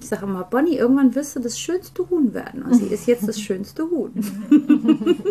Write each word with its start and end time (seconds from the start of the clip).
Ich 0.00 0.08
sage 0.08 0.26
immer, 0.26 0.44
Bonnie, 0.44 0.76
irgendwann 0.76 1.14
wirst 1.14 1.34
du 1.34 1.40
das 1.40 1.58
schönste 1.58 2.08
Huhn 2.08 2.32
werden. 2.32 2.62
Und 2.62 2.74
sie 2.74 2.86
ist 2.86 3.06
jetzt 3.06 3.26
das 3.26 3.40
schönste 3.40 3.90
Huhn. 3.90 4.12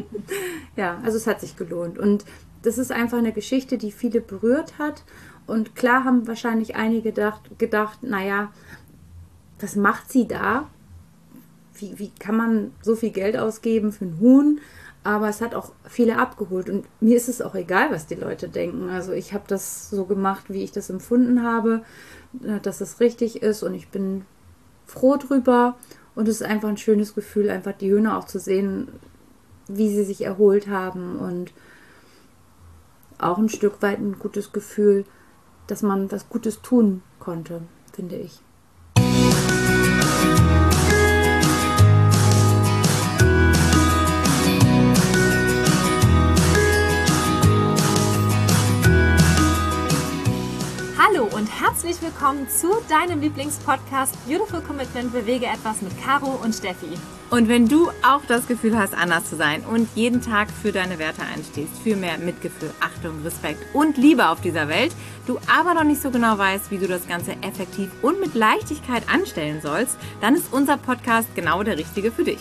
ja, 0.76 1.00
also 1.04 1.18
es 1.18 1.26
hat 1.26 1.40
sich 1.40 1.56
gelohnt. 1.56 1.98
Und 1.98 2.26
das 2.64 2.78
ist 2.78 2.92
einfach 2.92 3.18
eine 3.18 3.32
Geschichte, 3.32 3.78
die 3.78 3.92
viele 3.92 4.20
berührt 4.20 4.78
hat. 4.78 5.04
Und 5.46 5.76
klar 5.76 6.04
haben 6.04 6.28
wahrscheinlich 6.28 6.76
einige 6.76 7.12
gedacht, 7.12 7.58
gedacht 7.58 8.04
naja, 8.04 8.52
was 9.60 9.76
macht 9.76 10.12
sie 10.12 10.28
da? 10.28 10.70
Wie, 11.76 11.98
wie 11.98 12.12
kann 12.20 12.36
man 12.36 12.72
so 12.82 12.96
viel 12.96 13.12
Geld 13.12 13.38
ausgeben 13.38 13.92
für 13.92 14.06
ein 14.06 14.20
Huhn? 14.20 14.60
Aber 15.04 15.30
es 15.30 15.40
hat 15.40 15.56
auch 15.56 15.72
viele 15.86 16.18
abgeholt. 16.18 16.70
Und 16.70 16.86
mir 17.00 17.16
ist 17.16 17.30
es 17.30 17.42
auch 17.42 17.56
egal, 17.56 17.92
was 17.92 18.08
die 18.08 18.16
Leute 18.16 18.50
denken. 18.50 18.90
Also 18.90 19.14
ich 19.14 19.34
habe 19.34 19.46
das 19.48 19.90
so 19.90 20.06
gemacht, 20.06 20.46
wie 20.50 20.64
ich 20.64 20.74
das 20.74 20.90
empfunden 20.90 21.44
habe, 21.44 21.84
äh, 22.44 22.60
dass 22.60 22.82
es 22.82 23.00
richtig 23.00 23.42
ist. 23.42 23.64
Und 23.64 23.74
ich 23.74 23.88
bin 23.88 24.26
froh 24.88 25.18
drüber. 25.18 25.76
Und 26.16 26.28
es 26.28 26.42
ist 26.42 26.48
einfach 26.48 26.70
ein 26.70 26.78
schönes 26.78 27.14
Gefühl, 27.14 27.50
einfach 27.50 27.74
die 27.74 27.92
Hühner 27.92 28.18
auch 28.18 28.26
zu 28.26 28.40
sehen, 28.40 28.88
wie 29.68 29.94
sie 29.94 30.04
sich 30.04 30.24
erholt 30.24 30.68
haben. 30.68 31.20
Und 31.20 31.54
auch 33.20 33.38
ein 33.38 33.50
Stück 33.50 33.82
weit 33.82 34.00
ein 34.00 34.18
gutes 34.18 34.52
Gefühl, 34.52 35.06
dass 35.68 35.84
man 35.84 36.12
was 36.12 36.30
Gutes 36.30 36.62
tun 36.62 37.04
konnte, 37.20 37.62
finde 37.94 38.16
ich. 38.16 38.42
Herzlich 51.68 52.02
willkommen 52.02 52.48
zu 52.48 52.70
deinem 52.88 53.20
Lieblingspodcast 53.20 54.16
Beautiful 54.26 54.62
Commitment 54.62 55.12
Bewege 55.12 55.48
etwas 55.48 55.82
mit 55.82 55.92
Caro 56.02 56.40
und 56.42 56.56
Steffi. 56.56 56.88
Und 57.30 57.50
wenn 57.50 57.68
du 57.68 57.90
auch 58.08 58.22
das 58.26 58.48
Gefühl 58.48 58.78
hast, 58.78 58.94
anders 58.94 59.30
zu 59.30 59.36
sein 59.36 59.64
und 59.70 59.90
jeden 59.94 60.22
Tag 60.22 60.50
für 60.50 60.72
deine 60.72 60.98
Werte 60.98 61.24
einstehst, 61.24 61.78
für 61.84 61.98
mehr 61.98 62.18
Mitgefühl, 62.20 62.72
Achtung, 62.80 63.22
Respekt 63.22 63.60
und 63.74 63.98
Liebe 63.98 64.30
auf 64.30 64.40
dieser 64.40 64.70
Welt, 64.70 64.94
du 65.26 65.40
aber 65.54 65.74
noch 65.74 65.84
nicht 65.84 66.02
so 66.02 66.10
genau 66.10 66.38
weißt, 66.38 66.72
wie 66.72 66.78
du 66.78 66.88
das 66.88 67.06
Ganze 67.06 67.32
effektiv 67.42 67.92
und 68.02 68.22
mit 68.22 68.34
Leichtigkeit 68.34 69.04
anstellen 69.12 69.60
sollst, 69.62 69.98
dann 70.22 70.36
ist 70.36 70.54
unser 70.54 70.78
Podcast 70.78 71.28
genau 71.36 71.64
der 71.64 71.78
richtige 71.78 72.14
für 72.14 72.24
dich. 72.24 72.40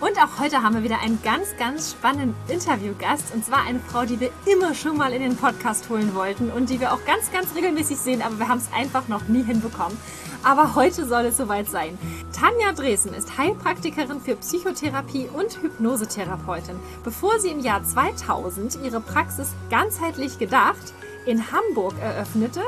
Und 0.00 0.18
auch 0.18 0.40
heute 0.40 0.62
haben 0.62 0.74
wir 0.74 0.82
wieder 0.82 1.00
einen 1.00 1.22
ganz, 1.22 1.56
ganz 1.58 1.92
spannenden 1.92 2.34
Interviewgast. 2.48 3.32
Und 3.34 3.44
zwar 3.44 3.62
eine 3.64 3.80
Frau, 3.80 4.04
die 4.04 4.20
wir 4.20 4.30
immer 4.44 4.74
schon 4.74 4.96
mal 4.96 5.12
in 5.12 5.22
den 5.22 5.36
Podcast 5.36 5.88
holen 5.88 6.14
wollten 6.14 6.50
und 6.50 6.68
die 6.68 6.80
wir 6.80 6.92
auch 6.92 7.04
ganz, 7.06 7.32
ganz 7.32 7.54
regelmäßig 7.54 7.96
sehen, 7.98 8.20
aber 8.20 8.38
wir 8.38 8.48
haben 8.48 8.58
es 8.58 8.72
einfach 8.72 9.08
noch 9.08 9.28
nie 9.28 9.42
hinbekommen. 9.42 9.96
Aber 10.42 10.74
heute 10.74 11.06
soll 11.06 11.24
es 11.26 11.38
soweit 11.38 11.70
sein. 11.70 11.98
Tanja 12.32 12.72
Dresen 12.72 13.14
ist 13.14 13.38
Heilpraktikerin 13.38 14.20
für 14.20 14.36
Psychotherapie 14.36 15.28
und 15.32 15.62
Hypnosetherapeutin. 15.62 16.76
Bevor 17.02 17.38
sie 17.38 17.48
im 17.48 17.60
Jahr 17.60 17.82
2000 17.82 18.78
ihre 18.84 19.00
Praxis 19.00 19.48
ganzheitlich 19.70 20.38
gedacht 20.38 20.92
in 21.24 21.50
Hamburg 21.50 21.94
eröffnete, 21.98 22.60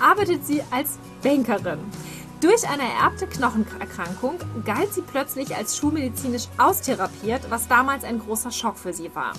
arbeitet 0.00 0.44
sie 0.44 0.62
als 0.72 0.98
Bankerin. 1.22 1.78
Durch 2.40 2.66
eine 2.66 2.84
ererbte 2.84 3.26
Knochenerkrankung 3.26 4.38
galt 4.64 4.94
sie 4.94 5.02
plötzlich 5.02 5.54
als 5.54 5.76
schulmedizinisch 5.76 6.48
austherapiert, 6.56 7.50
was 7.50 7.68
damals 7.68 8.02
ein 8.02 8.18
großer 8.18 8.50
Schock 8.50 8.78
für 8.78 8.94
sie 8.94 9.14
war. 9.14 9.34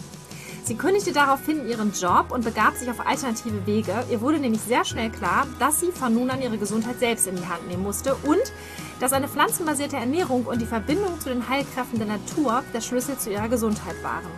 Sie 0.63 0.75
kündigte 0.75 1.11
daraufhin 1.11 1.67
ihren 1.67 1.93
Job 1.93 2.27
und 2.29 2.45
begab 2.45 2.75
sich 2.75 2.87
auf 2.91 3.05
alternative 3.05 3.65
Wege. 3.65 4.03
Ihr 4.11 4.21
wurde 4.21 4.37
nämlich 4.37 4.61
sehr 4.61 4.85
schnell 4.85 5.09
klar, 5.09 5.47
dass 5.57 5.79
sie 5.79 5.91
von 5.91 6.13
nun 6.13 6.29
an 6.29 6.43
ihre 6.43 6.59
Gesundheit 6.59 6.99
selbst 6.99 7.25
in 7.25 7.37
die 7.37 7.47
Hand 7.47 7.67
nehmen 7.67 7.81
musste 7.81 8.13
und 8.13 8.53
dass 8.99 9.13
eine 9.13 9.27
pflanzenbasierte 9.27 9.97
Ernährung 9.97 10.45
und 10.45 10.61
die 10.61 10.67
Verbindung 10.67 11.19
zu 11.19 11.29
den 11.29 11.49
Heilkräften 11.49 11.97
der 11.97 12.07
Natur 12.07 12.63
der 12.71 12.81
Schlüssel 12.81 13.17
zu 13.17 13.31
ihrer 13.31 13.49
Gesundheit 13.49 13.95
waren. 14.03 14.29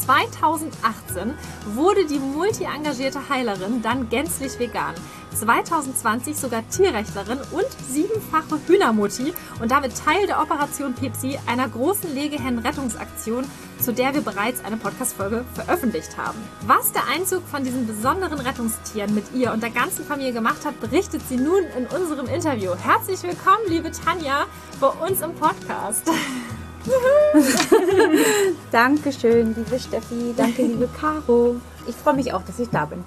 2018 0.00 1.34
wurde 1.74 2.06
die 2.06 2.18
multi-engagierte 2.18 3.28
Heilerin 3.28 3.82
dann 3.82 4.08
gänzlich 4.08 4.58
vegan. 4.58 4.94
2020 5.34 6.36
sogar 6.36 6.68
Tierrechtlerin 6.68 7.38
und 7.52 7.66
siebenfache 7.88 8.58
Hühnermutti 8.66 9.32
und 9.60 9.70
damit 9.70 9.96
Teil 9.96 10.26
der 10.26 10.42
Operation 10.42 10.94
Pepsi, 10.94 11.38
einer 11.46 11.68
großen 11.68 12.12
Legehennenrettungsaktion, 12.12 13.44
zu 13.78 13.92
der 13.92 14.14
wir 14.14 14.22
bereits 14.22 14.64
eine 14.64 14.76
Podcast-Folge 14.76 15.44
veröffentlicht 15.54 16.16
haben. 16.16 16.38
Was 16.66 16.92
der 16.92 17.06
Einzug 17.06 17.46
von 17.46 17.64
diesen 17.64 17.86
besonderen 17.86 18.40
Rettungstieren 18.40 19.14
mit 19.14 19.32
ihr 19.34 19.52
und 19.52 19.62
der 19.62 19.70
ganzen 19.70 20.04
Familie 20.04 20.32
gemacht 20.32 20.64
hat, 20.64 20.80
berichtet 20.80 21.22
sie 21.28 21.36
nun 21.36 21.62
in 21.78 21.86
unserem 21.86 22.26
Interview. 22.26 22.72
Herzlich 22.74 23.22
willkommen, 23.22 23.68
liebe 23.68 23.90
Tanja, 23.92 24.46
bei 24.80 24.88
uns 24.88 25.20
im 25.22 25.34
Podcast. 25.34 26.10
Dankeschön, 28.70 29.54
liebe 29.54 29.78
Steffi. 29.78 30.34
Danke, 30.36 30.62
liebe 30.62 30.88
Caro. 30.98 31.56
Ich 31.86 31.94
freue 31.94 32.14
mich 32.14 32.32
auch, 32.32 32.42
dass 32.42 32.58
ich 32.58 32.68
da 32.68 32.84
bin. 32.86 33.04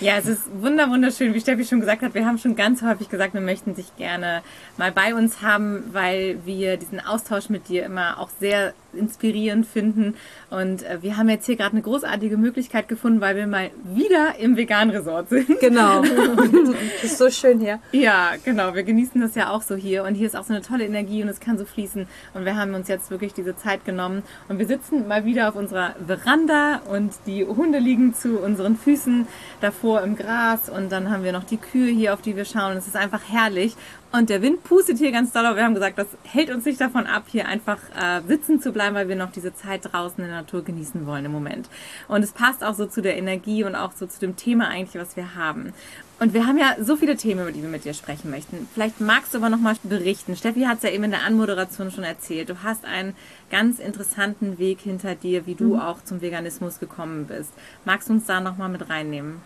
ja, 0.00 0.16
es 0.18 0.26
ist 0.26 0.42
wunder 0.60 0.88
wunderschön, 0.88 1.34
wie 1.34 1.40
Steffi 1.40 1.64
schon 1.64 1.80
gesagt 1.80 2.02
hat. 2.02 2.14
Wir 2.14 2.26
haben 2.26 2.38
schon 2.38 2.56
ganz 2.56 2.82
häufig 2.82 3.08
gesagt, 3.08 3.34
wir 3.34 3.40
möchten 3.40 3.74
dich 3.74 3.96
gerne 3.96 4.42
mal 4.76 4.92
bei 4.92 5.14
uns 5.14 5.42
haben, 5.42 5.84
weil 5.92 6.38
wir 6.44 6.76
diesen 6.76 7.00
Austausch 7.00 7.48
mit 7.48 7.68
dir 7.68 7.84
immer 7.84 8.18
auch 8.18 8.30
sehr 8.40 8.74
inspirierend 8.96 9.66
finden. 9.66 10.14
Und 10.50 10.82
äh, 10.82 11.02
wir 11.02 11.16
haben 11.16 11.28
jetzt 11.28 11.46
hier 11.46 11.56
gerade 11.56 11.72
eine 11.72 11.82
großartige 11.82 12.36
Möglichkeit 12.36 12.88
gefunden, 12.88 13.20
weil 13.20 13.36
wir 13.36 13.46
mal 13.46 13.70
wieder 13.84 14.36
im 14.38 14.56
Vegan-Resort 14.56 15.28
sind. 15.28 15.60
Genau. 15.60 16.02
das 17.02 17.04
ist 17.04 17.18
so 17.18 17.30
schön 17.30 17.60
hier. 17.60 17.80
Ja, 17.92 18.32
genau. 18.44 18.74
Wir 18.74 18.82
genießen 18.82 19.20
das 19.20 19.34
ja 19.34 19.50
auch 19.50 19.62
so 19.62 19.74
hier. 19.74 20.04
Und 20.04 20.14
hier 20.14 20.26
ist 20.26 20.36
auch 20.36 20.44
so 20.44 20.52
eine 20.52 20.62
tolle 20.62 20.84
Energie 20.84 21.22
und 21.22 21.28
es 21.28 21.40
kann 21.40 21.58
so 21.58 21.64
fließen. 21.64 22.06
Und 22.34 22.44
wir 22.44 22.56
haben 22.56 22.74
uns 22.74 22.88
jetzt 22.88 23.10
wirklich 23.10 23.34
diese 23.34 23.56
Zeit 23.56 23.84
genommen. 23.84 24.22
Und 24.48 24.58
wir 24.58 24.66
sitzen 24.66 25.08
mal 25.08 25.24
wieder 25.24 25.48
auf 25.48 25.56
unserer 25.56 25.94
Veranda 26.06 26.80
und 26.90 27.12
die 27.26 27.44
Hunde 27.44 27.78
liegen 27.78 28.14
zu 28.14 28.38
unseren 28.38 28.76
Füßen 28.76 29.26
davor 29.60 30.02
im 30.02 30.16
Gras. 30.16 30.68
Und 30.68 30.90
dann 30.92 31.10
haben 31.10 31.24
wir 31.24 31.32
noch 31.32 31.44
die 31.44 31.56
Kühe 31.56 31.90
hier, 31.90 32.14
auf 32.14 32.22
die 32.22 32.36
wir 32.36 32.44
schauen. 32.44 32.76
Es 32.76 32.86
ist 32.86 32.96
einfach 32.96 33.22
herrlich. 33.28 33.76
Und 34.16 34.30
der 34.30 34.42
Wind 34.42 34.62
pustet 34.62 34.98
hier 34.98 35.10
ganz 35.10 35.32
doll. 35.32 35.44
Aber 35.44 35.56
wir 35.56 35.64
haben 35.64 35.74
gesagt, 35.74 35.98
das 35.98 36.06
hält 36.22 36.48
uns 36.50 36.64
nicht 36.64 36.80
davon 36.80 37.04
ab, 37.08 37.24
hier 37.26 37.48
einfach 37.48 37.78
äh, 38.00 38.20
sitzen 38.28 38.60
zu 38.60 38.70
bleiben, 38.70 38.94
weil 38.94 39.08
wir 39.08 39.16
noch 39.16 39.32
diese 39.32 39.52
Zeit 39.56 39.92
draußen 39.92 40.22
in 40.22 40.30
der 40.30 40.42
Natur 40.42 40.62
genießen 40.62 41.04
wollen 41.04 41.24
im 41.24 41.32
Moment. 41.32 41.68
Und 42.06 42.22
es 42.22 42.30
passt 42.30 42.62
auch 42.62 42.74
so 42.74 42.86
zu 42.86 43.02
der 43.02 43.16
Energie 43.18 43.64
und 43.64 43.74
auch 43.74 43.90
so 43.90 44.06
zu 44.06 44.20
dem 44.20 44.36
Thema 44.36 44.68
eigentlich, 44.68 45.02
was 45.02 45.16
wir 45.16 45.34
haben. 45.34 45.72
Und 46.20 46.32
wir 46.32 46.46
haben 46.46 46.58
ja 46.58 46.76
so 46.80 46.94
viele 46.94 47.16
Themen, 47.16 47.40
über 47.40 47.50
die 47.50 47.60
wir 47.60 47.68
mit 47.68 47.84
dir 47.84 47.92
sprechen 47.92 48.30
möchten. 48.30 48.68
Vielleicht 48.72 49.00
magst 49.00 49.34
du 49.34 49.38
aber 49.38 49.48
noch 49.48 49.58
mal 49.58 49.74
berichten. 49.82 50.36
Steffi 50.36 50.60
hat 50.60 50.76
es 50.76 50.84
ja 50.84 50.90
eben 50.90 51.02
in 51.02 51.10
der 51.10 51.24
Anmoderation 51.24 51.90
schon 51.90 52.04
erzählt. 52.04 52.48
Du 52.48 52.62
hast 52.62 52.84
einen 52.84 53.16
ganz 53.50 53.80
interessanten 53.80 54.58
Weg 54.58 54.78
hinter 54.80 55.16
dir, 55.16 55.44
wie 55.46 55.56
du 55.56 55.74
mhm. 55.74 55.80
auch 55.80 56.04
zum 56.04 56.20
Veganismus 56.20 56.78
gekommen 56.78 57.26
bist. 57.26 57.50
Magst 57.84 58.08
du 58.08 58.12
uns 58.12 58.26
da 58.26 58.38
noch 58.38 58.58
mal 58.58 58.68
mit 58.68 58.88
reinnehmen? 58.88 59.42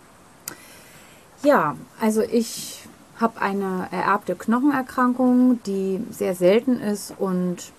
Ja, 1.43 1.75
also 2.01 2.21
ich 2.21 2.88
habe 3.21 3.41
eine 3.41 3.89
ererbte 3.91 4.35
Knochenerkrankung, 4.35 5.63
die 5.65 6.05
sehr 6.11 6.35
selten 6.35 6.81
ist 6.81 7.15
und 7.19 7.73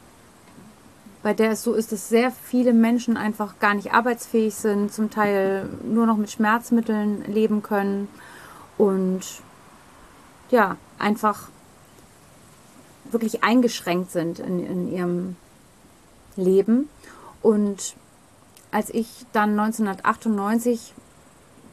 bei 1.21 1.33
der 1.33 1.51
es 1.51 1.63
so 1.63 1.73
ist, 1.73 1.91
dass 1.91 2.07
sehr 2.07 2.31
viele 2.31 2.73
Menschen 2.73 3.17
einfach 3.17 3.59
gar 3.59 3.73
nicht 3.73 3.93
arbeitsfähig 3.93 4.55
sind, 4.55 4.93
zum 4.93 5.09
Teil 5.09 5.67
nur 5.83 6.05
noch 6.05 6.17
mit 6.17 6.31
Schmerzmitteln 6.31 7.25
leben 7.25 7.61
können 7.61 8.07
und 8.77 9.21
ja, 10.49 10.77
einfach 10.97 11.49
wirklich 13.11 13.43
eingeschränkt 13.43 14.11
sind 14.11 14.39
in, 14.39 14.65
in 14.65 14.91
ihrem 14.91 15.35
Leben. 16.35 16.89
Und 17.41 17.95
als 18.71 18.89
ich 18.89 19.25
dann 19.33 19.59
1998 19.59 20.93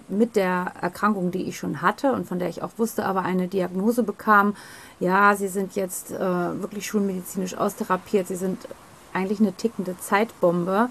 mit 0.09 0.37
der 0.37 0.73
Erkrankung, 0.81 1.31
die 1.31 1.45
ich 1.45 1.57
schon 1.57 1.83
hatte 1.83 2.13
und 2.13 2.27
von 2.27 2.39
der 2.39 2.49
ich 2.49 2.63
auch 2.63 2.73
wusste, 2.77 3.05
aber 3.05 3.23
eine 3.23 3.49
Diagnose 3.49 4.03
bekam, 4.03 4.55
ja, 5.01 5.35
sie 5.35 5.49
sind 5.49 5.75
jetzt 5.77 6.13
äh, 6.13 6.19
wirklich 6.19 6.87
schulmedizinisch 6.87 7.57
austherapiert, 7.57 8.29
sie 8.29 8.37
sind 8.37 8.69
eigentlich 9.13 9.41
eine 9.41 9.53
tickende 9.53 9.99
Zeitbombe, 9.99 10.91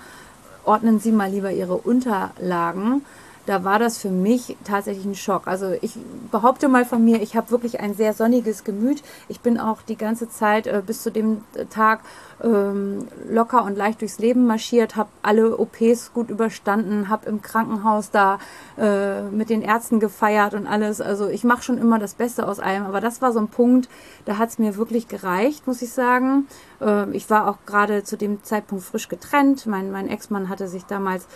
ordnen 0.64 1.00
Sie 1.00 1.12
mal 1.12 1.30
lieber 1.30 1.52
Ihre 1.52 1.76
Unterlagen 1.76 3.06
da 3.46 3.64
war 3.64 3.80
das 3.80 3.98
für 3.98 4.10
mich 4.10 4.58
tatsächlich 4.64 5.06
ein 5.06 5.16
Schock. 5.16 5.48
Also 5.48 5.74
ich 5.82 5.94
behaupte 6.32 6.68
mal 6.68 6.86
von 6.86 7.04
mir, 7.04 7.22
ich 7.22 7.36
habe 7.36 7.52
wirklich 7.52 7.80
ein 7.80 7.94
sehr 7.94 8.14
sonniges 8.14 8.64
Gemüt. 8.64 9.04
Ich 9.28 9.42
bin 9.42 9.60
auch 9.60 9.82
die 9.82 9.98
ganze 9.98 10.30
Zeit 10.30 10.68
äh, 10.68 10.82
bis 10.86 11.04
zu 11.04 11.12
dem 11.12 11.44
Tag 11.70 12.02
ähm, 12.44 13.08
locker 13.30 13.64
und 13.64 13.78
leicht 13.78 14.02
durchs 14.02 14.20
Leben 14.20 14.46
marschiert, 14.46 14.96
habe 14.96 15.10
alle 15.22 15.58
OPs 15.58 16.14
gut 16.14 16.30
überstanden, 16.30 17.08
habe 17.10 17.30
im 17.30 17.42
Krankenhaus 17.42 18.12
da 18.12 18.40
äh, 18.78 19.22
mit 19.24 19.50
den 19.50 19.62
Ärzten 19.62 20.00
gefeiert 20.00 20.54
und 20.54 20.68
alles. 20.68 21.00
Also 21.00 21.28
ich 21.28 21.44
mache 21.44 21.64
schon 21.64 21.78
immer 21.78 22.00
das 22.00 22.16
Beste 22.16 22.48
aus 22.48 22.60
allem. 22.60 22.86
Aber 22.86 23.00
das 23.00 23.22
war 23.22 23.32
so 23.32 23.40
ein 23.40 23.48
Punkt, 23.48 23.90
da 24.26 24.38
hat 24.38 24.50
es 24.50 24.60
mir 24.60 24.76
wirklich 24.76 25.08
gereicht, 25.08 25.68
muss 25.68 25.82
ich 25.82 25.92
sagen. 25.92 26.48
Äh, 26.82 27.10
ich 27.12 27.30
war 27.30 27.48
auch 27.48 27.58
gerade 27.66 28.04
zu 28.04 28.18
dem 28.18 28.44
Zeitpunkt 28.44 28.84
frisch 28.84 29.08
getrennt. 29.08 29.66
Mein, 29.68 29.92
mein 29.92 30.10
Ex-Mann 30.10 30.50
hatte 30.50 30.68
sich 30.68 30.86
damals 30.86 31.28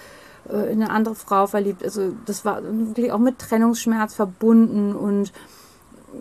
äh, 0.51 0.71
in 0.71 0.81
eine 0.81 0.91
andere 0.91 1.15
Frau 1.15 1.47
verliebt. 1.47 1.83
Also 1.83 2.13
das 2.25 2.45
war 2.45 2.61
wirklich 2.63 3.11
auch 3.11 3.19
mit 3.19 3.39
Trennungsschmerz 3.39 4.15
verbunden 4.15 4.95
und 4.95 5.31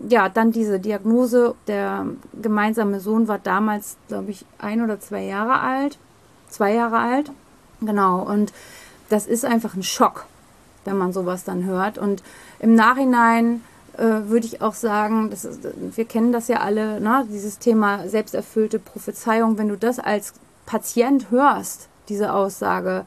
ja, 0.07 0.29
dann 0.29 0.51
diese 0.51 0.79
Diagnose. 0.79 1.55
Der 1.67 2.05
gemeinsame 2.39 2.99
Sohn 2.99 3.27
war 3.27 3.39
damals, 3.39 3.97
glaube 4.07 4.31
ich, 4.31 4.45
ein 4.59 4.83
oder 4.83 4.99
zwei 4.99 5.23
Jahre 5.23 5.59
alt. 5.59 5.97
Zwei 6.49 6.73
Jahre 6.73 6.99
alt. 6.99 7.31
Genau. 7.81 8.21
Und 8.21 8.53
das 9.09 9.25
ist 9.25 9.45
einfach 9.45 9.75
ein 9.75 9.83
Schock, 9.83 10.25
wenn 10.85 10.97
man 10.97 11.13
sowas 11.13 11.43
dann 11.43 11.65
hört. 11.65 11.97
Und 11.97 12.23
im 12.59 12.75
Nachhinein 12.75 13.61
äh, 13.97 14.29
würde 14.29 14.45
ich 14.45 14.61
auch 14.61 14.75
sagen, 14.75 15.29
das 15.29 15.45
ist, 15.45 15.61
wir 15.95 16.05
kennen 16.05 16.31
das 16.31 16.47
ja 16.47 16.57
alle, 16.61 17.01
ne? 17.01 17.25
dieses 17.29 17.59
Thema 17.59 18.07
selbsterfüllte 18.07 18.79
Prophezeiung. 18.79 19.57
Wenn 19.57 19.69
du 19.69 19.77
das 19.77 19.99
als 19.99 20.33
Patient 20.65 21.31
hörst, 21.31 21.87
diese 22.09 22.33
Aussage, 22.33 23.05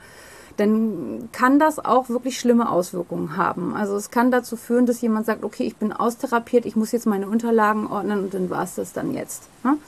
dann 0.57 1.29
kann 1.33 1.59
das 1.59 1.79
auch 1.79 2.09
wirklich 2.09 2.39
schlimme 2.39 2.71
Auswirkungen 2.71 3.37
haben. 3.37 3.75
Also 3.75 3.97
es 3.97 4.11
kann 4.11 4.31
dazu 4.31 4.57
führen, 4.57 4.87
dass 4.87 5.01
jemand 5.01 5.27
sagt, 5.27 5.45
okay, 5.45 5.65
ich 5.65 5.77
bin 5.77 5.93
austherapiert, 5.93 6.67
ich 6.67 6.77
muss 6.77 6.93
jetzt 6.93 7.07
meine 7.07 7.29
Unterlagen 7.29 7.87
ordnen 7.87 8.25
und 8.25 8.35
dann 8.35 8.51
war 8.51 8.65
es 8.65 8.75
das 8.75 8.93
dann 8.93 9.15
jetzt. 9.15 9.45
Ne? 9.65 9.79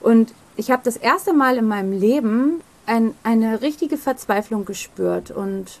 Und 0.00 0.32
ich 0.56 0.70
habe 0.70 0.82
das 0.84 0.96
erste 0.96 1.32
Mal 1.32 1.56
in 1.56 1.66
meinem 1.66 1.92
Leben 1.92 2.60
ein, 2.86 3.14
eine 3.22 3.62
richtige 3.62 3.96
Verzweiflung 3.96 4.64
gespürt. 4.64 5.30
Und 5.30 5.80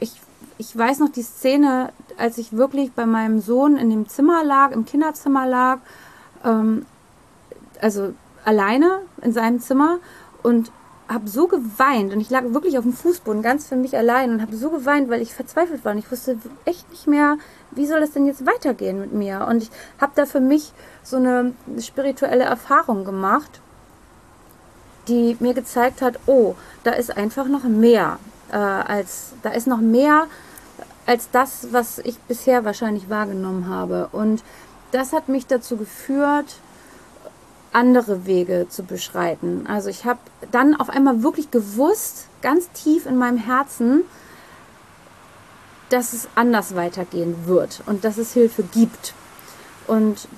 ich, 0.00 0.12
ich 0.58 0.76
weiß 0.76 0.98
noch 1.00 1.10
die 1.10 1.22
Szene, 1.22 1.92
als 2.16 2.38
ich 2.38 2.52
wirklich 2.52 2.92
bei 2.92 3.06
meinem 3.06 3.40
Sohn 3.40 3.76
in 3.76 3.90
dem 3.90 4.08
Zimmer 4.08 4.44
lag, 4.44 4.72
im 4.72 4.84
Kinderzimmer 4.84 5.46
lag, 5.46 5.78
ähm, 6.44 6.86
also 7.80 8.12
alleine 8.44 9.00
in 9.22 9.32
seinem 9.32 9.60
Zimmer 9.60 9.98
und 10.42 10.70
habe 11.08 11.28
so 11.28 11.46
geweint 11.46 12.12
und 12.12 12.20
ich 12.20 12.30
lag 12.30 12.44
wirklich 12.48 12.76
auf 12.76 12.84
dem 12.84 12.92
Fußboden 12.92 13.42
ganz 13.42 13.66
für 13.66 13.76
mich 13.76 13.96
allein 13.96 14.30
und 14.30 14.42
habe 14.42 14.56
so 14.56 14.70
geweint, 14.70 15.08
weil 15.08 15.22
ich 15.22 15.32
verzweifelt 15.32 15.84
war 15.84 15.92
und 15.92 15.98
ich 15.98 16.10
wusste 16.10 16.36
echt 16.64 16.90
nicht 16.90 17.06
mehr, 17.06 17.38
wie 17.70 17.86
soll 17.86 18.02
es 18.02 18.12
denn 18.12 18.26
jetzt 18.26 18.44
weitergehen 18.46 19.00
mit 19.00 19.12
mir? 19.12 19.46
Und 19.48 19.62
ich 19.62 19.70
habe 20.00 20.12
da 20.14 20.26
für 20.26 20.40
mich 20.40 20.72
so 21.02 21.16
eine 21.16 21.54
spirituelle 21.80 22.44
Erfahrung 22.44 23.04
gemacht, 23.04 23.60
die 25.06 25.36
mir 25.40 25.54
gezeigt 25.54 26.02
hat, 26.02 26.18
oh, 26.26 26.54
da 26.84 26.90
ist 26.90 27.16
einfach 27.16 27.48
noch 27.48 27.64
mehr 27.64 28.18
äh, 28.50 28.56
als 28.56 29.32
da 29.42 29.50
ist 29.50 29.66
noch 29.66 29.80
mehr 29.80 30.26
als 31.06 31.30
das, 31.30 31.68
was 31.72 31.98
ich 31.98 32.18
bisher 32.20 32.64
wahrscheinlich 32.64 33.08
wahrgenommen 33.08 33.68
habe. 33.68 34.08
Und 34.12 34.42
das 34.92 35.12
hat 35.12 35.28
mich 35.28 35.46
dazu 35.46 35.76
geführt, 35.76 36.56
andere 37.72 38.26
Wege 38.26 38.66
zu 38.68 38.82
beschreiten. 38.82 39.66
Also 39.66 39.88
ich 39.88 40.04
habe 40.04 40.20
dann 40.50 40.74
auf 40.74 40.90
einmal 40.90 41.22
wirklich 41.22 41.50
gewusst, 41.50 42.26
ganz 42.42 42.70
tief 42.72 43.06
in 43.06 43.16
meinem 43.16 43.38
Herzen, 43.38 44.04
dass 45.90 46.12
es 46.12 46.28
anders 46.34 46.74
weitergehen 46.74 47.46
wird 47.46 47.82
und 47.86 48.04
dass 48.04 48.18
es 48.18 48.32
Hilfe 48.32 48.62
gibt. 48.62 49.14
Und 49.86 50.28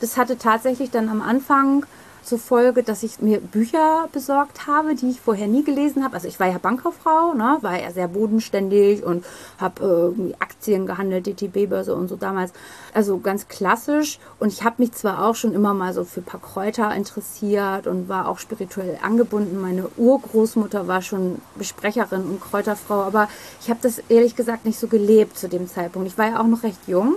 das 0.00 0.16
hatte 0.16 0.38
tatsächlich 0.38 0.90
dann 0.90 1.08
am 1.08 1.22
Anfang 1.22 1.86
zur 2.26 2.38
Folge, 2.38 2.82
dass 2.82 3.02
ich 3.02 3.20
mir 3.20 3.40
Bücher 3.40 4.08
besorgt 4.12 4.66
habe, 4.66 4.94
die 4.94 5.10
ich 5.10 5.20
vorher 5.20 5.46
nie 5.46 5.62
gelesen 5.62 6.04
habe. 6.04 6.14
Also 6.14 6.26
ich 6.26 6.40
war 6.40 6.48
ja 6.48 6.58
Bankkauffrau, 6.58 7.34
ne, 7.34 7.58
war 7.60 7.80
ja 7.80 7.92
sehr 7.92 8.08
bodenständig 8.08 9.04
und 9.04 9.24
habe 9.58 10.14
äh, 10.18 10.34
Aktien 10.40 10.86
gehandelt, 10.86 11.26
DTB-Börse 11.26 11.94
und 11.94 12.08
so 12.08 12.16
damals. 12.16 12.52
Also 12.92 13.18
ganz 13.18 13.46
klassisch. 13.46 14.18
Und 14.40 14.52
ich 14.52 14.64
habe 14.64 14.76
mich 14.78 14.92
zwar 14.92 15.24
auch 15.24 15.36
schon 15.36 15.54
immer 15.54 15.72
mal 15.72 15.92
so 15.92 16.04
für 16.04 16.20
ein 16.20 16.24
paar 16.24 16.40
Kräuter 16.40 16.92
interessiert 16.94 17.86
und 17.86 18.08
war 18.08 18.28
auch 18.28 18.40
spirituell 18.40 18.98
angebunden. 19.02 19.60
Meine 19.60 19.88
Urgroßmutter 19.96 20.88
war 20.88 21.02
schon 21.02 21.40
Besprecherin 21.54 22.22
und 22.22 22.40
Kräuterfrau, 22.40 23.02
aber 23.02 23.28
ich 23.60 23.70
habe 23.70 23.78
das 23.82 24.00
ehrlich 24.08 24.34
gesagt 24.34 24.64
nicht 24.64 24.80
so 24.80 24.88
gelebt 24.88 25.38
zu 25.38 25.48
dem 25.48 25.68
Zeitpunkt. 25.68 26.08
Ich 26.08 26.18
war 26.18 26.26
ja 26.26 26.40
auch 26.40 26.46
noch 26.46 26.64
recht 26.64 26.80
jung 26.88 27.16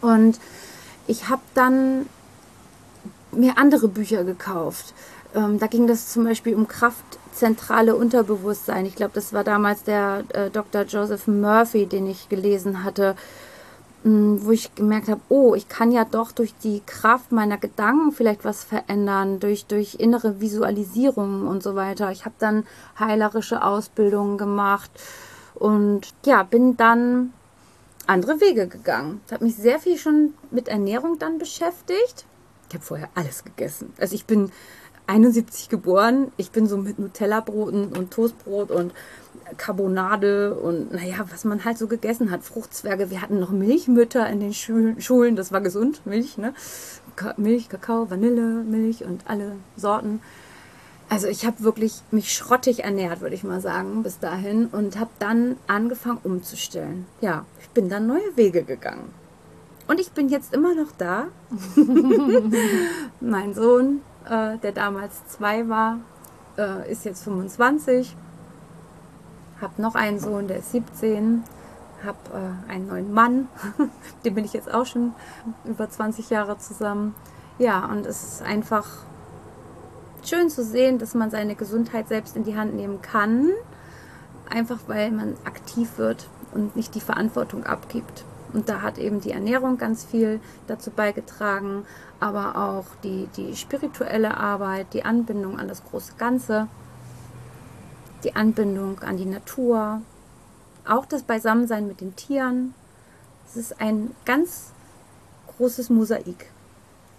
und 0.00 0.40
ich 1.06 1.28
habe 1.28 1.42
dann 1.54 2.06
mir 3.32 3.58
andere 3.58 3.88
Bücher 3.88 4.24
gekauft. 4.24 4.94
Ähm, 5.34 5.58
da 5.58 5.66
ging 5.66 5.86
das 5.86 6.12
zum 6.12 6.24
Beispiel 6.24 6.54
um 6.54 6.66
kraftzentrale 6.66 7.94
Unterbewusstsein. 7.94 8.86
Ich 8.86 8.96
glaube, 8.96 9.12
das 9.14 9.32
war 9.32 9.44
damals 9.44 9.84
der 9.84 10.24
äh, 10.30 10.50
Dr. 10.50 10.82
Joseph 10.82 11.28
Murphy, 11.28 11.86
den 11.86 12.06
ich 12.08 12.28
gelesen 12.28 12.82
hatte, 12.82 13.14
mh, 14.02 14.10
mm, 14.10 14.44
wo 14.44 14.50
ich 14.50 14.74
gemerkt 14.74 15.08
habe, 15.08 15.20
oh, 15.28 15.54
ich 15.54 15.68
kann 15.68 15.92
ja 15.92 16.04
doch 16.04 16.32
durch 16.32 16.54
die 16.64 16.82
Kraft 16.84 17.30
meiner 17.32 17.58
Gedanken 17.58 18.12
vielleicht 18.12 18.44
was 18.44 18.64
verändern, 18.64 19.38
durch, 19.38 19.66
durch 19.66 19.96
innere 19.96 20.40
Visualisierungen 20.40 21.46
und 21.46 21.62
so 21.62 21.76
weiter. 21.76 22.10
Ich 22.10 22.24
habe 22.24 22.34
dann 22.38 22.64
heilerische 22.98 23.62
Ausbildungen 23.62 24.36
gemacht 24.36 24.90
und 25.54 26.12
ja, 26.24 26.42
bin 26.42 26.76
dann 26.76 27.32
andere 28.06 28.40
Wege 28.40 28.66
gegangen. 28.66 29.20
Ich 29.26 29.32
habe 29.32 29.44
mich 29.44 29.54
sehr 29.54 29.78
viel 29.78 29.96
schon 29.96 30.34
mit 30.50 30.66
Ernährung 30.66 31.20
dann 31.20 31.38
beschäftigt 31.38 32.24
ich 32.70 32.74
habe 32.74 32.84
vorher 32.84 33.08
alles 33.14 33.44
gegessen. 33.44 33.92
Also 33.98 34.14
ich 34.14 34.26
bin 34.26 34.52
71 35.08 35.68
geboren. 35.68 36.30
Ich 36.36 36.52
bin 36.52 36.68
so 36.68 36.76
mit 36.76 37.00
Nutella-Broten 37.00 37.96
und 37.96 38.12
Toastbrot 38.12 38.70
und 38.70 38.92
Carbonade 39.56 40.54
und 40.54 40.92
naja, 40.92 41.24
was 41.30 41.44
man 41.44 41.64
halt 41.64 41.78
so 41.78 41.88
gegessen 41.88 42.30
hat. 42.30 42.44
Fruchtzwerge. 42.44 43.10
Wir 43.10 43.20
hatten 43.20 43.40
noch 43.40 43.50
Milchmütter 43.50 44.28
in 44.30 44.38
den 44.38 44.54
Schulen. 44.54 45.34
Das 45.34 45.50
war 45.50 45.60
gesund. 45.60 46.02
Milch, 46.06 46.38
ne? 46.38 46.54
Milch, 47.36 47.68
Kakao, 47.68 48.08
Vanille, 48.08 48.62
Milch 48.62 49.04
und 49.04 49.22
alle 49.26 49.56
Sorten. 49.76 50.20
Also 51.08 51.26
ich 51.26 51.44
habe 51.44 51.64
wirklich 51.64 52.02
mich 52.12 52.32
schrottig 52.32 52.84
ernährt, 52.84 53.20
würde 53.20 53.34
ich 53.34 53.42
mal 53.42 53.60
sagen, 53.60 54.04
bis 54.04 54.20
dahin 54.20 54.66
und 54.66 54.96
habe 54.96 55.10
dann 55.18 55.56
angefangen 55.66 56.20
umzustellen. 56.22 57.06
Ja, 57.20 57.46
ich 57.60 57.68
bin 57.70 57.88
dann 57.88 58.06
neue 58.06 58.36
Wege 58.36 58.62
gegangen. 58.62 59.12
Und 59.90 59.98
ich 59.98 60.12
bin 60.12 60.28
jetzt 60.28 60.54
immer 60.54 60.72
noch 60.72 60.92
da. 60.98 61.26
mein 63.20 63.54
Sohn, 63.54 64.02
äh, 64.24 64.56
der 64.58 64.70
damals 64.70 65.26
zwei 65.26 65.68
war, 65.68 65.98
äh, 66.56 66.88
ist 66.88 67.04
jetzt 67.04 67.24
25. 67.24 68.14
Hab 69.60 69.80
noch 69.80 69.96
einen 69.96 70.20
Sohn, 70.20 70.46
der 70.46 70.58
ist 70.58 70.70
17. 70.70 71.42
Hab 72.06 72.14
äh, 72.32 72.70
einen 72.72 72.86
neuen 72.86 73.12
Mann. 73.12 73.48
Dem 74.24 74.36
bin 74.36 74.44
ich 74.44 74.52
jetzt 74.52 74.72
auch 74.72 74.86
schon 74.86 75.12
über 75.64 75.90
20 75.90 76.30
Jahre 76.30 76.56
zusammen. 76.56 77.16
Ja, 77.58 77.84
und 77.86 78.06
es 78.06 78.22
ist 78.22 78.42
einfach 78.42 78.86
schön 80.24 80.50
zu 80.50 80.62
sehen, 80.62 81.00
dass 81.00 81.14
man 81.14 81.32
seine 81.32 81.56
Gesundheit 81.56 82.06
selbst 82.06 82.36
in 82.36 82.44
die 82.44 82.56
Hand 82.56 82.74
nehmen 82.74 83.02
kann. 83.02 83.48
Einfach 84.48 84.78
weil 84.86 85.10
man 85.10 85.34
aktiv 85.44 85.98
wird 85.98 86.28
und 86.54 86.76
nicht 86.76 86.94
die 86.94 87.00
Verantwortung 87.00 87.66
abgibt. 87.66 88.24
Und 88.52 88.68
da 88.68 88.82
hat 88.82 88.98
eben 88.98 89.20
die 89.20 89.30
Ernährung 89.30 89.78
ganz 89.78 90.04
viel 90.04 90.40
dazu 90.66 90.90
beigetragen, 90.90 91.84
aber 92.18 92.56
auch 92.56 92.86
die, 93.02 93.28
die 93.36 93.56
spirituelle 93.56 94.36
Arbeit, 94.36 94.88
die 94.92 95.04
Anbindung 95.04 95.58
an 95.58 95.68
das 95.68 95.84
große 95.84 96.14
Ganze, 96.18 96.68
die 98.24 98.36
Anbindung 98.36 99.00
an 99.00 99.16
die 99.16 99.24
Natur, 99.24 100.02
auch 100.86 101.06
das 101.06 101.22
Beisammensein 101.22 101.86
mit 101.86 102.00
den 102.00 102.16
Tieren. 102.16 102.74
Es 103.48 103.56
ist 103.56 103.80
ein 103.80 104.14
ganz 104.24 104.72
großes 105.56 105.90
Mosaik, 105.90 106.50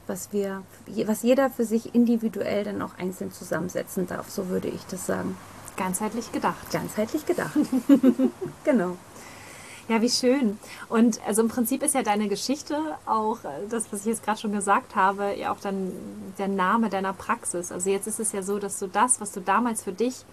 was 0.07 0.31
wir, 0.31 0.63
was 1.05 1.23
jeder 1.23 1.49
für 1.49 1.65
sich 1.65 1.95
individuell 1.95 2.63
dann 2.63 2.81
auch 2.81 2.97
einzeln 2.97 3.31
zusammensetzen 3.31 4.07
darf, 4.07 4.29
so 4.29 4.49
würde 4.49 4.67
ich 4.67 4.85
das 4.85 5.05
sagen. 5.05 5.37
Ganzheitlich 5.77 6.31
gedacht. 6.31 6.69
Ganzheitlich 6.71 7.25
gedacht. 7.25 7.57
genau. 8.63 8.97
Ja, 9.91 10.01
wie 10.01 10.09
schön. 10.09 10.57
Und 10.87 11.19
also 11.27 11.41
im 11.41 11.49
Prinzip 11.49 11.83
ist 11.83 11.95
ja 11.95 12.01
deine 12.01 12.29
Geschichte 12.29 12.79
auch 13.05 13.43
äh, 13.43 13.67
das, 13.69 13.91
was 13.91 13.99
ich 14.01 14.05
jetzt 14.05 14.23
gerade 14.23 14.39
schon 14.39 14.53
gesagt 14.53 14.95
habe, 14.95 15.35
ja 15.35 15.51
auch 15.51 15.59
dann 15.59 15.91
der 16.37 16.47
Name 16.47 16.87
deiner 16.87 17.11
Praxis. 17.11 17.73
Also 17.73 17.89
jetzt 17.89 18.07
ist 18.07 18.21
es 18.21 18.31
ja 18.31 18.41
so, 18.41 18.57
dass 18.57 18.79
du 18.79 18.87
das, 18.87 19.19
was 19.19 19.33
du 19.33 19.41
damals 19.41 19.83
für 19.83 19.91
dich 19.91 20.23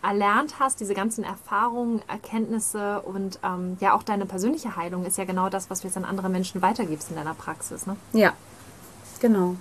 erlernt 0.00 0.60
hast, 0.60 0.78
diese 0.78 0.94
ganzen 0.94 1.24
Erfahrungen, 1.24 2.02
Erkenntnisse 2.06 3.00
und 3.00 3.40
ähm, 3.42 3.78
ja 3.80 3.96
auch 3.96 4.04
deine 4.04 4.26
persönliche 4.26 4.76
Heilung 4.76 5.04
ist 5.04 5.18
ja 5.18 5.24
genau 5.24 5.48
das, 5.48 5.70
was 5.70 5.80
du 5.80 5.88
jetzt 5.88 5.96
an 5.96 6.04
andere 6.04 6.28
Menschen 6.28 6.62
weitergibst 6.62 7.10
in 7.10 7.16
deiner 7.16 7.34
Praxis. 7.34 7.88
Ne? 7.88 7.96
Ja, 8.12 8.34
genau. 9.18 9.56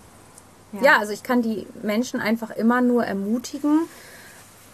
Ja. 0.73 0.81
ja, 0.81 0.97
also 0.99 1.11
ich 1.11 1.23
kann 1.23 1.41
die 1.41 1.65
Menschen 1.81 2.19
einfach 2.19 2.51
immer 2.51 2.81
nur 2.81 3.03
ermutigen, 3.03 3.79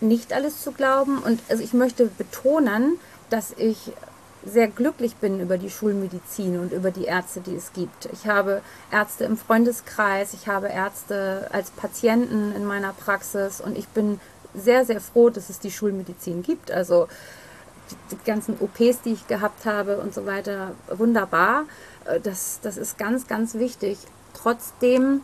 nicht 0.01 0.33
alles 0.33 0.61
zu 0.61 0.73
glauben. 0.73 1.19
Und 1.19 1.39
also 1.47 1.63
ich 1.63 1.71
möchte 1.71 2.07
betonen, 2.07 2.99
dass 3.29 3.53
ich 3.55 3.93
sehr 4.45 4.67
glücklich 4.67 5.15
bin 5.17 5.39
über 5.39 5.57
die 5.57 5.69
Schulmedizin 5.69 6.59
und 6.59 6.71
über 6.71 6.91
die 6.91 7.05
Ärzte, 7.05 7.41
die 7.41 7.55
es 7.55 7.73
gibt. 7.73 8.09
Ich 8.13 8.27
habe 8.27 8.61
Ärzte 8.91 9.25
im 9.25 9.37
Freundeskreis, 9.37 10.33
ich 10.33 10.47
habe 10.47 10.67
Ärzte 10.67 11.49
als 11.51 11.71
Patienten 11.71 12.53
in 12.55 12.65
meiner 12.65 12.93
Praxis 12.93 13.59
und 13.59 13.77
ich 13.77 13.87
bin 13.89 14.19
sehr, 14.53 14.85
sehr 14.85 15.01
froh, 15.01 15.29
dass 15.29 15.49
es 15.49 15.59
die 15.59 15.71
Schulmedizin 15.71 16.41
gibt. 16.41 16.71
Also 16.71 17.07
die, 18.11 18.17
ganzen 18.23 18.57
OPs, 18.59 19.01
die 19.01 19.13
ich 19.13 19.27
gehabt 19.27 19.65
habe 19.65 19.97
und 19.97 20.13
so 20.13 20.25
weiter, 20.25 20.71
wunderbar. 20.89 21.65
Äh, 22.05 22.19
das, 22.19 22.59
das 22.61 22.77
ist 22.77 22.97
ganz, 22.97 23.27
ganz 23.27 23.55
wichtig. 23.55 23.97
Trotzdem, 24.33 25.21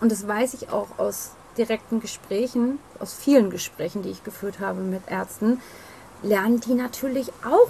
und 0.00 0.12
das 0.12 0.26
weiß 0.26 0.54
ich 0.54 0.70
auch 0.70 0.98
aus 0.98 1.32
direkten 1.58 2.00
Gesprächen, 2.00 2.78
aus 3.00 3.14
vielen 3.14 3.50
Gesprächen, 3.50 4.02
die 4.02 4.10
ich 4.10 4.24
geführt 4.24 4.60
habe 4.60 4.80
mit 4.80 5.02
Ärzten, 5.08 5.60
lernen 6.22 6.60
die 6.60 6.74
natürlich 6.74 7.32
auch 7.44 7.68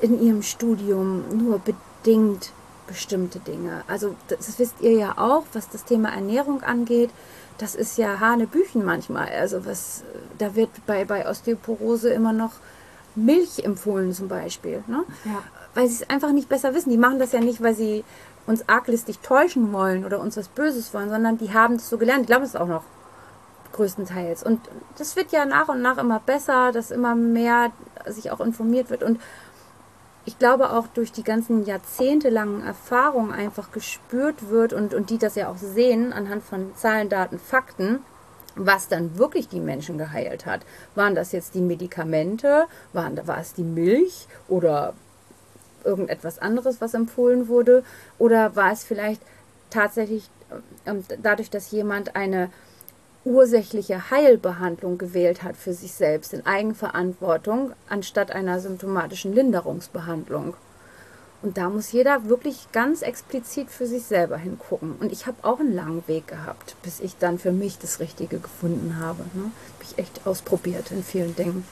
in 0.00 0.20
ihrem 0.22 0.42
Studium 0.42 1.24
nur 1.32 1.58
bedingt 1.58 2.52
bestimmte 2.86 3.40
Dinge. 3.40 3.82
Also 3.88 4.14
das 4.28 4.58
wisst 4.58 4.80
ihr 4.80 4.92
ja 4.92 5.14
auch, 5.16 5.44
was 5.52 5.68
das 5.68 5.84
Thema 5.84 6.10
Ernährung 6.10 6.62
angeht. 6.62 7.10
Das 7.58 7.74
ist 7.74 7.98
ja 7.98 8.20
Hanebüchen 8.20 8.84
manchmal. 8.84 9.28
Also 9.28 9.64
was, 9.64 10.02
da 10.38 10.54
wird 10.54 10.70
bei, 10.86 11.04
bei 11.04 11.28
Osteoporose 11.28 12.10
immer 12.10 12.32
noch 12.32 12.52
Milch 13.14 13.64
empfohlen 13.64 14.12
zum 14.12 14.28
Beispiel. 14.28 14.84
Ne? 14.86 15.04
Ja. 15.24 15.42
Weil 15.74 15.88
sie 15.88 16.02
es 16.02 16.10
einfach 16.10 16.32
nicht 16.32 16.48
besser 16.48 16.74
wissen. 16.74 16.90
Die 16.90 16.98
machen 16.98 17.18
das 17.18 17.32
ja 17.32 17.40
nicht, 17.40 17.62
weil 17.62 17.74
sie 17.74 18.04
uns 18.46 18.68
arglistig 18.68 19.18
täuschen 19.20 19.72
wollen 19.72 20.04
oder 20.04 20.20
uns 20.20 20.36
was 20.36 20.48
Böses 20.48 20.94
wollen, 20.94 21.10
sondern 21.10 21.38
die 21.38 21.52
haben 21.52 21.76
es 21.76 21.88
so 21.88 21.98
gelernt. 21.98 22.22
Ich 22.22 22.26
glaube 22.28 22.44
es 22.44 22.54
auch 22.54 22.68
noch 22.68 22.84
größtenteils. 23.72 24.42
Und 24.42 24.60
das 24.98 25.16
wird 25.16 25.32
ja 25.32 25.44
nach 25.44 25.68
und 25.68 25.82
nach 25.82 25.98
immer 25.98 26.20
besser, 26.20 26.72
dass 26.72 26.90
immer 26.90 27.14
mehr 27.14 27.72
sich 28.06 28.30
auch 28.30 28.40
informiert 28.40 28.90
wird. 28.90 29.02
Und 29.02 29.20
ich 30.26 30.38
glaube 30.40 30.72
auch 30.72 30.88
durch 30.88 31.12
die 31.12 31.22
ganzen 31.22 31.64
jahrzehntelangen 31.64 32.62
Erfahrungen 32.62 33.32
einfach 33.32 33.70
gespürt 33.70 34.50
wird 34.50 34.72
und, 34.72 34.92
und 34.92 35.08
die 35.08 35.18
das 35.18 35.36
ja 35.36 35.48
auch 35.48 35.56
sehen 35.56 36.12
anhand 36.12 36.42
von 36.42 36.74
Zahlen, 36.74 37.08
Daten, 37.08 37.38
Fakten, 37.38 38.00
was 38.56 38.88
dann 38.88 39.18
wirklich 39.18 39.48
die 39.48 39.60
Menschen 39.60 39.98
geheilt 39.98 40.44
hat. 40.44 40.62
Waren 40.96 41.14
das 41.14 41.30
jetzt 41.30 41.54
die 41.54 41.60
Medikamente? 41.60 42.64
Waren, 42.92 43.24
war 43.26 43.38
es 43.38 43.54
die 43.54 43.62
Milch 43.62 44.26
oder 44.48 44.94
irgendetwas 45.84 46.40
anderes, 46.40 46.80
was 46.80 46.94
empfohlen 46.94 47.46
wurde? 47.46 47.84
Oder 48.18 48.56
war 48.56 48.72
es 48.72 48.82
vielleicht 48.82 49.22
tatsächlich 49.70 50.28
ähm, 50.86 51.04
dadurch, 51.22 51.50
dass 51.50 51.70
jemand 51.70 52.16
eine 52.16 52.50
ursächliche 53.26 54.10
Heilbehandlung 54.10 54.96
gewählt 54.96 55.42
hat 55.42 55.56
für 55.56 55.74
sich 55.74 55.92
selbst 55.92 56.32
in 56.32 56.46
Eigenverantwortung, 56.46 57.72
anstatt 57.88 58.30
einer 58.30 58.60
symptomatischen 58.60 59.34
Linderungsbehandlung? 59.34 60.54
Und 61.42 61.58
da 61.58 61.68
muss 61.68 61.92
jeder 61.92 62.28
wirklich 62.28 62.68
ganz 62.72 63.02
explizit 63.02 63.70
für 63.70 63.86
sich 63.86 64.04
selber 64.04 64.38
hingucken. 64.38 64.96
Und 64.98 65.12
ich 65.12 65.26
habe 65.26 65.36
auch 65.42 65.60
einen 65.60 65.74
langen 65.74 66.02
Weg 66.08 66.28
gehabt, 66.28 66.76
bis 66.82 67.00
ich 67.00 67.18
dann 67.18 67.38
für 67.38 67.52
mich 67.52 67.78
das 67.78 68.00
Richtige 68.00 68.38
gefunden 68.38 68.96
habe. 68.98 69.22
Ne? 69.34 69.42
Habe 69.42 69.82
ich 69.82 69.98
echt 69.98 70.26
ausprobiert 70.26 70.90
in 70.90 71.04
vielen 71.04 71.36
Dingen. 71.36 71.64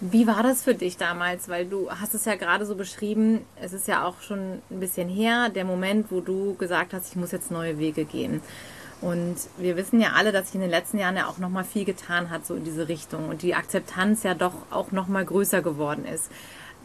Wie 0.00 0.26
war 0.26 0.42
das 0.42 0.62
für 0.62 0.74
dich 0.74 0.98
damals? 0.98 1.48
Weil 1.48 1.64
du 1.64 1.90
hast 1.90 2.14
es 2.14 2.26
ja 2.26 2.34
gerade 2.34 2.66
so 2.66 2.74
beschrieben, 2.74 3.40
es 3.60 3.72
ist 3.72 3.88
ja 3.88 4.04
auch 4.04 4.20
schon 4.20 4.60
ein 4.70 4.80
bisschen 4.80 5.08
her, 5.08 5.48
der 5.48 5.64
Moment, 5.64 6.10
wo 6.10 6.20
du 6.20 6.54
gesagt 6.54 6.92
hast, 6.92 7.08
ich 7.08 7.16
muss 7.16 7.32
jetzt 7.32 7.50
neue 7.50 7.78
Wege 7.78 8.04
gehen. 8.04 8.42
Und 9.04 9.36
wir 9.58 9.76
wissen 9.76 10.00
ja 10.00 10.12
alle, 10.16 10.32
dass 10.32 10.46
sich 10.46 10.54
in 10.54 10.62
den 10.62 10.70
letzten 10.70 10.96
Jahren 10.96 11.16
ja 11.16 11.26
auch 11.26 11.36
nochmal 11.36 11.64
viel 11.64 11.84
getan 11.84 12.30
hat, 12.30 12.46
so 12.46 12.54
in 12.54 12.64
diese 12.64 12.88
Richtung. 12.88 13.28
Und 13.28 13.42
die 13.42 13.54
Akzeptanz 13.54 14.22
ja 14.22 14.32
doch 14.32 14.54
auch 14.70 14.92
nochmal 14.92 15.26
größer 15.26 15.60
geworden 15.60 16.06
ist. 16.06 16.30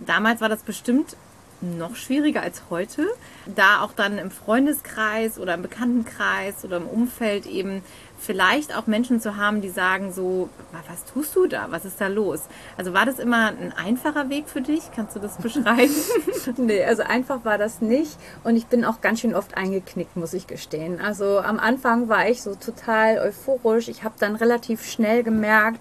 Damals 0.05 0.41
war 0.41 0.49
das 0.49 0.63
bestimmt 0.63 1.15
noch 1.61 1.95
schwieriger 1.95 2.41
als 2.41 2.63
heute, 2.69 3.07
da 3.45 3.81
auch 3.81 3.93
dann 3.93 4.17
im 4.17 4.31
Freundeskreis 4.31 5.39
oder 5.39 5.53
im 5.53 5.61
Bekanntenkreis 5.61 6.65
oder 6.65 6.77
im 6.77 6.87
Umfeld 6.87 7.45
eben 7.45 7.83
vielleicht 8.19 8.75
auch 8.75 8.87
Menschen 8.87 9.21
zu 9.21 9.37
haben, 9.37 9.61
die 9.61 9.69
sagen 9.69 10.11
so, 10.11 10.49
was 10.87 11.05
tust 11.05 11.35
du 11.35 11.47
da? 11.47 11.67
Was 11.69 11.85
ist 11.85 11.99
da 12.01 12.07
los? 12.07 12.41
Also 12.77 12.93
war 12.93 13.05
das 13.05 13.19
immer 13.19 13.47
ein 13.47 13.73
einfacher 13.73 14.29
Weg 14.29 14.49
für 14.49 14.61
dich? 14.61 14.91
Kannst 14.95 15.15
du 15.15 15.19
das 15.19 15.37
beschreiben? 15.41 15.93
nee, 16.57 16.83
also 16.83 17.03
einfach 17.03 17.45
war 17.45 17.57
das 17.57 17.81
nicht 17.81 18.17
und 18.43 18.55
ich 18.55 18.67
bin 18.67 18.85
auch 18.85 19.01
ganz 19.01 19.21
schön 19.21 19.33
oft 19.33 19.57
eingeknickt, 19.57 20.15
muss 20.15 20.33
ich 20.33 20.47
gestehen. 20.47 20.99
Also 20.99 21.39
am 21.39 21.59
Anfang 21.59 22.09
war 22.09 22.29
ich 22.29 22.41
so 22.41 22.55
total 22.55 23.19
euphorisch. 23.19 23.87
Ich 23.87 24.03
habe 24.03 24.15
dann 24.19 24.35
relativ 24.35 24.85
schnell 24.85 25.23
gemerkt, 25.23 25.79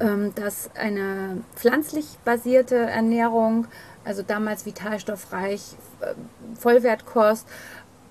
ähm, 0.00 0.34
dass 0.34 0.70
eine 0.74 1.42
pflanzlich 1.54 2.18
basierte 2.24 2.76
Ernährung, 2.76 3.66
also 4.04 4.22
damals 4.22 4.66
vitalstoffreich, 4.66 5.62
äh, 6.00 6.14
Vollwertkost, 6.58 7.46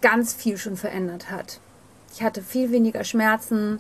ganz 0.02 0.34
viel 0.34 0.58
schon 0.58 0.78
verändert 0.78 1.30
hat. 1.30 1.60
Ich 2.16 2.24
hatte 2.24 2.42
viel 2.42 2.72
weniger 2.72 3.04
Schmerzen 3.04 3.78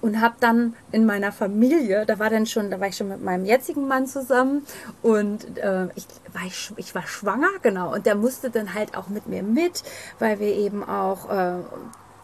und 0.00 0.20
habe 0.20 0.34
dann 0.40 0.74
in 0.90 1.06
meiner 1.06 1.30
Familie, 1.30 2.04
da 2.04 2.18
war 2.18 2.30
dann 2.30 2.44
schon, 2.44 2.68
da 2.68 2.80
war 2.80 2.88
ich 2.88 2.96
schon 2.96 3.08
mit 3.08 3.22
meinem 3.22 3.44
jetzigen 3.44 3.86
Mann 3.86 4.08
zusammen 4.08 4.66
und 5.02 5.56
äh, 5.58 5.86
ich, 5.94 6.06
war 6.32 6.42
ich, 6.44 6.72
ich 6.76 6.94
war 6.96 7.06
schwanger, 7.06 7.48
genau, 7.62 7.94
und 7.94 8.04
der 8.04 8.16
musste 8.16 8.50
dann 8.50 8.74
halt 8.74 8.96
auch 8.96 9.06
mit 9.06 9.28
mir 9.28 9.44
mit, 9.44 9.84
weil 10.18 10.40
wir 10.40 10.48
eben 10.48 10.82
auch 10.82 11.30
äh, 11.30 11.58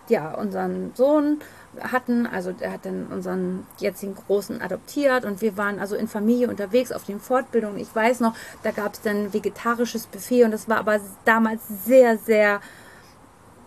ja 0.09 0.35
unseren 0.35 0.91
Sohn 0.97 1.39
hatten, 1.81 2.27
also 2.27 2.51
der 2.51 2.73
hat 2.73 2.85
dann 2.85 3.07
unseren 3.07 3.65
jetzigen 3.79 4.17
Großen 4.17 4.61
adoptiert 4.61 5.25
und 5.25 5.43
wir 5.43 5.57
waren 5.57 5.79
also 5.79 5.95
in 5.95 6.09
Familie 6.09 6.49
unterwegs 6.49 6.91
auf 6.91 7.05
den 7.05 7.21
Fortbildungen. 7.21 7.79
Ich 7.79 7.95
weiß 7.95 8.19
noch, 8.19 8.35
da 8.65 8.73
gab 8.73 8.95
es 8.95 9.01
dann 9.01 9.33
vegetarisches 9.33 10.09
Buffet 10.09 10.43
und 10.43 10.51
das 10.51 10.69
war 10.69 10.79
aber 10.79 10.99
damals 11.25 11.63
sehr, 11.85 12.19
sehr 12.19 12.61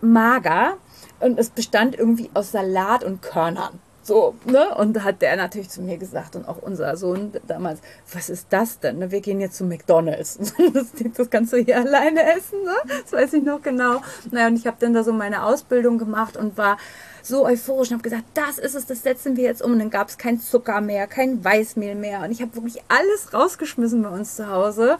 mager 0.02 0.76
und 1.20 1.38
es 1.38 1.50
bestand 1.50 1.98
irgendwie 1.98 2.30
aus 2.34 2.52
Salat 2.52 3.04
und 3.04 3.22
Körnern. 3.22 3.78
So, 4.06 4.36
ne? 4.44 4.72
Und 4.76 4.92
da 4.92 5.02
hat 5.02 5.20
der 5.20 5.34
natürlich 5.36 5.68
zu 5.68 5.82
mir 5.82 5.96
gesagt 5.96 6.36
und 6.36 6.46
auch 6.46 6.58
unser 6.62 6.96
Sohn 6.96 7.32
damals, 7.48 7.80
was 8.12 8.30
ist 8.30 8.46
das 8.50 8.78
denn? 8.78 8.98
Ne? 8.98 9.10
Wir 9.10 9.20
gehen 9.20 9.40
jetzt 9.40 9.56
zu 9.56 9.64
McDonalds. 9.64 10.38
Das, 10.72 10.86
das 11.16 11.30
kannst 11.30 11.52
du 11.52 11.56
hier 11.56 11.78
alleine 11.78 12.22
essen, 12.36 12.62
ne? 12.62 12.74
Das 13.02 13.12
weiß 13.12 13.32
ich 13.32 13.42
noch 13.42 13.62
genau. 13.62 14.02
Naja, 14.30 14.46
und 14.46 14.56
ich 14.56 14.66
habe 14.68 14.76
dann 14.78 14.94
da 14.94 15.02
so 15.02 15.12
meine 15.12 15.44
Ausbildung 15.44 15.98
gemacht 15.98 16.36
und 16.36 16.56
war 16.56 16.76
so 17.22 17.44
euphorisch 17.44 17.90
und 17.90 17.94
habe 17.94 18.08
gesagt, 18.08 18.24
das 18.34 18.58
ist 18.58 18.76
es, 18.76 18.86
das 18.86 19.02
setzen 19.02 19.36
wir 19.36 19.42
jetzt 19.42 19.60
um. 19.60 19.72
Und 19.72 19.80
dann 19.80 19.90
gab 19.90 20.08
es 20.08 20.18
kein 20.18 20.38
Zucker 20.38 20.80
mehr, 20.80 21.08
kein 21.08 21.44
Weißmehl 21.44 21.96
mehr. 21.96 22.20
Und 22.20 22.30
ich 22.30 22.42
habe 22.42 22.54
wirklich 22.54 22.80
alles 22.86 23.34
rausgeschmissen 23.34 24.02
bei 24.02 24.10
uns 24.10 24.36
zu 24.36 24.48
Hause. 24.48 24.98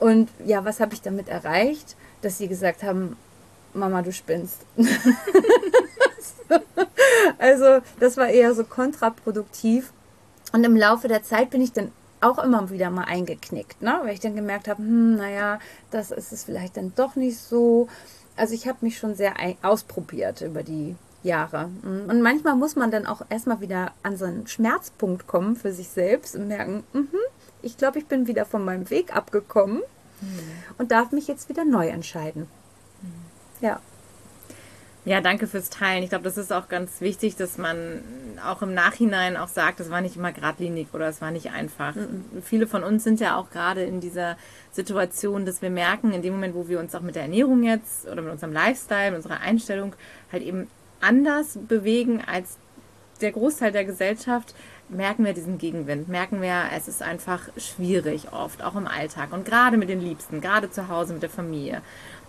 Und 0.00 0.30
ja, 0.44 0.64
was 0.64 0.80
habe 0.80 0.94
ich 0.94 1.02
damit 1.02 1.28
erreicht? 1.28 1.94
Dass 2.22 2.38
sie 2.38 2.48
gesagt 2.48 2.82
haben, 2.82 3.16
Mama, 3.74 4.02
du 4.02 4.12
spinnst. 4.12 4.60
also 7.38 7.80
das 8.00 8.16
war 8.16 8.28
eher 8.28 8.54
so 8.54 8.64
kontraproduktiv. 8.64 9.92
Und 10.52 10.64
im 10.64 10.76
Laufe 10.76 11.08
der 11.08 11.22
Zeit 11.22 11.50
bin 11.50 11.62
ich 11.62 11.72
dann 11.72 11.92
auch 12.20 12.38
immer 12.38 12.70
wieder 12.70 12.90
mal 12.90 13.04
eingeknickt, 13.04 13.82
ne? 13.82 14.00
weil 14.04 14.14
ich 14.14 14.20
dann 14.20 14.36
gemerkt 14.36 14.68
habe, 14.68 14.82
hm, 14.82 15.16
naja, 15.16 15.58
das 15.90 16.10
ist 16.10 16.32
es 16.32 16.44
vielleicht 16.44 16.76
dann 16.76 16.92
doch 16.94 17.16
nicht 17.16 17.38
so. 17.38 17.88
Also 18.36 18.54
ich 18.54 18.68
habe 18.68 18.78
mich 18.82 18.98
schon 18.98 19.14
sehr 19.14 19.34
ausprobiert 19.62 20.40
über 20.40 20.62
die 20.62 20.96
Jahre. 21.22 21.70
Und 21.82 22.22
manchmal 22.22 22.54
muss 22.54 22.76
man 22.76 22.90
dann 22.90 23.06
auch 23.06 23.22
erstmal 23.28 23.60
wieder 23.60 23.92
an 24.02 24.16
so 24.16 24.24
einen 24.24 24.46
Schmerzpunkt 24.46 25.26
kommen 25.26 25.56
für 25.56 25.72
sich 25.72 25.88
selbst 25.88 26.34
und 26.34 26.48
merken, 26.48 26.84
mh, 26.92 27.04
ich 27.62 27.76
glaube, 27.76 27.98
ich 27.98 28.06
bin 28.06 28.26
wieder 28.26 28.44
von 28.44 28.64
meinem 28.64 28.90
Weg 28.90 29.14
abgekommen 29.14 29.82
mhm. 30.20 30.38
und 30.78 30.90
darf 30.90 31.12
mich 31.12 31.28
jetzt 31.28 31.48
wieder 31.48 31.64
neu 31.64 31.88
entscheiden. 31.88 32.48
Ja. 33.62 33.80
Ja, 35.04 35.20
danke 35.20 35.48
fürs 35.48 35.68
Teilen. 35.68 36.04
Ich 36.04 36.10
glaube, 36.10 36.22
das 36.24 36.36
ist 36.36 36.52
auch 36.52 36.68
ganz 36.68 37.00
wichtig, 37.00 37.34
dass 37.34 37.58
man 37.58 38.02
auch 38.46 38.62
im 38.62 38.72
Nachhinein 38.72 39.36
auch 39.36 39.48
sagt, 39.48 39.80
es 39.80 39.90
war 39.90 40.00
nicht 40.00 40.16
immer 40.16 40.30
geradlinig 40.30 40.88
oder 40.92 41.08
es 41.08 41.20
war 41.20 41.32
nicht 41.32 41.50
einfach. 41.50 41.96
Mhm. 41.96 42.24
Viele 42.44 42.68
von 42.68 42.84
uns 42.84 43.02
sind 43.02 43.18
ja 43.18 43.36
auch 43.36 43.50
gerade 43.50 43.82
in 43.82 44.00
dieser 44.00 44.36
Situation, 44.70 45.44
dass 45.44 45.60
wir 45.60 45.70
merken, 45.70 46.12
in 46.12 46.22
dem 46.22 46.34
Moment, 46.34 46.54
wo 46.54 46.68
wir 46.68 46.78
uns 46.78 46.94
auch 46.94 47.00
mit 47.00 47.16
der 47.16 47.22
Ernährung 47.22 47.64
jetzt 47.64 48.06
oder 48.06 48.22
mit 48.22 48.30
unserem 48.30 48.52
Lifestyle, 48.52 49.10
mit 49.10 49.16
unserer 49.16 49.40
Einstellung 49.40 49.94
halt 50.30 50.44
eben 50.44 50.68
anders 51.00 51.58
bewegen 51.66 52.22
als 52.24 52.58
der 53.20 53.32
Großteil 53.32 53.72
der 53.72 53.84
Gesellschaft, 53.84 54.54
merken 54.88 55.24
wir 55.24 55.32
diesen 55.32 55.58
Gegenwind, 55.58 56.08
merken 56.08 56.42
wir, 56.42 56.64
es 56.76 56.86
ist 56.86 57.02
einfach 57.02 57.48
schwierig 57.56 58.32
oft, 58.32 58.62
auch 58.62 58.76
im 58.76 58.86
Alltag 58.86 59.32
und 59.32 59.44
gerade 59.44 59.76
mit 59.76 59.88
den 59.88 60.00
Liebsten, 60.00 60.40
gerade 60.40 60.70
zu 60.70 60.88
Hause 60.88 61.14
mit 61.14 61.22
der 61.22 61.30
Familie. 61.30 61.82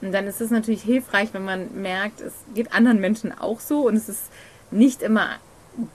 Und 0.04 0.12
dann 0.12 0.28
ist 0.28 0.42
es 0.42 0.52
natürlich 0.52 0.84
hilfreich, 0.84 1.30
wenn 1.34 1.46
man 1.46 1.82
merkt, 1.82 2.20
es 2.20 2.34
geht 2.54 2.74
anderen 2.74 3.00
Menschen 3.00 3.32
auch 3.38 3.62
so 3.62 3.88
und 3.88 3.96
es 3.96 4.10
ist 4.10 4.24
nicht 4.70 5.02
immer 5.02 5.28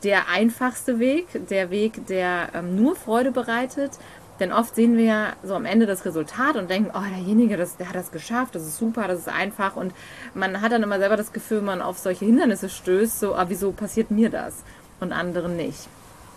der 0.02 0.28
einfachste 0.28 0.98
Weg, 0.98 1.26
der 1.50 1.70
Weg, 1.70 2.06
der 2.06 2.48
ähm, 2.54 2.74
nur 2.74 2.96
Freude 2.96 3.32
bereitet. 3.32 3.92
Denn 4.40 4.52
oft 4.52 4.74
sehen 4.74 4.96
wir 4.96 5.04
ja 5.04 5.32
so 5.42 5.54
am 5.54 5.64
Ende 5.64 5.84
das 5.86 6.04
Resultat 6.04 6.56
und 6.56 6.70
denken, 6.70 6.90
oh, 6.94 7.14
derjenige, 7.14 7.56
das, 7.56 7.76
der 7.76 7.88
hat 7.88 7.96
das 7.96 8.12
geschafft, 8.12 8.54
das 8.54 8.62
ist 8.62 8.78
super, 8.78 9.08
das 9.08 9.20
ist 9.20 9.28
einfach. 9.28 9.76
Und 9.76 9.92
man 10.34 10.60
hat 10.60 10.72
dann 10.72 10.82
immer 10.82 10.98
selber 10.98 11.16
das 11.16 11.32
Gefühl, 11.32 11.60
man 11.60 11.82
auf 11.82 11.98
solche 11.98 12.24
Hindernisse 12.24 12.68
stößt, 12.68 13.20
so, 13.20 13.34
ah, 13.34 13.46
wieso 13.48 13.72
passiert 13.72 14.10
mir 14.10 14.30
das 14.30 14.62
und 15.00 15.12
anderen 15.12 15.56
nicht? 15.56 15.88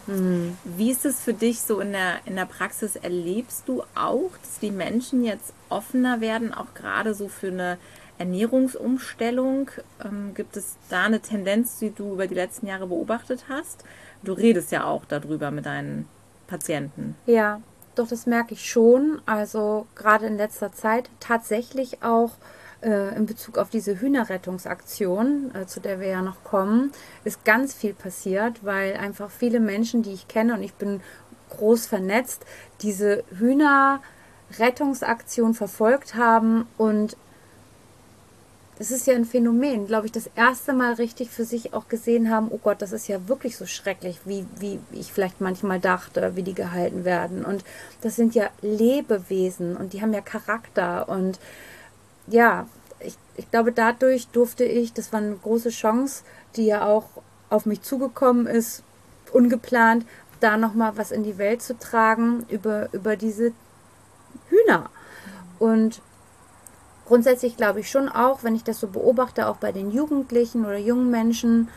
Mhm. 0.07 0.57
Wie 0.63 0.91
ist 0.91 1.05
es 1.05 1.19
für 1.21 1.33
dich 1.33 1.61
so 1.61 1.79
in 1.79 1.91
der, 1.91 2.19
in 2.25 2.35
der 2.35 2.45
Praxis? 2.45 2.95
Erlebst 2.95 3.63
du 3.67 3.83
auch, 3.95 4.31
dass 4.41 4.59
die 4.59 4.71
Menschen 4.71 5.23
jetzt 5.23 5.53
offener 5.69 6.21
werden, 6.21 6.53
auch 6.53 6.73
gerade 6.73 7.13
so 7.13 7.27
für 7.27 7.47
eine 7.47 7.77
Ernährungsumstellung? 8.17 9.69
Ähm, 10.03 10.33
gibt 10.33 10.57
es 10.57 10.75
da 10.89 11.03
eine 11.05 11.19
Tendenz, 11.19 11.79
die 11.79 11.91
du 11.91 12.13
über 12.13 12.27
die 12.27 12.35
letzten 12.35 12.67
Jahre 12.67 12.87
beobachtet 12.87 13.45
hast? 13.49 13.83
Du 14.23 14.33
redest 14.33 14.71
ja 14.71 14.85
auch 14.85 15.05
darüber 15.05 15.51
mit 15.51 15.65
deinen 15.65 16.07
Patienten. 16.47 17.15
Ja, 17.25 17.61
doch, 17.95 18.07
das 18.07 18.25
merke 18.25 18.53
ich 18.53 18.69
schon. 18.69 19.21
Also 19.25 19.87
gerade 19.95 20.27
in 20.27 20.37
letzter 20.37 20.71
Zeit 20.73 21.09
tatsächlich 21.19 22.03
auch 22.03 22.31
äh, 22.81 23.15
in 23.15 23.25
Bezug 23.25 23.57
auf 23.57 23.69
diese 23.69 23.99
Hühnerrettungsaktion, 23.99 25.51
äh, 25.55 25.65
zu 25.67 25.79
der 25.79 25.99
wir 25.99 26.07
ja 26.07 26.21
noch 26.21 26.43
kommen, 26.43 26.91
ist 27.23 27.43
ganz 27.45 27.73
viel 27.73 27.93
passiert, 27.93 28.63
weil 28.63 28.95
einfach 28.95 29.31
viele 29.31 29.59
Menschen, 29.59 30.03
die 30.03 30.13
ich 30.13 30.27
kenne 30.27 30.53
und 30.53 30.61
ich 30.63 30.73
bin 30.73 31.01
groß 31.49 31.85
vernetzt, 31.85 32.45
diese 32.81 33.23
Hühnerrettungsaktion 33.37 35.53
verfolgt 35.53 36.15
haben 36.15 36.65
und 36.77 37.17
das 38.81 38.89
ist 38.89 39.05
ja 39.05 39.13
ein 39.13 39.25
Phänomen, 39.25 39.85
glaube 39.85 40.07
ich, 40.07 40.11
das 40.11 40.27
erste 40.35 40.73
Mal 40.73 40.93
richtig 40.93 41.29
für 41.29 41.45
sich 41.45 41.75
auch 41.75 41.87
gesehen 41.87 42.31
haben, 42.31 42.47
oh 42.49 42.57
Gott, 42.57 42.81
das 42.81 42.93
ist 42.93 43.07
ja 43.07 43.27
wirklich 43.27 43.55
so 43.55 43.67
schrecklich, 43.67 44.21
wie, 44.25 44.43
wie 44.57 44.79
ich 44.91 45.13
vielleicht 45.13 45.39
manchmal 45.39 45.79
dachte, 45.79 46.35
wie 46.35 46.41
die 46.41 46.55
gehalten 46.55 47.05
werden. 47.05 47.45
Und 47.45 47.63
das 48.01 48.15
sind 48.15 48.33
ja 48.33 48.49
Lebewesen 48.63 49.77
und 49.77 49.93
die 49.93 50.01
haben 50.01 50.13
ja 50.13 50.21
Charakter. 50.21 51.09
Und 51.09 51.39
ja, 52.27 52.67
ich, 52.99 53.17
ich 53.35 53.49
glaube, 53.49 53.71
dadurch 53.71 54.27
durfte 54.27 54.63
ich, 54.63 54.93
das 54.93 55.11
war 55.11 55.19
eine 55.19 55.35
große 55.35 55.69
Chance, 55.69 56.23
die 56.55 56.65
ja 56.65 56.85
auch 56.85 57.05
auf 57.49 57.65
mich 57.65 57.81
zugekommen 57.81 58.47
ist, 58.47 58.83
ungeplant, 59.31 60.05
da 60.39 60.57
nochmal 60.57 60.97
was 60.97 61.11
in 61.11 61.23
die 61.23 61.37
Welt 61.37 61.61
zu 61.61 61.77
tragen 61.77 62.45
über, 62.49 62.89
über 62.93 63.15
diese 63.15 63.53
Hühner. 64.49 64.89
Und 65.59 66.01
grundsätzlich 67.05 67.57
glaube 67.57 67.81
ich 67.81 67.91
schon 67.91 68.09
auch, 68.09 68.43
wenn 68.43 68.55
ich 68.55 68.63
das 68.63 68.79
so 68.79 68.87
beobachte, 68.87 69.47
auch 69.47 69.57
bei 69.57 69.71
den 69.71 69.91
Jugendlichen 69.91 70.65
oder 70.65 70.77
jungen 70.77 71.11
Menschen, 71.11 71.69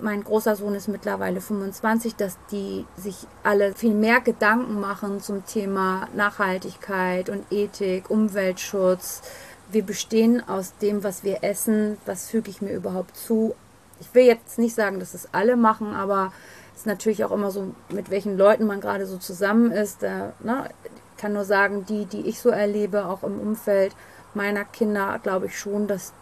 mein 0.00 0.24
großer 0.24 0.56
Sohn 0.56 0.74
ist 0.74 0.88
mittlerweile 0.88 1.40
25, 1.40 2.16
dass 2.16 2.36
die 2.50 2.84
sich 2.96 3.26
alle 3.42 3.74
viel 3.74 3.94
mehr 3.94 4.20
Gedanken 4.20 4.80
machen 4.80 5.20
zum 5.20 5.44
Thema 5.46 6.08
Nachhaltigkeit 6.14 7.28
und 7.28 7.44
Ethik, 7.50 8.10
Umweltschutz. 8.10 9.22
Wir 9.70 9.82
bestehen 9.82 10.46
aus 10.48 10.76
dem, 10.78 11.02
was 11.02 11.24
wir 11.24 11.42
essen. 11.42 11.98
Was 12.06 12.28
füge 12.28 12.50
ich 12.50 12.62
mir 12.62 12.72
überhaupt 12.72 13.16
zu? 13.16 13.54
Ich 14.00 14.14
will 14.14 14.24
jetzt 14.24 14.58
nicht 14.58 14.74
sagen, 14.74 15.00
dass 15.00 15.14
es 15.14 15.28
alle 15.32 15.56
machen, 15.56 15.94
aber 15.94 16.32
es 16.74 16.80
ist 16.80 16.86
natürlich 16.86 17.24
auch 17.24 17.32
immer 17.32 17.50
so, 17.50 17.74
mit 17.88 18.10
welchen 18.10 18.36
Leuten 18.36 18.66
man 18.66 18.80
gerade 18.80 19.06
so 19.06 19.16
zusammen 19.16 19.72
ist. 19.72 20.02
Da, 20.02 20.32
ne, 20.40 20.68
kann 21.16 21.32
nur 21.32 21.44
sagen, 21.44 21.86
die, 21.86 22.04
die 22.04 22.26
ich 22.28 22.40
so 22.40 22.50
erlebe, 22.50 23.06
auch 23.06 23.22
im 23.22 23.40
Umfeld 23.40 23.96
meiner 24.34 24.64
Kinder, 24.64 25.18
glaube 25.22 25.46
ich 25.46 25.58
schon, 25.58 25.86
dass 25.86 26.12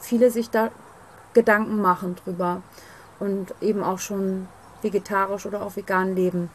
viele 0.00 0.30
sich 0.30 0.48
da 0.48 0.70
Gedanken 1.34 1.80
machen 1.80 2.16
drüber 2.24 2.62
und 3.20 3.54
eben 3.60 3.82
auch 3.82 3.98
schon 3.98 4.48
vegetarisch 4.82 5.46
oder 5.46 5.62
auch 5.62 5.76
vegan 5.76 6.14
leben. 6.14 6.50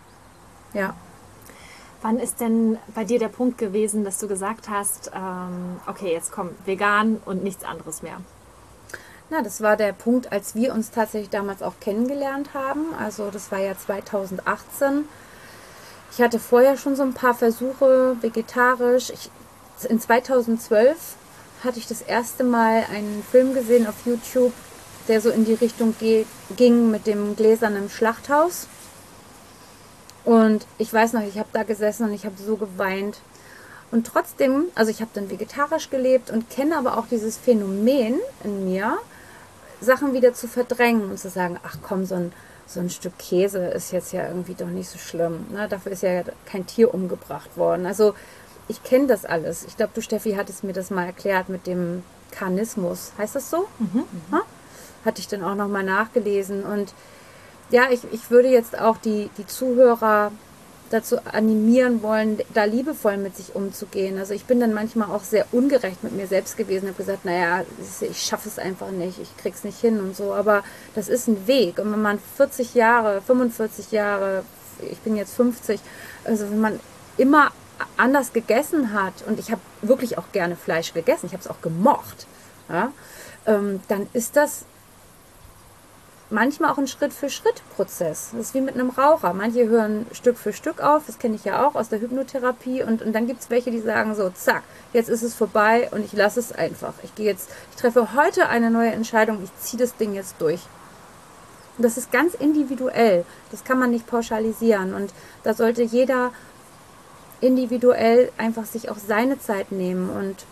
Ja. 0.74 0.96
Wann 2.02 2.20
ist 2.20 2.42
denn 2.42 2.78
bei 2.94 3.06
dir 3.06 3.20
der 3.20 3.30
Punkt 3.30 3.58
gewesen, 3.58 4.04
dass 4.04 4.20
du 4.20 4.28
gesagt 4.28 4.70
hast, 4.70 5.12
ähm, 5.16 5.80
okay, 5.88 6.12
jetzt 6.12 6.32
kommt 6.32 6.52
vegan 6.66 7.22
und 7.26 7.44
nichts 7.44 7.64
anderes 7.64 8.02
mehr? 8.02 8.18
Na, 9.30 9.42
das 9.42 9.62
war 9.62 9.78
der 9.78 9.94
Punkt, 9.94 10.32
als 10.32 10.54
wir 10.54 10.74
uns 10.74 10.92
tatsächlich 10.92 11.30
damals 11.30 11.64
auch 11.64 11.76
kennengelernt 11.80 12.54
haben. 12.54 12.94
Also 13.00 13.32
das 13.32 13.52
war 13.52 13.60
ja 13.60 13.78
2018 13.78 15.06
ich 16.16 16.22
hatte 16.22 16.38
vorher 16.38 16.78
schon 16.78 16.96
so 16.96 17.02
ein 17.02 17.14
paar 17.14 17.34
Versuche 17.34 18.16
vegetarisch. 18.22 19.10
Ich, 19.10 19.32
in 19.90 20.00
2012 20.00 20.96
hatte 21.64 21.80
ich 21.80 21.88
das 21.88 22.04
erste 22.04 22.44
Mal 22.44 22.86
einen 22.92 23.26
Film 23.32 23.56
gesehen 23.56 23.88
auf 23.88 23.96
YouTube, 24.06 24.54
der 25.08 25.22
so 25.22 25.30
in 25.30 25.46
die 25.46 25.54
Richtung 25.54 25.96
ging 26.56 26.92
mit 26.92 27.08
dem 27.08 27.36
gläsernen 27.36 27.90
Schlachthaus. 27.90 28.68
Und 30.26 30.66
ich 30.78 30.94
weiß 30.94 31.14
noch, 31.14 31.24
ich 31.24 31.38
habe 31.38 31.50
da 31.52 31.64
gesessen 31.64 32.06
und 32.06 32.14
ich 32.14 32.26
habe 32.26 32.36
so 32.38 32.56
geweint. 32.56 33.20
Und 33.92 34.08
trotzdem, 34.08 34.66
also 34.76 34.90
ich 34.90 35.02
habe 35.02 35.12
dann 35.14 35.30
vegetarisch 35.30 35.90
gelebt 35.90 36.32
und 36.32 36.50
kenne 36.50 36.78
aber 36.78 36.98
auch 36.98 37.06
dieses 37.08 37.38
Phänomen 37.38 38.20
in 38.44 38.66
mir, 38.66 38.98
Sachen 39.82 40.14
wieder 40.14 40.34
zu 40.34 40.48
verdrängen 40.48 41.12
und 41.12 41.20
zu 41.20 41.30
sagen, 41.30 41.60
ach 41.64 41.78
komm, 41.84 42.06
so 42.06 42.16
ein 42.16 42.32
so 42.66 42.80
ein 42.80 42.90
Stück 42.90 43.18
Käse 43.18 43.60
ist 43.68 43.92
jetzt 43.92 44.14
ja 44.14 44.28
irgendwie 44.28 44.56
doch 44.56 44.68
nicht 44.68 44.90
so 44.90 44.98
schlimm. 44.98 45.46
Ne? 45.52 45.68
Dafür 45.68 45.92
ist 45.92 46.04
ja 46.04 46.24
kein 46.46 46.66
Tier 46.66 46.94
umgebracht 46.94 47.58
worden. 47.58 47.86
Also 47.86 48.14
ich 48.68 48.84
kenne 48.84 49.08
das 49.08 49.26
alles. 49.26 49.64
Ich 49.66 49.78
glaube, 49.78 49.92
du 49.94 50.02
Steffi 50.02 50.34
hattest 50.34 50.64
mir 50.64 50.74
das 50.74 50.90
mal 50.90 51.06
erklärt 51.06 51.50
mit 51.50 51.68
dem 51.68 52.04
Karnismus. 52.32 53.12
Heißt 53.18 53.36
das 53.36 53.50
so? 53.50 53.68
Mhm. 53.80 54.06
Mhm. 54.30 54.42
Hatte 55.06 55.22
ich 55.22 55.28
dann 55.28 55.44
auch 55.44 55.56
nochmal 55.56 55.84
nachgelesen. 55.84 56.64
Und 56.64 56.94
ja, 57.70 57.90
ich, 57.90 58.02
ich 58.12 58.30
würde 58.30 58.50
jetzt 58.50 58.78
auch 58.80 58.98
die, 58.98 59.30
die 59.38 59.46
Zuhörer 59.46 60.32
dazu 60.94 61.18
animieren 61.26 62.04
wollen, 62.04 62.40
da 62.54 62.66
liebevoll 62.66 63.18
mit 63.18 63.36
sich 63.36 63.56
umzugehen. 63.56 64.20
Also 64.20 64.34
ich 64.36 64.46
bin 64.46 64.60
dann 64.60 64.74
manchmal 64.74 65.10
auch 65.10 65.24
sehr 65.24 65.48
ungerecht 65.52 66.04
mit 66.04 66.14
mir 66.14 66.28
selbst 66.28 66.56
gewesen, 66.56 66.88
habe 66.88 66.98
gesagt, 66.98 67.26
naja, 67.26 67.64
ich 68.00 68.22
schaffe 68.22 68.48
es 68.48 68.60
einfach 68.60 68.92
nicht, 68.92 69.18
ich 69.20 69.36
krieg's 69.38 69.64
nicht 69.64 69.80
hin 69.80 70.00
und 70.00 70.16
so. 70.16 70.34
Aber 70.34 70.64
das 70.94 71.10
ist 71.10 71.28
ein 71.28 71.48
Weg. 71.48 71.80
Und 71.80 71.92
wenn 71.92 72.02
man 72.02 72.20
40 72.38 72.76
Jahre, 72.76 73.22
45 73.22 73.92
Jahre, 73.92 74.44
ich 74.92 75.00
bin 75.00 75.16
jetzt 75.16 75.36
50, 75.36 75.80
also 76.26 76.50
wenn 76.50 76.62
man 76.62 76.80
immer 77.18 77.52
anders 77.98 78.32
gegessen 78.32 78.94
hat 78.94 79.14
und 79.28 79.40
ich 79.40 79.52
habe 79.52 79.62
wirklich 79.82 80.18
auch 80.18 80.32
gerne 80.32 80.56
Fleisch 80.56 80.94
gegessen, 80.94 81.26
ich 81.26 81.34
habe 81.34 81.42
es 81.42 81.50
auch 81.50 81.62
gemocht, 81.62 82.28
ja, 82.70 82.92
ähm, 83.48 83.82
dann 83.88 84.08
ist 84.14 84.36
das 84.36 84.66
manchmal 86.34 86.72
auch 86.72 86.78
ein 86.78 86.88
Schritt-für-Schritt-Prozess. 86.88 88.32
Das 88.32 88.48
ist 88.48 88.54
wie 88.54 88.62
mit 88.62 88.74
einem 88.74 88.90
Raucher. 88.90 89.34
Manche 89.34 89.68
hören 89.68 90.06
Stück 90.12 90.38
für 90.38 90.52
Stück 90.52 90.82
auf, 90.82 91.04
das 91.08 91.20
kenne 91.20 91.36
ich 91.36 91.46
ja 91.46 91.66
auch 91.66 91.76
aus 91.76 91.90
der 91.90 92.02
Hypnotherapie. 92.02 92.84
Und, 92.84 93.02
und 93.02 93.14
dann 93.14 93.28
gibt 93.28 93.42
es 93.42 93.50
welche, 93.50 93.72
die 93.72 93.80
sagen 93.80 94.16
so, 94.16 94.30
zack, 94.32 94.64
jetzt 94.92 95.10
ist 95.10 95.22
es 95.22 95.34
vorbei 95.34 95.88
und 95.92 96.04
ich 96.04 96.14
lasse 96.14 96.40
es 96.40 96.52
einfach. 96.52 96.94
Ich 97.04 97.16
gehe 97.16 97.28
jetzt, 97.28 97.50
ich 97.72 97.78
treffe 97.78 98.14
heute 98.16 98.50
eine 98.50 98.72
neue 98.72 98.92
Entscheidung, 98.92 99.40
ich 99.44 99.56
ziehe 99.64 99.80
das 99.80 99.96
Ding 99.96 100.14
jetzt 100.14 100.36
durch. 100.40 100.62
Und 101.78 101.86
das 101.86 101.98
ist 101.98 102.12
ganz 102.12 102.34
individuell. 102.34 103.26
Das 103.52 103.64
kann 103.64 103.80
man 103.80 103.92
nicht 103.92 104.08
pauschalisieren. 104.08 104.94
Und 104.94 105.14
da 105.44 105.54
sollte 105.54 105.84
jeder 105.84 106.32
individuell 107.42 108.32
einfach 108.38 108.66
sich 108.66 108.90
auch 108.90 108.98
seine 108.98 109.40
Zeit 109.40 109.72
nehmen 109.72 110.10
und 110.10 110.46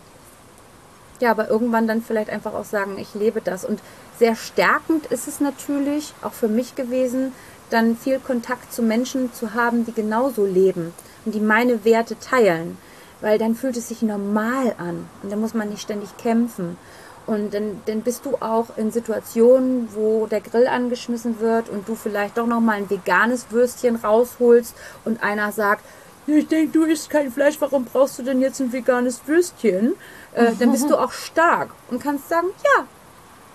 ja, 1.20 1.30
aber 1.30 1.48
irgendwann 1.48 1.86
dann 1.86 2.02
vielleicht 2.02 2.30
einfach 2.30 2.52
auch 2.52 2.64
sagen, 2.64 2.98
ich 2.98 3.14
lebe 3.14 3.40
das. 3.40 3.64
Und 3.64 3.80
sehr 4.18 4.36
stärkend 4.36 5.06
ist 5.06 5.28
es 5.28 5.40
natürlich 5.40 6.14
auch 6.22 6.32
für 6.32 6.48
mich 6.48 6.74
gewesen, 6.74 7.32
dann 7.70 7.96
viel 7.96 8.18
Kontakt 8.18 8.72
zu 8.72 8.82
Menschen 8.82 9.32
zu 9.32 9.54
haben, 9.54 9.86
die 9.86 9.92
genauso 9.92 10.44
leben 10.44 10.92
und 11.24 11.34
die 11.34 11.40
meine 11.40 11.84
Werte 11.84 12.18
teilen. 12.18 12.76
Weil 13.20 13.38
dann 13.38 13.54
fühlt 13.54 13.76
es 13.76 13.88
sich 13.88 14.02
normal 14.02 14.74
an 14.78 15.08
und 15.22 15.30
dann 15.30 15.40
muss 15.40 15.54
man 15.54 15.68
nicht 15.68 15.82
ständig 15.82 16.16
kämpfen. 16.16 16.76
Und 17.24 17.54
dann, 17.54 17.80
dann 17.86 18.02
bist 18.02 18.26
du 18.26 18.36
auch 18.40 18.76
in 18.76 18.90
Situationen, 18.90 19.88
wo 19.94 20.26
der 20.26 20.40
Grill 20.40 20.66
angeschmissen 20.66 21.38
wird 21.38 21.68
und 21.68 21.88
du 21.88 21.94
vielleicht 21.94 22.36
doch 22.36 22.46
nochmal 22.46 22.78
ein 22.78 22.90
veganes 22.90 23.46
Würstchen 23.50 23.94
rausholst 23.96 24.74
und 25.04 25.22
einer 25.22 25.52
sagt, 25.52 25.84
ich 26.26 26.48
denke, 26.48 26.72
du 26.72 26.84
isst 26.84 27.10
kein 27.10 27.30
Fleisch, 27.32 27.56
warum 27.60 27.84
brauchst 27.84 28.18
du 28.18 28.22
denn 28.22 28.40
jetzt 28.40 28.60
ein 28.60 28.72
veganes 28.72 29.20
Würstchen? 29.26 29.94
Äh, 30.34 30.52
dann 30.58 30.72
bist 30.72 30.90
du 30.90 30.96
auch 30.98 31.12
stark 31.12 31.70
und 31.90 32.02
kannst 32.02 32.28
sagen, 32.28 32.48
ja, 32.64 32.86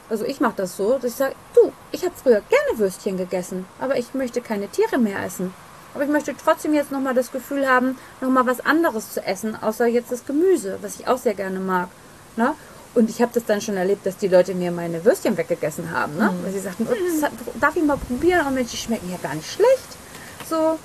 also 0.10 0.26
ich 0.26 0.40
mache 0.40 0.56
das 0.58 0.78
so, 0.78 0.94
dass 0.94 1.12
ich 1.12 1.16
sage, 1.16 1.36
du, 1.54 1.72
ich 1.92 2.04
habe 2.04 2.14
früher 2.22 2.42
gerne 2.50 2.80
Würstchen 2.80 3.18
gegessen, 3.18 3.66
aber 3.80 3.98
ich 3.98 4.14
möchte 4.14 4.42
keine 4.42 4.68
Tiere 4.68 4.98
mehr 4.98 5.24
essen. 5.24 5.54
Aber 5.94 6.04
ich 6.04 6.10
möchte 6.10 6.36
trotzdem 6.38 6.74
jetzt 6.74 6.92
nochmal 6.92 7.14
das 7.14 7.32
Gefühl 7.32 7.68
haben, 7.68 7.98
nochmal 8.22 8.46
was 8.46 8.60
anderes 8.60 9.14
zu 9.14 9.26
essen, 9.26 9.56
außer 9.62 9.88
jetzt 9.88 10.12
das 10.12 10.26
Gemüse, 10.26 10.78
was 10.82 11.00
ich 11.00 11.08
auch 11.08 11.18
sehr 11.18 11.34
gerne 11.34 11.60
mag. 11.60 11.90
Ne? 12.36 12.54
Und 12.94 13.10
ich 13.10 13.22
habe 13.22 13.32
das 13.34 13.46
dann 13.46 13.62
schon 13.62 13.78
erlebt, 13.78 14.06
dass 14.06 14.18
die 14.18 14.28
Leute 14.28 14.54
mir 14.54 14.72
meine 14.72 15.04
Würstchen 15.04 15.38
weggegessen 15.38 15.92
haben. 15.92 16.16
Ne? 16.18 16.32
Mhm. 16.32 16.44
Weil 16.44 16.52
sie 16.52 16.60
sagten, 16.60 16.88
darf 17.60 17.76
ich 17.76 17.84
mal 17.84 17.98
probieren? 17.98 18.46
Und 18.48 18.56
Mensch, 18.56 18.72
die 18.72 18.78
schmecken 18.78 19.10
ja 19.12 19.18
gar 19.22 19.36
nicht 19.36 19.52
schlecht. 19.52 19.98
So, 20.50 20.78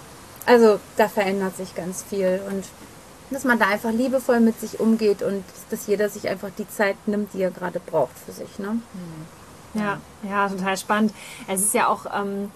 also 0.46 0.80
da 0.96 1.08
verändert 1.08 1.56
sich 1.56 1.74
ganz 1.74 2.02
viel. 2.08 2.40
Und 2.48 2.64
dass 3.33 3.45
man 3.45 3.59
da 3.59 3.68
einfach 3.68 3.90
liebevoll 3.90 4.40
mit 4.40 4.61
sich 4.61 4.81
umgeht 4.81 5.23
und 5.23 5.45
dass 5.71 5.87
jeder 5.87 6.09
sich 6.09 6.29
einfach 6.29 6.51
die 6.57 6.68
Zeit 6.68 6.97
nimmt, 7.07 7.33
die 7.35 7.42
er 7.42 7.51
gerade 7.51 7.81
braucht 7.81 8.18
für 8.25 8.33
sich. 8.33 8.59
Ne? 8.59 8.79
Ja, 9.75 9.99
ja, 10.29 10.49
total 10.49 10.77
spannend. 10.77 11.12
Es 11.49 11.61
ist 11.61 11.75
ja 11.75 11.88
auch 11.88 12.07
ähm, 12.14 12.51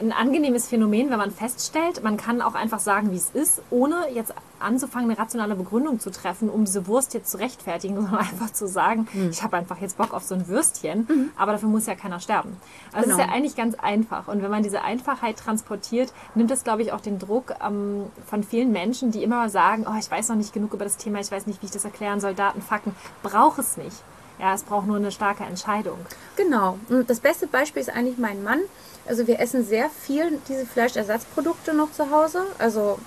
ein 0.00 0.12
angenehmes 0.12 0.68
Phänomen, 0.68 1.10
wenn 1.10 1.18
man 1.18 1.30
feststellt, 1.30 2.02
man 2.02 2.16
kann 2.16 2.42
auch 2.42 2.54
einfach 2.54 2.80
sagen, 2.80 3.10
wie 3.12 3.16
es 3.16 3.30
ist, 3.30 3.62
ohne 3.70 4.10
jetzt 4.12 4.34
anzufangen, 4.62 5.10
eine 5.10 5.18
rationale 5.18 5.54
Begründung 5.54 6.00
zu 6.00 6.10
treffen, 6.10 6.48
um 6.48 6.64
diese 6.64 6.86
Wurst 6.86 7.14
jetzt 7.14 7.30
zu 7.30 7.38
rechtfertigen, 7.38 7.96
sondern 8.00 8.18
einfach 8.18 8.52
zu 8.52 8.66
sagen, 8.66 9.08
mhm. 9.12 9.30
ich 9.30 9.42
habe 9.42 9.56
einfach 9.56 9.80
jetzt 9.80 9.96
Bock 9.98 10.14
auf 10.14 10.22
so 10.22 10.34
ein 10.34 10.48
Würstchen, 10.48 11.06
mhm. 11.08 11.30
aber 11.36 11.52
dafür 11.52 11.68
muss 11.68 11.86
ja 11.86 11.94
keiner 11.94 12.20
sterben. 12.20 12.56
Also 12.92 13.04
genau. 13.04 13.16
es 13.16 13.20
ist 13.20 13.28
ja 13.28 13.34
eigentlich 13.34 13.56
ganz 13.56 13.74
einfach. 13.76 14.28
Und 14.28 14.42
wenn 14.42 14.50
man 14.50 14.62
diese 14.62 14.82
Einfachheit 14.82 15.38
transportiert, 15.38 16.12
nimmt 16.34 16.50
es, 16.50 16.64
glaube 16.64 16.82
ich, 16.82 16.92
auch 16.92 17.00
den 17.00 17.18
Druck 17.18 17.54
ähm, 17.64 18.04
von 18.26 18.42
vielen 18.42 18.72
Menschen, 18.72 19.10
die 19.10 19.22
immer 19.22 19.48
sagen, 19.48 19.86
oh, 19.88 19.98
ich 19.98 20.10
weiß 20.10 20.28
noch 20.28 20.36
nicht 20.36 20.52
genug 20.52 20.74
über 20.74 20.84
das 20.84 20.96
Thema, 20.96 21.20
ich 21.20 21.30
weiß 21.30 21.46
nicht, 21.46 21.62
wie 21.62 21.66
ich 21.66 21.72
das 21.72 21.84
erklären 21.84 22.20
soll, 22.20 22.34
Daten, 22.34 22.62
Fakten, 22.62 22.94
brauche 23.22 23.60
es 23.60 23.76
nicht. 23.76 23.96
Ja, 24.38 24.54
es 24.54 24.62
braucht 24.62 24.86
nur 24.86 24.96
eine 24.96 25.12
starke 25.12 25.44
Entscheidung. 25.44 25.98
Genau. 26.36 26.78
Und 26.88 27.08
das 27.08 27.20
beste 27.20 27.46
Beispiel 27.46 27.80
ist 27.80 27.90
eigentlich 27.90 28.18
mein 28.18 28.42
Mann. 28.42 28.60
Also 29.06 29.26
wir 29.26 29.40
essen 29.40 29.64
sehr 29.64 29.88
viel 29.90 30.38
diese 30.48 30.66
Fleischersatzprodukte 30.66 31.74
noch 31.74 31.92
zu 31.92 32.10
Hause. 32.10 32.42
Also 32.58 32.98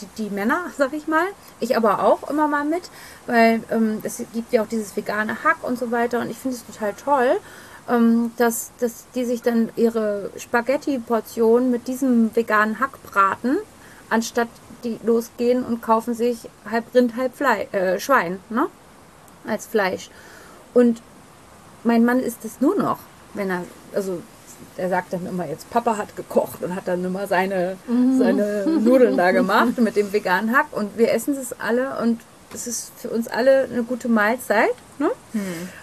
die, 0.00 0.24
die 0.24 0.30
Männer, 0.30 0.66
sag 0.76 0.92
ich 0.92 1.06
mal. 1.06 1.26
Ich 1.60 1.76
aber 1.76 2.02
auch 2.02 2.28
immer 2.30 2.48
mal 2.48 2.64
mit, 2.64 2.90
weil 3.26 3.62
ähm, 3.70 4.00
es 4.02 4.22
gibt 4.32 4.52
ja 4.52 4.62
auch 4.62 4.68
dieses 4.68 4.96
vegane 4.96 5.44
Hack 5.44 5.62
und 5.62 5.78
so 5.78 5.90
weiter. 5.90 6.20
Und 6.20 6.30
ich 6.30 6.38
finde 6.38 6.56
es 6.56 6.66
total 6.66 6.94
toll, 6.94 7.36
ähm, 7.88 8.32
dass, 8.36 8.70
dass 8.78 9.06
die 9.14 9.24
sich 9.24 9.42
dann 9.42 9.70
ihre 9.76 10.30
Spaghetti-Portion 10.36 11.70
mit 11.70 11.88
diesem 11.88 12.34
veganen 12.34 12.80
Hack 12.80 13.02
braten, 13.02 13.58
anstatt 14.10 14.48
die 14.84 14.98
losgehen 15.04 15.64
und 15.64 15.82
kaufen 15.82 16.14
sich 16.14 16.48
halb 16.70 16.94
Rind, 16.94 17.16
halb 17.16 17.36
Fle 17.36 17.72
äh, 17.72 17.98
Schwein 17.98 18.40
ne? 18.50 18.68
als 19.46 19.66
Fleisch. 19.66 20.10
Und 20.74 21.00
mein 21.84 22.04
Mann 22.04 22.20
isst 22.20 22.44
es 22.44 22.60
nur 22.60 22.76
noch, 22.76 22.98
wenn 23.34 23.50
er, 23.50 23.62
also 23.94 24.20
er 24.76 24.88
sagt 24.88 25.12
dann 25.12 25.26
immer, 25.26 25.46
jetzt 25.46 25.70
Papa 25.70 25.96
hat 25.96 26.16
gekocht 26.16 26.62
und 26.62 26.74
hat 26.74 26.86
dann 26.86 27.04
immer 27.04 27.26
seine, 27.26 27.76
seine 28.18 28.66
Nudeln 28.66 29.16
da 29.16 29.30
gemacht 29.30 29.78
mit 29.78 29.96
dem 29.96 30.12
veganen 30.12 30.56
Hack 30.56 30.66
und 30.72 30.98
wir 30.98 31.12
essen 31.12 31.34
es 31.34 31.58
alle 31.58 31.98
und 32.00 32.20
es 32.54 32.66
ist 32.66 32.92
für 32.96 33.10
uns 33.10 33.28
alle 33.28 33.68
eine 33.70 33.82
gute 33.82 34.08
Mahlzeit. 34.08 34.74
Ne? 34.98 35.10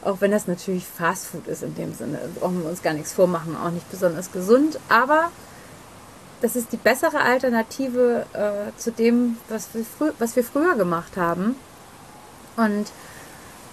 Auch 0.04 0.22
wenn 0.22 0.32
das 0.32 0.48
natürlich 0.48 0.86
Fastfood 0.86 1.48
ist 1.48 1.64
in 1.64 1.76
dem 1.76 1.94
Sinne, 1.94 2.20
brauchen 2.40 2.64
wir 2.64 2.70
uns 2.70 2.82
gar 2.82 2.94
nichts 2.94 3.14
vormachen, 3.14 3.56
auch 3.56 3.72
nicht 3.72 3.90
besonders 3.92 4.32
gesund, 4.32 4.80
aber 4.90 5.30
das 6.42 6.56
ist 6.56 6.72
die 6.72 6.78
bessere 6.78 7.22
Alternative 7.22 8.26
äh, 8.34 8.78
zu 8.78 8.92
dem, 8.92 9.38
was 9.50 9.70
wir, 9.74 9.86
was 10.20 10.36
wir 10.36 10.44
früher 10.44 10.76
gemacht 10.76 11.16
haben. 11.16 11.56
Und 12.58 12.92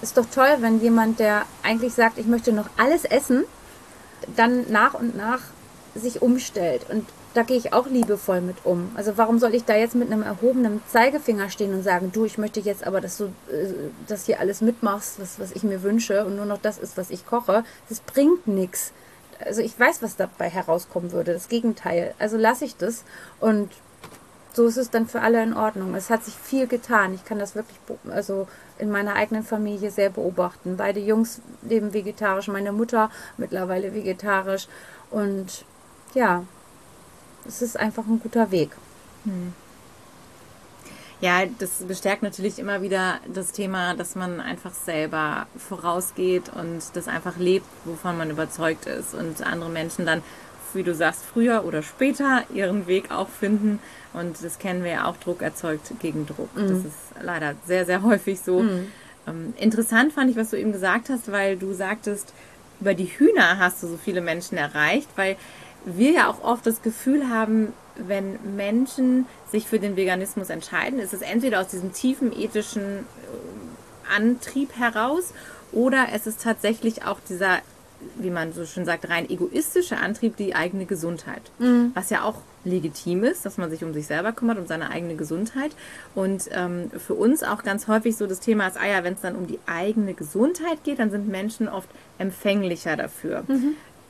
ist 0.02 0.16
doch 0.16 0.26
toll, 0.32 0.56
wenn 0.60 0.80
jemand, 0.80 1.18
der 1.18 1.42
eigentlich 1.62 1.94
sagt, 1.94 2.16
ich 2.16 2.26
möchte 2.26 2.52
noch 2.52 2.70
alles 2.76 3.04
essen, 3.04 3.44
dann 4.36 4.70
nach 4.70 4.94
und 4.94 5.16
nach 5.16 5.40
sich 5.94 6.22
umstellt. 6.22 6.86
Und 6.88 7.06
da 7.34 7.42
gehe 7.42 7.56
ich 7.56 7.72
auch 7.72 7.86
liebevoll 7.86 8.40
mit 8.40 8.56
um. 8.64 8.90
Also 8.94 9.16
warum 9.16 9.38
soll 9.38 9.54
ich 9.54 9.64
da 9.64 9.76
jetzt 9.76 9.94
mit 9.94 10.10
einem 10.10 10.22
erhobenen 10.22 10.82
Zeigefinger 10.88 11.48
stehen 11.50 11.74
und 11.74 11.82
sagen, 11.82 12.10
du, 12.12 12.24
ich 12.24 12.38
möchte 12.38 12.60
jetzt 12.60 12.86
aber, 12.86 13.00
dass 13.00 13.18
du 13.18 13.24
äh, 13.24 13.72
das 14.08 14.26
hier 14.26 14.40
alles 14.40 14.60
mitmachst, 14.60 15.20
was, 15.20 15.38
was 15.38 15.52
ich 15.52 15.62
mir 15.62 15.82
wünsche 15.82 16.24
und 16.24 16.36
nur 16.36 16.46
noch 16.46 16.58
das 16.58 16.78
ist, 16.78 16.96
was 16.96 17.10
ich 17.10 17.26
koche. 17.26 17.64
Das 17.88 18.00
bringt 18.00 18.46
nichts. 18.46 18.92
Also 19.44 19.62
ich 19.62 19.78
weiß, 19.78 20.02
was 20.02 20.16
dabei 20.16 20.50
herauskommen 20.50 21.12
würde. 21.12 21.32
Das 21.32 21.48
Gegenteil. 21.48 22.14
Also 22.18 22.36
lasse 22.36 22.64
ich 22.64 22.76
das 22.76 23.04
und 23.38 23.70
so 24.52 24.66
ist 24.66 24.76
es 24.76 24.90
dann 24.90 25.06
für 25.06 25.20
alle 25.20 25.42
in 25.42 25.54
Ordnung. 25.54 25.94
Es 25.94 26.10
hat 26.10 26.24
sich 26.24 26.34
viel 26.34 26.66
getan. 26.66 27.14
Ich 27.14 27.24
kann 27.24 27.38
das 27.38 27.54
wirklich 27.54 27.78
also 28.10 28.48
in 28.78 28.90
meiner 28.90 29.14
eigenen 29.14 29.44
Familie 29.44 29.90
sehr 29.90 30.10
beobachten. 30.10 30.76
Beide 30.76 31.00
Jungs 31.00 31.40
leben 31.62 31.92
vegetarisch, 31.92 32.48
meine 32.48 32.72
Mutter 32.72 33.10
mittlerweile 33.36 33.94
vegetarisch. 33.94 34.66
Und 35.10 35.64
ja, 36.14 36.44
es 37.46 37.62
ist 37.62 37.78
einfach 37.78 38.04
ein 38.06 38.20
guter 38.20 38.50
Weg. 38.50 38.70
Ja, 41.20 41.44
das 41.58 41.82
bestärkt 41.86 42.22
natürlich 42.22 42.58
immer 42.58 42.80
wieder 42.80 43.20
das 43.32 43.52
Thema, 43.52 43.94
dass 43.94 44.14
man 44.14 44.40
einfach 44.40 44.72
selber 44.72 45.46
vorausgeht 45.56 46.50
und 46.54 46.80
das 46.94 47.08
einfach 47.08 47.36
lebt, 47.36 47.66
wovon 47.84 48.16
man 48.16 48.30
überzeugt 48.30 48.86
ist 48.86 49.14
und 49.14 49.42
andere 49.46 49.68
Menschen 49.68 50.06
dann, 50.06 50.22
wie 50.74 50.82
du 50.82 50.94
sagst, 50.94 51.22
früher 51.24 51.64
oder 51.64 51.82
später 51.82 52.44
ihren 52.54 52.86
Weg 52.86 53.10
auch 53.10 53.28
finden. 53.28 53.78
Und 54.12 54.42
das 54.42 54.58
kennen 54.58 54.82
wir 54.84 54.90
ja 54.90 55.04
auch, 55.06 55.16
Druck 55.16 55.42
erzeugt 55.42 55.92
gegen 56.00 56.26
Druck. 56.26 56.50
Das 56.54 56.78
ist 56.78 57.22
leider 57.22 57.54
sehr, 57.66 57.86
sehr 57.86 58.02
häufig 58.02 58.40
so. 58.40 58.60
Ähm, 59.26 59.54
interessant 59.58 60.12
fand 60.12 60.30
ich, 60.30 60.36
was 60.36 60.50
du 60.50 60.56
eben 60.56 60.72
gesagt 60.72 61.10
hast, 61.10 61.30
weil 61.30 61.56
du 61.56 61.72
sagtest, 61.72 62.32
über 62.80 62.94
die 62.94 63.04
Hühner 63.04 63.58
hast 63.58 63.82
du 63.82 63.86
so 63.86 63.98
viele 64.02 64.20
Menschen 64.20 64.56
erreicht, 64.56 65.08
weil 65.16 65.36
wir 65.84 66.12
ja 66.12 66.28
auch 66.28 66.42
oft 66.42 66.66
das 66.66 66.82
Gefühl 66.82 67.28
haben, 67.28 67.72
wenn 67.96 68.38
Menschen 68.56 69.26
sich 69.50 69.66
für 69.66 69.78
den 69.78 69.96
Veganismus 69.96 70.50
entscheiden, 70.50 70.98
ist 70.98 71.12
es 71.12 71.22
entweder 71.22 71.60
aus 71.60 71.68
diesem 71.68 71.92
tiefen 71.92 72.32
ethischen 72.32 72.82
äh, 72.82 74.14
Antrieb 74.16 74.76
heraus 74.76 75.32
oder 75.72 76.08
es 76.12 76.26
ist 76.26 76.42
tatsächlich 76.42 77.04
auch 77.04 77.18
dieser, 77.28 77.58
wie 78.16 78.30
man 78.30 78.52
so 78.52 78.64
schön 78.66 78.84
sagt, 78.84 79.08
rein 79.08 79.28
egoistische 79.28 79.96
Antrieb, 79.96 80.36
die 80.36 80.54
eigene 80.54 80.86
Gesundheit. 80.86 81.42
Was 81.94 82.10
ja 82.10 82.22
auch 82.22 82.36
legitim 82.64 83.24
ist, 83.24 83.46
dass 83.46 83.56
man 83.58 83.70
sich 83.70 83.84
um 83.84 83.94
sich 83.94 84.06
selber 84.06 84.32
kümmert, 84.32 84.58
um 84.58 84.66
seine 84.66 84.90
eigene 84.90 85.14
Gesundheit. 85.16 85.72
Und 86.14 86.48
ähm, 86.52 86.90
für 86.98 87.14
uns 87.14 87.42
auch 87.42 87.62
ganz 87.62 87.88
häufig 87.88 88.16
so 88.16 88.26
das 88.26 88.40
Thema 88.40 88.66
ist, 88.66 88.76
ah 88.78 88.86
ja, 88.86 89.04
wenn 89.04 89.14
es 89.14 89.20
dann 89.20 89.36
um 89.36 89.46
die 89.46 89.58
eigene 89.66 90.14
Gesundheit 90.14 90.84
geht, 90.84 90.98
dann 90.98 91.10
sind 91.10 91.28
Menschen 91.28 91.68
oft 91.68 91.88
empfänglicher 92.18 92.96
dafür. 92.96 93.44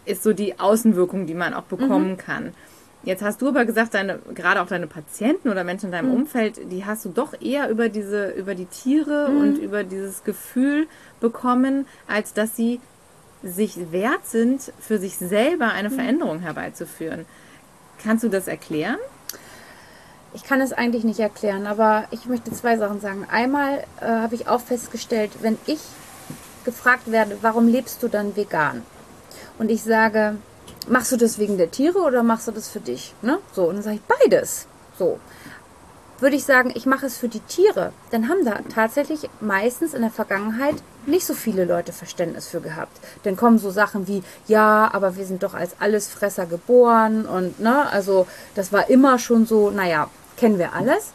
Ist 0.05 0.23
so 0.23 0.33
die 0.33 0.59
Außenwirkung, 0.59 1.27
die 1.27 1.35
man 1.35 1.55
auch 1.55 1.65
bekommen 1.65 2.17
kann. 2.17 2.53
Jetzt 3.03 3.23
hast 3.23 3.41
du 3.41 3.49
aber 3.49 3.65
gesagt, 3.65 3.95
deine, 3.95 4.19
gerade 4.35 4.61
auch 4.61 4.67
deine 4.67 4.87
Patienten 4.87 5.49
oder 5.49 5.65
Menschen 5.65 5.87
in 5.87 5.93
deinem 5.93 6.13
Umfeld, 6.13 6.61
die 6.71 6.85
hast 6.85 7.05
du 7.05 7.09
doch 7.09 7.33
eher 7.41 7.71
über 7.71 7.89
diese, 7.89 8.31
über 8.31 8.55
die 8.55 8.67
Tiere 8.67 9.29
und 9.29 9.57
über 9.57 9.85
dieses 9.85 10.23
Gefühl 10.23 10.87
bekommen, 11.19 11.87
als 12.07 12.35
dass 12.35 12.57
sie 12.57 12.81
sich 13.43 13.93
wert 13.93 14.27
sind, 14.27 14.73
für 14.81 14.99
sich 14.99 15.17
selber 15.17 15.73
eine 15.73 15.91
Veränderung 15.91 16.41
herbeizuführen. 16.41 17.27
Kannst 18.03 18.25
du 18.25 18.29
das 18.29 18.49
erklären? 18.49 18.99
Ich 20.33 20.45
kann 20.45 20.61
es 20.61 20.73
eigentlich 20.73 21.05
nicht 21.05 21.21
erklären, 21.21 21.67
aber 21.67 22.05
ich 22.11 22.27
möchte 22.27 22.53
zwei 22.53 22.77
Sachen 22.77 23.01
sagen. 23.01 23.27
Einmal 23.31 23.85
äh, 24.01 24.07
habe 24.07 24.35
ich 24.35 24.47
auch 24.47 24.61
festgestellt, 24.61 25.33
wenn 25.41 25.59
ich 25.67 25.81
gefragt 26.65 27.11
werde, 27.11 27.39
warum 27.43 27.67
lebst 27.67 28.03
du 28.03 28.09
dann 28.09 28.37
vegan? 28.37 28.83
Und 29.59 29.71
ich 29.71 29.83
sage, 29.83 30.37
machst 30.89 31.11
du 31.13 31.17
das 31.17 31.39
wegen 31.39 31.59
der 31.59 31.71
Tiere 31.71 31.99
oder 31.99 32.23
machst 32.23 32.47
du 32.47 32.53
das 32.53 32.69
für 32.69 32.81
dich? 32.81 33.15
Ne? 33.23 33.39
So, 33.53 33.69
und 33.69 33.77
dann 33.77 33.83
sage 33.83 33.97
ich 33.97 34.03
beides. 34.03 34.67
So. 34.99 35.19
Würde 36.21 36.37
ich 36.37 36.45
sagen, 36.45 36.71
ich 36.75 36.85
mache 36.85 37.07
es 37.07 37.17
für 37.17 37.29
die 37.29 37.41
Tiere, 37.41 37.95
dann 38.11 38.29
haben 38.29 38.45
da 38.45 38.61
tatsächlich 38.73 39.31
meistens 39.41 39.95
in 39.95 40.03
der 40.03 40.11
Vergangenheit 40.11 40.75
nicht 41.07 41.25
so 41.25 41.33
viele 41.33 41.65
Leute 41.65 41.95
Verständnis 41.95 42.47
für 42.47 42.61
gehabt. 42.61 43.01
Dann 43.23 43.37
kommen 43.37 43.59
so 43.59 43.71
Sachen 43.71 44.07
wie, 44.07 44.23
ja, 44.47 44.91
aber 44.93 45.17
wir 45.17 45.25
sind 45.25 45.43
doch 45.43 45.55
als 45.55 45.81
Allesfresser 45.81 46.45
geboren 46.45 47.25
und, 47.25 47.59
ne, 47.59 47.89
also 47.91 48.27
das 48.55 48.71
war 48.71 48.91
immer 48.91 49.19
schon 49.19 49.47
so, 49.47 49.71
naja, 49.71 50.11
kennen 50.37 50.59
wir 50.59 50.75
alles. 50.75 51.13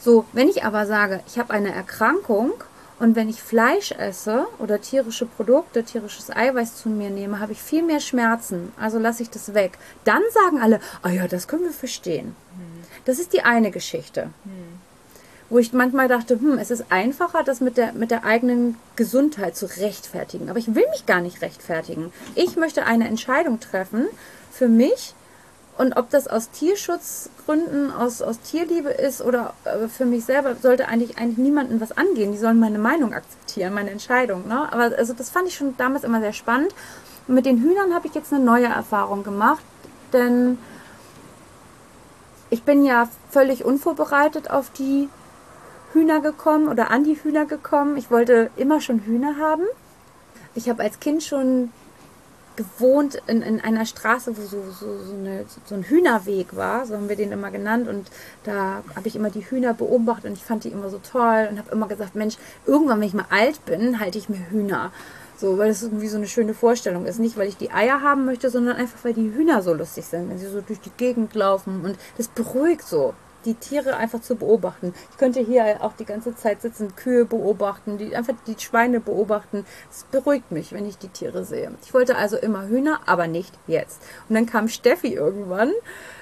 So, 0.00 0.24
wenn 0.32 0.48
ich 0.48 0.64
aber 0.64 0.86
sage, 0.86 1.20
ich 1.28 1.38
habe 1.38 1.52
eine 1.52 1.72
Erkrankung 1.72 2.52
und 2.98 3.14
wenn 3.14 3.28
ich 3.28 3.40
Fleisch 3.40 3.92
esse 3.92 4.46
oder 4.58 4.80
tierische 4.80 5.26
Produkte, 5.26 5.84
tierisches 5.84 6.34
Eiweiß 6.34 6.76
zu 6.76 6.88
mir 6.88 7.10
nehme, 7.10 7.38
habe 7.38 7.52
ich 7.52 7.62
viel 7.62 7.84
mehr 7.84 8.00
Schmerzen. 8.00 8.72
Also 8.80 8.98
lasse 8.98 9.22
ich 9.22 9.30
das 9.30 9.54
weg. 9.54 9.78
Dann 10.02 10.22
sagen 10.32 10.60
alle, 10.60 10.80
ah 11.02 11.10
ja, 11.10 11.28
das 11.28 11.46
können 11.46 11.62
wir 11.62 11.70
verstehen. 11.70 12.34
Das 13.08 13.18
ist 13.18 13.32
die 13.32 13.40
eine 13.40 13.70
Geschichte. 13.70 14.28
Wo 15.48 15.58
ich 15.58 15.72
manchmal 15.72 16.08
dachte, 16.08 16.38
hm, 16.38 16.58
es 16.58 16.70
ist 16.70 16.84
einfacher, 16.90 17.42
das 17.42 17.62
mit 17.62 17.78
der, 17.78 17.94
mit 17.94 18.10
der 18.10 18.26
eigenen 18.26 18.76
Gesundheit 18.96 19.56
zu 19.56 19.64
rechtfertigen. 19.64 20.50
Aber 20.50 20.58
ich 20.58 20.74
will 20.74 20.84
mich 20.90 21.06
gar 21.06 21.22
nicht 21.22 21.40
rechtfertigen. 21.40 22.12
Ich 22.34 22.56
möchte 22.56 22.84
eine 22.84 23.08
Entscheidung 23.08 23.60
treffen 23.60 24.08
für 24.52 24.68
mich 24.68 25.14
und 25.78 25.96
ob 25.96 26.10
das 26.10 26.28
aus 26.28 26.50
Tierschutzgründen, 26.50 27.90
aus, 27.92 28.20
aus 28.20 28.40
Tierliebe 28.40 28.90
ist 28.90 29.22
oder 29.22 29.54
äh, 29.64 29.88
für 29.88 30.04
mich 30.04 30.26
selber, 30.26 30.56
sollte 30.56 30.88
eigentlich, 30.88 31.16
eigentlich 31.16 31.38
niemandem 31.38 31.80
was 31.80 31.96
angehen. 31.96 32.32
Die 32.32 32.38
sollen 32.38 32.60
meine 32.60 32.78
Meinung 32.78 33.14
akzeptieren, 33.14 33.72
meine 33.72 33.90
Entscheidung. 33.90 34.46
Ne? 34.48 34.70
Aber 34.70 34.94
also 34.98 35.14
das 35.14 35.30
fand 35.30 35.48
ich 35.48 35.54
schon 35.54 35.74
damals 35.78 36.04
immer 36.04 36.20
sehr 36.20 36.34
spannend. 36.34 36.74
Und 37.26 37.36
mit 37.36 37.46
den 37.46 37.62
Hühnern 37.62 37.94
habe 37.94 38.06
ich 38.06 38.14
jetzt 38.14 38.34
eine 38.34 38.44
neue 38.44 38.66
Erfahrung 38.66 39.24
gemacht, 39.24 39.64
denn 40.12 40.58
ich 42.50 42.62
bin 42.62 42.84
ja 42.84 43.08
völlig 43.30 43.64
unvorbereitet 43.64 44.50
auf 44.50 44.70
die 44.70 45.08
Hühner 45.92 46.20
gekommen 46.20 46.68
oder 46.68 46.90
an 46.90 47.04
die 47.04 47.14
Hühner 47.22 47.46
gekommen. 47.46 47.96
Ich 47.96 48.10
wollte 48.10 48.50
immer 48.56 48.80
schon 48.80 49.00
Hühner 49.00 49.36
haben. 49.38 49.64
Ich 50.54 50.68
habe 50.68 50.82
als 50.82 51.00
Kind 51.00 51.22
schon 51.22 51.70
gewohnt 52.56 53.22
in, 53.28 53.42
in 53.42 53.60
einer 53.60 53.86
Straße, 53.86 54.36
wo 54.36 54.42
so, 54.42 54.62
so, 54.72 54.98
so, 55.04 55.14
eine, 55.14 55.44
so 55.64 55.76
ein 55.76 55.84
Hühnerweg 55.84 56.56
war, 56.56 56.84
so 56.86 56.94
haben 56.94 57.08
wir 57.08 57.14
den 57.14 57.30
immer 57.30 57.50
genannt. 57.52 57.86
Und 57.88 58.10
da 58.42 58.82
habe 58.96 59.06
ich 59.06 59.14
immer 59.14 59.30
die 59.30 59.48
Hühner 59.48 59.74
beobachtet 59.74 60.26
und 60.26 60.32
ich 60.32 60.42
fand 60.42 60.64
die 60.64 60.70
immer 60.70 60.90
so 60.90 60.98
toll 60.98 61.48
und 61.50 61.58
habe 61.58 61.70
immer 61.70 61.86
gesagt, 61.86 62.16
Mensch, 62.16 62.36
irgendwann, 62.66 63.00
wenn 63.00 63.06
ich 63.06 63.14
mal 63.14 63.26
alt 63.30 63.64
bin, 63.64 64.00
halte 64.00 64.18
ich 64.18 64.28
mir 64.28 64.50
Hühner. 64.50 64.90
So, 65.38 65.56
weil 65.56 65.68
das 65.68 65.84
irgendwie 65.84 66.08
so 66.08 66.16
eine 66.16 66.26
schöne 66.26 66.52
Vorstellung 66.52 67.06
ist. 67.06 67.20
Nicht, 67.20 67.36
weil 67.36 67.46
ich 67.46 67.56
die 67.56 67.70
Eier 67.70 68.02
haben 68.02 68.24
möchte, 68.24 68.50
sondern 68.50 68.76
einfach, 68.76 69.04
weil 69.04 69.14
die 69.14 69.32
Hühner 69.32 69.62
so 69.62 69.72
lustig 69.72 70.04
sind, 70.04 70.28
wenn 70.28 70.38
sie 70.38 70.48
so 70.48 70.60
durch 70.60 70.80
die 70.80 70.90
Gegend 70.96 71.32
laufen. 71.34 71.84
Und 71.84 71.96
das 72.16 72.26
beruhigt 72.26 72.82
so, 72.82 73.14
die 73.44 73.54
Tiere 73.54 73.96
einfach 73.96 74.20
zu 74.20 74.34
beobachten. 74.34 74.92
Ich 75.12 75.16
könnte 75.16 75.40
hier 75.40 75.78
auch 75.80 75.92
die 75.92 76.04
ganze 76.04 76.34
Zeit 76.34 76.60
sitzen, 76.60 76.96
Kühe 76.96 77.24
beobachten, 77.24 77.98
die, 77.98 78.16
einfach 78.16 78.34
die 78.48 78.56
Schweine 78.58 78.98
beobachten. 78.98 79.64
Es 79.90 80.04
beruhigt 80.10 80.50
mich, 80.50 80.72
wenn 80.72 80.86
ich 80.86 80.98
die 80.98 81.08
Tiere 81.08 81.44
sehe. 81.44 81.72
Ich 81.84 81.94
wollte 81.94 82.16
also 82.16 82.36
immer 82.36 82.66
Hühner, 82.66 83.00
aber 83.06 83.28
nicht 83.28 83.54
jetzt. 83.68 84.02
Und 84.28 84.34
dann 84.34 84.46
kam 84.46 84.68
Steffi 84.68 85.14
irgendwann 85.14 85.72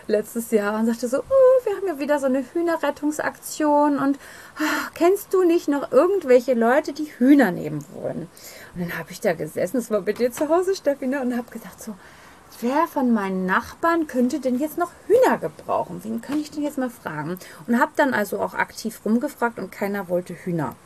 letztes 0.07 0.51
Jahr 0.51 0.79
und 0.79 0.87
sagte 0.87 1.09
so, 1.09 1.19
oh, 1.19 1.65
wir 1.65 1.77
haben 1.77 1.87
ja 1.87 1.99
wieder 1.99 2.19
so 2.21 2.27
eine 2.27 2.45
Hühnerrettungsaktion 2.53 3.99
und 3.99 4.19
ah, 4.59 4.91
kennst 4.95 5.33
du 5.33 5.43
nicht 5.43 5.69
noch 5.69 5.91
irgendwelche 5.91 6.55
Leute, 6.55 6.93
die 6.93 7.11
Hühner 7.19 7.51
nehmen 7.51 7.85
wollen? 7.95 8.29
Und 8.77 8.83
dann 8.83 8.99
habe 8.99 9.11
ich 9.11 9.21
da 9.21 9.33
gesessen, 9.33 9.79
das 9.79 9.91
war 9.91 10.03
bei 10.03 10.13
dir 10.13 10.31
zu 10.31 10.51
Hause, 10.51 10.77
Steffi, 10.77 11.07
ne? 11.07 11.23
und 11.23 11.35
habe 11.35 11.51
gedacht 11.51 11.83
so, 11.83 11.95
wer 12.61 12.87
von 12.87 13.11
meinen 13.11 13.47
Nachbarn 13.47 14.07
könnte 14.07 14.39
denn 14.39 14.59
jetzt 14.59 14.77
noch 14.77 14.91
Hühner 15.07 15.39
gebrauchen? 15.39 16.01
Wen 16.05 16.21
könnte 16.21 16.43
ich 16.43 16.51
denn 16.51 16.63
jetzt 16.63 16.77
mal 16.77 16.91
fragen? 16.91 17.39
Und 17.67 17.81
habe 17.81 17.93
dann 17.97 18.13
also 18.13 18.39
auch 18.39 18.53
aktiv 18.53 19.01
rumgefragt 19.03 19.59
und 19.59 19.73
keiner 19.73 20.11
wollte 20.11 20.35
Hühner. 20.35 20.77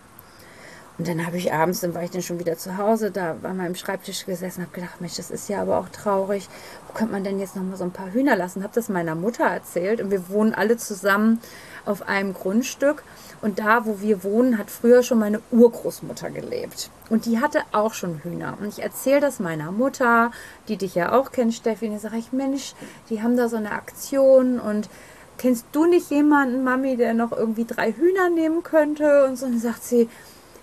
Und 0.99 1.09
dann 1.09 1.27
habe 1.27 1.39
ich 1.39 1.53
abends, 1.53 1.81
dann 1.81 1.95
war 1.95 2.05
ich 2.05 2.11
dann 2.11 2.23
schon 2.23 2.39
wieder 2.39 2.59
zu 2.59 2.77
Hause, 2.77 3.11
da 3.11 3.35
an 3.43 3.57
meinem 3.57 3.75
Schreibtisch 3.75 4.25
gesessen, 4.27 4.63
habe 4.63 4.73
gedacht, 4.73 5.01
Mensch, 5.01 5.17
das 5.17 5.33
ist 5.33 5.49
ja 5.49 5.63
aber 5.63 5.79
auch 5.79 5.89
traurig. 5.89 6.49
Wo 6.87 6.93
könnte 6.93 7.13
man 7.13 7.25
denn 7.25 7.41
jetzt 7.41 7.57
noch 7.57 7.63
mal 7.65 7.77
so 7.77 7.85
ein 7.85 7.91
paar 7.91 8.13
Hühner 8.13 8.37
lassen? 8.37 8.63
Habe 8.63 8.75
das 8.75 8.89
meiner 8.89 9.17
Mutter 9.17 9.45
erzählt 9.45 10.01
und 10.01 10.13
wir 10.13 10.29
wohnen 10.29 10.55
alle 10.55 10.77
zusammen 10.77 11.41
auf 11.87 12.07
einem 12.07 12.35
Grundstück. 12.35 13.03
Und 13.43 13.59
da, 13.59 13.87
wo 13.87 14.01
wir 14.01 14.23
wohnen, 14.23 14.59
hat 14.59 14.71
früher 14.71 15.03
schon 15.03 15.19
meine 15.19 15.41
Urgroßmutter 15.51 16.31
gelebt. 16.31 16.91
Und 17.09 17.25
die 17.25 17.41
hatte 17.41 17.63
auch 17.73 17.95
schon 17.95 18.23
Hühner. 18.23 18.59
Und 18.61 18.69
ich 18.69 18.83
erzähle 18.83 19.21
das 19.21 19.41
meiner 19.41 19.73
Mutter, 19.73 20.31
die 20.69 20.77
dich 20.77 20.95
ja 20.95 21.13
auch 21.13 21.33
kennt, 21.33 21.55
Steffi. 21.55 21.89
Und 21.89 21.99
sage 22.01 22.19
ich, 22.19 22.33
Mensch, 22.33 22.75
die 23.09 23.23
haben 23.23 23.37
da 23.37 23.49
so 23.49 23.57
eine 23.57 23.73
Aktion 23.73 24.61
und 24.61 24.91
kennst 25.39 25.65
du 25.73 25.87
nicht 25.87 26.11
jemanden, 26.11 26.65
Mami, 26.65 26.97
der 26.97 27.15
noch 27.15 27.33
irgendwie 27.33 27.65
drei 27.65 27.93
Hühner 27.93 28.29
nehmen 28.29 28.63
könnte? 28.63 29.25
Und 29.25 29.37
so, 29.37 29.47
und 29.47 29.59
sagt 29.59 29.85
sie, 29.85 30.09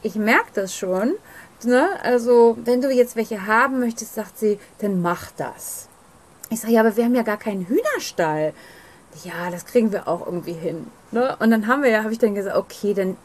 ich 0.04 0.16
merke 0.16 0.52
das 0.54 0.76
schon. 0.76 1.16
Ne? 1.64 1.90
Also, 2.04 2.58
wenn 2.64 2.82
du 2.82 2.92
jetzt 2.92 3.16
welche 3.16 3.48
haben 3.48 3.80
möchtest, 3.80 4.14
sagt 4.14 4.38
sie, 4.38 4.60
dann 4.80 5.02
mach 5.02 5.32
das. 5.32 5.88
Ich 6.52 6.62
sage, 6.62 6.74
ja, 6.74 6.82
aber 6.82 6.96
wir 6.96 7.04
haben 7.04 7.16
ja 7.16 7.24
gar 7.24 7.38
keinen 7.38 7.68
Hühnerstall. 7.68 8.54
Ja, 9.24 9.50
das 9.50 9.66
kriegen 9.66 9.92
wir 9.92 10.08
auch 10.08 10.26
irgendwie 10.26 10.54
hin. 10.54 10.88
Ne? 11.12 11.36
Und 11.40 11.52
dann 11.52 11.68
haben 11.68 11.84
wir 11.84 11.90
ja, 11.90 12.04
habe 12.04 12.14
ich 12.14 12.20
dann 12.20 12.36
gesagt, 12.36 12.56
okay, 12.56 12.94
dann 12.94 13.18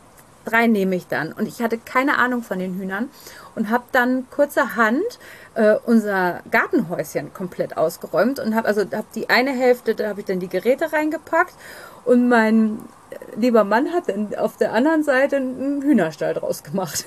drei 0.45 0.67
nehme 0.67 0.97
ich 0.97 1.07
dann. 1.07 1.33
Und 1.33 1.47
ich 1.47 1.63
hatte 1.63 1.79
keine 1.79 2.19
Ahnung 2.19 2.43
von 2.43 2.59
den 2.59 2.75
Hühnern 2.75 3.11
und 3.55 3.71
habe 3.71 3.85
dann 3.93 4.29
kurzerhand 4.31 5.19
äh, 5.55 5.77
unser 5.87 6.41
Gartenhäuschen 6.51 7.33
komplett 7.33 7.77
ausgeräumt 7.77 8.41
und 8.41 8.55
habe 8.55 8.67
also 8.67 8.83
hab 8.93 9.13
die 9.13 9.31
eine 9.31 9.53
Hälfte, 9.53 9.95
da 9.95 10.09
habe 10.09 10.21
ich 10.21 10.27
dann 10.27 10.41
die 10.41 10.49
Geräte 10.49 10.93
reingepackt 10.93 11.55
und 12.05 12.29
mein 12.29 12.79
lieber 13.37 13.65
Mann 13.65 13.93
hat 13.93 14.09
dann 14.09 14.35
auf 14.37 14.57
der 14.57 14.73
anderen 14.73 15.03
Seite 15.03 15.37
einen 15.37 15.83
Hühnerstall 15.83 16.35
draus 16.35 16.63
gemacht. 16.63 17.05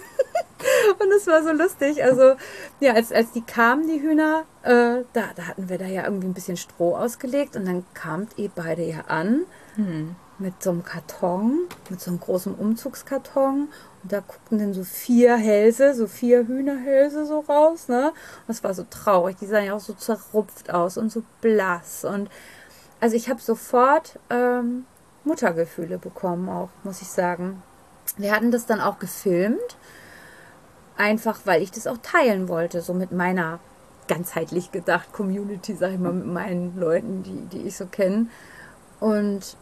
und 0.99 1.11
es 1.11 1.27
war 1.27 1.43
so 1.43 1.51
lustig. 1.51 2.03
Also, 2.03 2.35
ja, 2.79 2.93
als, 2.93 3.11
als 3.11 3.31
die 3.31 3.41
kamen, 3.41 3.87
die 3.87 4.01
Hühner, 4.01 4.43
äh, 4.63 5.03
da, 5.13 5.23
da 5.35 5.47
hatten 5.47 5.67
wir 5.67 5.77
da 5.77 5.85
ja 5.85 6.03
irgendwie 6.05 6.27
ein 6.27 6.33
bisschen 6.33 6.57
Stroh 6.57 6.95
ausgelegt 6.95 7.55
und 7.55 7.65
dann 7.65 7.85
kamt 7.93 8.37
ihr 8.37 8.51
beide 8.55 8.83
ja 8.83 9.05
an 9.07 9.41
hm. 9.75 10.15
Mit 10.37 10.61
so 10.61 10.71
einem 10.71 10.83
Karton, 10.83 11.59
mit 11.89 12.01
so 12.01 12.11
einem 12.11 12.19
großen 12.19 12.53
Umzugskarton. 12.53 13.69
Und 14.03 14.11
da 14.11 14.19
guckten 14.19 14.59
dann 14.59 14.73
so 14.73 14.83
vier 14.83 15.35
Hälse, 15.37 15.93
so 15.93 16.07
vier 16.07 16.47
Hühnerhälse 16.47 17.25
so 17.25 17.39
raus, 17.39 17.87
ne? 17.87 18.13
Das 18.47 18.63
war 18.63 18.73
so 18.73 18.85
traurig. 18.89 19.37
Die 19.37 19.45
sahen 19.45 19.65
ja 19.65 19.73
auch 19.73 19.79
so 19.79 19.93
zerrupft 19.93 20.73
aus 20.73 20.97
und 20.97 21.11
so 21.11 21.23
blass. 21.41 22.05
Und 22.05 22.29
also 22.99 23.15
ich 23.15 23.29
habe 23.29 23.41
sofort 23.41 24.19
ähm, 24.29 24.85
Muttergefühle 25.23 25.97
bekommen, 25.97 26.49
auch, 26.49 26.69
muss 26.83 27.01
ich 27.01 27.09
sagen. 27.09 27.63
Wir 28.17 28.31
hatten 28.33 28.51
das 28.51 28.65
dann 28.65 28.81
auch 28.81 28.99
gefilmt, 28.99 29.77
einfach 30.97 31.39
weil 31.45 31.61
ich 31.61 31.71
das 31.71 31.87
auch 31.87 31.97
teilen 31.97 32.47
wollte, 32.47 32.81
so 32.81 32.93
mit 32.93 33.11
meiner 33.11 33.59
ganzheitlich 34.07 34.71
gedacht 34.71 35.11
Community, 35.13 35.75
sag 35.75 35.91
ich 35.93 35.99
mal, 35.99 36.13
mit 36.13 36.27
meinen 36.27 36.79
Leuten, 36.79 37.23
die, 37.23 37.57
die 37.57 37.67
ich 37.67 37.75
so 37.75 37.87
kenne. 37.87 38.27
Und 38.99 39.57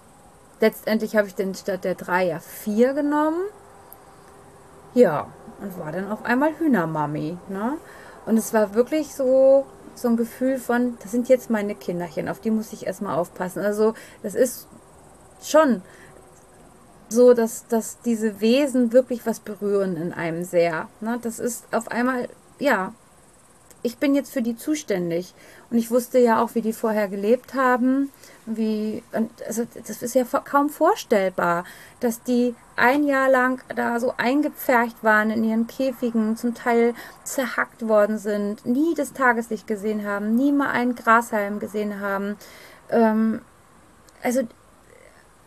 letztendlich 0.63 1.17
habe 1.17 1.27
ich 1.27 1.35
dann 1.35 1.53
statt 1.53 1.83
der 1.83 1.95
drei 1.95 2.25
ja 2.25 2.39
vier 2.39 2.93
genommen. 2.93 3.41
Ja, 4.93 5.27
und 5.61 5.77
war 5.77 5.91
dann 5.91 6.09
auf 6.09 6.23
einmal 6.23 6.57
Hühnermami. 6.57 7.37
Ne? 7.49 7.77
Und 8.25 8.37
es 8.37 8.53
war 8.53 8.73
wirklich 8.73 9.13
so, 9.13 9.65
so 9.93 10.07
ein 10.07 10.15
Gefühl 10.15 10.57
von, 10.57 10.97
das 11.01 11.11
sind 11.11 11.27
jetzt 11.27 11.49
meine 11.49 11.75
Kinderchen, 11.75 12.29
auf 12.29 12.39
die 12.39 12.49
muss 12.49 12.71
ich 12.71 12.87
erstmal 12.87 13.17
aufpassen. 13.17 13.59
Also, 13.59 13.93
das 14.21 14.35
ist 14.35 14.67
schon 15.41 15.81
so, 17.09 17.33
dass, 17.33 17.67
dass 17.67 17.99
diese 17.99 18.39
Wesen 18.39 18.93
wirklich 18.93 19.25
was 19.25 19.41
berühren 19.41 19.97
in 19.97 20.13
einem 20.13 20.45
sehr. 20.45 20.87
Ne? 21.01 21.19
Das 21.21 21.39
ist 21.39 21.65
auf 21.73 21.89
einmal, 21.89 22.29
ja, 22.59 22.93
ich 23.81 23.97
bin 23.97 24.15
jetzt 24.15 24.31
für 24.31 24.41
die 24.41 24.55
zuständig. 24.55 25.33
Und 25.69 25.77
ich 25.77 25.91
wusste 25.91 26.19
ja 26.19 26.41
auch, 26.41 26.55
wie 26.55 26.61
die 26.61 26.71
vorher 26.71 27.09
gelebt 27.09 27.53
haben. 27.53 28.11
Wie, 28.45 29.03
und 29.13 29.29
also 29.47 29.63
das 29.87 30.01
ist 30.01 30.15
ja 30.15 30.25
kaum 30.25 30.69
vorstellbar, 30.69 31.63
dass 32.01 32.23
die 32.23 32.55
ein 32.75 33.05
Jahr 33.05 33.29
lang 33.29 33.61
da 33.73 33.99
so 33.99 34.13
eingepfercht 34.17 35.01
waren 35.01 35.29
in 35.31 35.43
ihren 35.43 35.67
Käfigen, 35.67 36.35
zum 36.35 36.53
Teil 36.53 36.93
zerhackt 37.23 37.87
worden 37.87 38.17
sind, 38.17 38.65
nie 38.65 38.95
das 38.95 39.13
Tageslicht 39.13 39.65
gesehen 39.65 40.05
haben, 40.05 40.35
nie 40.35 40.51
mal 40.51 40.71
einen 40.71 40.95
Grashalm 40.95 41.59
gesehen 41.59 42.01
haben. 42.01 42.35
Ähm, 42.89 43.41
also 44.21 44.41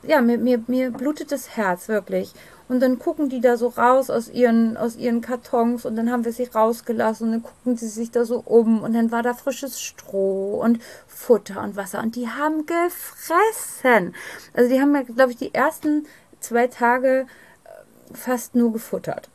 ja, 0.02 0.20
mir, 0.20 0.38
mir, 0.38 0.62
mir 0.66 0.90
blutet 0.90 1.32
das 1.32 1.56
Herz 1.56 1.88
wirklich. 1.88 2.32
Und 2.68 2.80
dann 2.80 2.98
gucken 2.98 3.28
die 3.28 3.40
da 3.40 3.56
so 3.56 3.68
raus 3.68 4.10
aus 4.10 4.28
ihren, 4.28 4.76
aus 4.76 4.96
ihren 4.96 5.20
Kartons 5.20 5.84
und 5.84 5.94
dann 5.94 6.10
haben 6.10 6.24
wir 6.24 6.32
sie 6.32 6.44
rausgelassen 6.44 7.26
und 7.26 7.32
dann 7.32 7.42
gucken 7.42 7.76
sie 7.76 7.88
sich 7.88 8.10
da 8.10 8.24
so 8.24 8.42
um 8.44 8.82
und 8.82 8.92
dann 8.92 9.12
war 9.12 9.22
da 9.22 9.34
frisches 9.34 9.80
Stroh 9.80 10.60
und 10.60 10.80
Futter 11.06 11.62
und 11.62 11.76
Wasser 11.76 12.02
und 12.02 12.16
die 12.16 12.28
haben 12.28 12.66
gefressen. 12.66 14.14
Also 14.52 14.68
die 14.68 14.80
haben 14.80 14.94
ja, 14.94 15.02
glaube 15.02 15.30
ich, 15.30 15.36
die 15.36 15.54
ersten 15.54 16.06
zwei 16.40 16.66
Tage 16.66 17.26
äh, 17.64 18.14
fast 18.14 18.56
nur 18.56 18.72
gefuttert. 18.72 19.28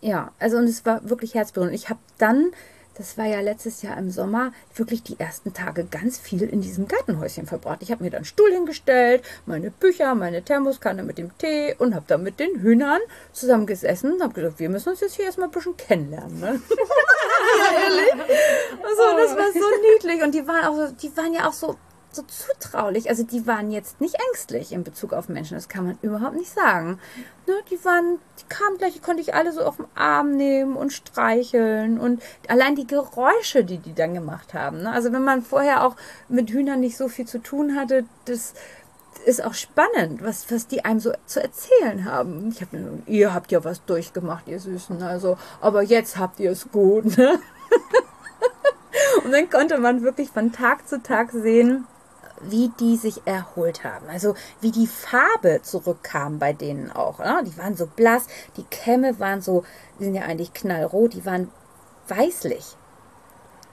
Ja, 0.00 0.30
also 0.38 0.58
und 0.58 0.64
es 0.64 0.86
war 0.86 1.08
wirklich 1.08 1.34
herzberührend. 1.34 1.74
Ich 1.74 1.88
habe 1.88 2.00
dann 2.18 2.52
das 2.96 3.18
war 3.18 3.26
ja 3.26 3.40
letztes 3.40 3.82
Jahr 3.82 3.98
im 3.98 4.10
Sommer, 4.10 4.52
wirklich 4.74 5.02
die 5.02 5.20
ersten 5.20 5.52
Tage 5.52 5.84
ganz 5.84 6.18
viel 6.18 6.42
in 6.42 6.62
diesem 6.62 6.88
Gartenhäuschen 6.88 7.46
verbracht. 7.46 7.82
Ich 7.82 7.90
habe 7.90 8.02
mir 8.02 8.10
dann 8.10 8.24
Stuhl 8.24 8.50
hingestellt, 8.50 9.22
meine 9.44 9.70
Bücher, 9.70 10.14
meine 10.14 10.42
Thermoskanne 10.42 11.02
mit 11.02 11.18
dem 11.18 11.36
Tee 11.38 11.74
und 11.78 11.94
habe 11.94 12.06
dann 12.08 12.22
mit 12.22 12.40
den 12.40 12.60
Hühnern 12.60 13.00
zusammen 13.32 13.66
gesessen 13.66 14.14
und 14.14 14.22
habe 14.22 14.34
gesagt, 14.34 14.58
wir 14.58 14.70
müssen 14.70 14.90
uns 14.90 15.00
jetzt 15.00 15.16
hier 15.16 15.26
erstmal 15.26 15.48
ein 15.48 15.52
bisschen 15.52 15.76
kennenlernen. 15.76 16.40
Ne? 16.40 16.46
ja, 17.58 17.82
ehrlich. 17.82 18.12
Also, 18.82 19.02
das 19.16 19.36
war 19.36 19.52
so 19.52 19.66
niedlich 19.92 20.22
und 20.22 20.34
die 20.34 20.46
waren 20.46 20.64
auch 20.64 20.76
so, 20.76 20.92
die 20.92 21.16
waren 21.16 21.32
ja 21.34 21.48
auch 21.48 21.52
so 21.52 21.76
so 22.16 22.22
zutraulich. 22.22 23.08
Also 23.08 23.22
die 23.22 23.46
waren 23.46 23.70
jetzt 23.70 24.00
nicht 24.00 24.16
ängstlich 24.28 24.72
in 24.72 24.84
Bezug 24.84 25.12
auf 25.12 25.28
Menschen. 25.28 25.54
Das 25.54 25.68
kann 25.68 25.84
man 25.84 25.98
überhaupt 26.02 26.36
nicht 26.36 26.52
sagen. 26.52 26.98
Ne, 27.46 27.54
die 27.70 27.82
waren, 27.84 28.18
die 28.40 28.44
kamen 28.48 28.78
gleich, 28.78 28.94
die 28.94 29.00
konnte 29.00 29.22
ich 29.22 29.34
alle 29.34 29.52
so 29.52 29.62
auf 29.62 29.76
den 29.76 29.86
Arm 29.94 30.36
nehmen 30.36 30.76
und 30.76 30.92
streicheln 30.92 32.00
und 32.00 32.22
allein 32.48 32.74
die 32.74 32.86
Geräusche, 32.86 33.64
die 33.64 33.78
die 33.78 33.94
dann 33.94 34.14
gemacht 34.14 34.54
haben. 34.54 34.82
Ne? 34.82 34.90
Also 34.90 35.12
wenn 35.12 35.22
man 35.22 35.42
vorher 35.42 35.84
auch 35.84 35.96
mit 36.28 36.50
Hühnern 36.50 36.80
nicht 36.80 36.96
so 36.96 37.08
viel 37.08 37.26
zu 37.26 37.38
tun 37.38 37.76
hatte, 37.76 38.04
das 38.24 38.54
ist 39.24 39.44
auch 39.44 39.54
spannend, 39.54 40.22
was, 40.22 40.50
was 40.50 40.66
die 40.66 40.84
einem 40.84 41.00
so 41.00 41.12
zu 41.26 41.42
erzählen 41.42 42.04
haben. 42.04 42.48
Ich 42.48 42.60
habe 42.60 43.02
ihr 43.06 43.34
habt 43.34 43.50
ja 43.50 43.64
was 43.64 43.84
durchgemacht, 43.84 44.46
ihr 44.46 44.60
Süßen. 44.60 45.02
Also, 45.02 45.36
aber 45.60 45.82
jetzt 45.82 46.18
habt 46.18 46.40
ihr 46.40 46.50
es 46.50 46.70
gut. 46.70 47.16
Ne? 47.16 47.38
Und 49.24 49.32
dann 49.32 49.50
konnte 49.50 49.78
man 49.78 50.02
wirklich 50.02 50.30
von 50.30 50.52
Tag 50.52 50.88
zu 50.88 51.02
Tag 51.02 51.32
sehen, 51.32 51.86
wie 52.40 52.70
die 52.80 52.96
sich 52.96 53.26
erholt 53.26 53.84
haben. 53.84 54.08
Also 54.08 54.34
wie 54.60 54.70
die 54.70 54.86
Farbe 54.86 55.60
zurückkam 55.62 56.38
bei 56.38 56.52
denen 56.52 56.90
auch. 56.90 57.18
Ne? 57.18 57.42
Die 57.46 57.56
waren 57.58 57.76
so 57.76 57.86
blass, 57.86 58.26
die 58.56 58.64
Kämme 58.64 59.18
waren 59.18 59.40
so, 59.40 59.64
die 59.98 60.04
sind 60.04 60.14
ja 60.14 60.22
eigentlich 60.22 60.52
knallrot, 60.52 61.14
die 61.14 61.24
waren 61.24 61.50
weißlich. 62.08 62.76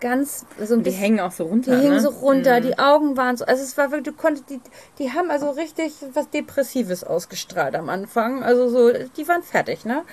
Ganz 0.04 0.46
so 0.62 0.74
ein 0.74 0.80
die 0.80 0.84
bisschen. 0.84 1.00
hängen 1.00 1.20
auch 1.22 1.32
so 1.32 1.46
runter. 1.46 1.80
Die 1.80 1.88
ne? 1.88 2.02
so 2.02 2.10
runter, 2.10 2.60
Mhm. 2.60 2.64
die 2.64 2.78
Augen 2.78 3.16
waren 3.16 3.38
so. 3.38 3.46
Also 3.46 3.64
es 3.64 3.78
war 3.78 3.90
wirklich, 3.90 4.14
du 4.14 4.22
konntest, 4.22 4.50
die, 4.50 4.60
die 5.00 5.14
haben 5.14 5.32
also 5.32 5.50
richtig 5.52 5.94
was 6.14 6.30
Depressives 6.30 7.06
ausgestrahlt 7.06 7.74
am 7.74 7.88
Anfang. 7.88 8.44
Also 8.44 8.68
so, 8.68 8.92
die 8.92 9.28
waren 9.30 9.44
fertig, 9.44 9.86
ne? 9.86 10.04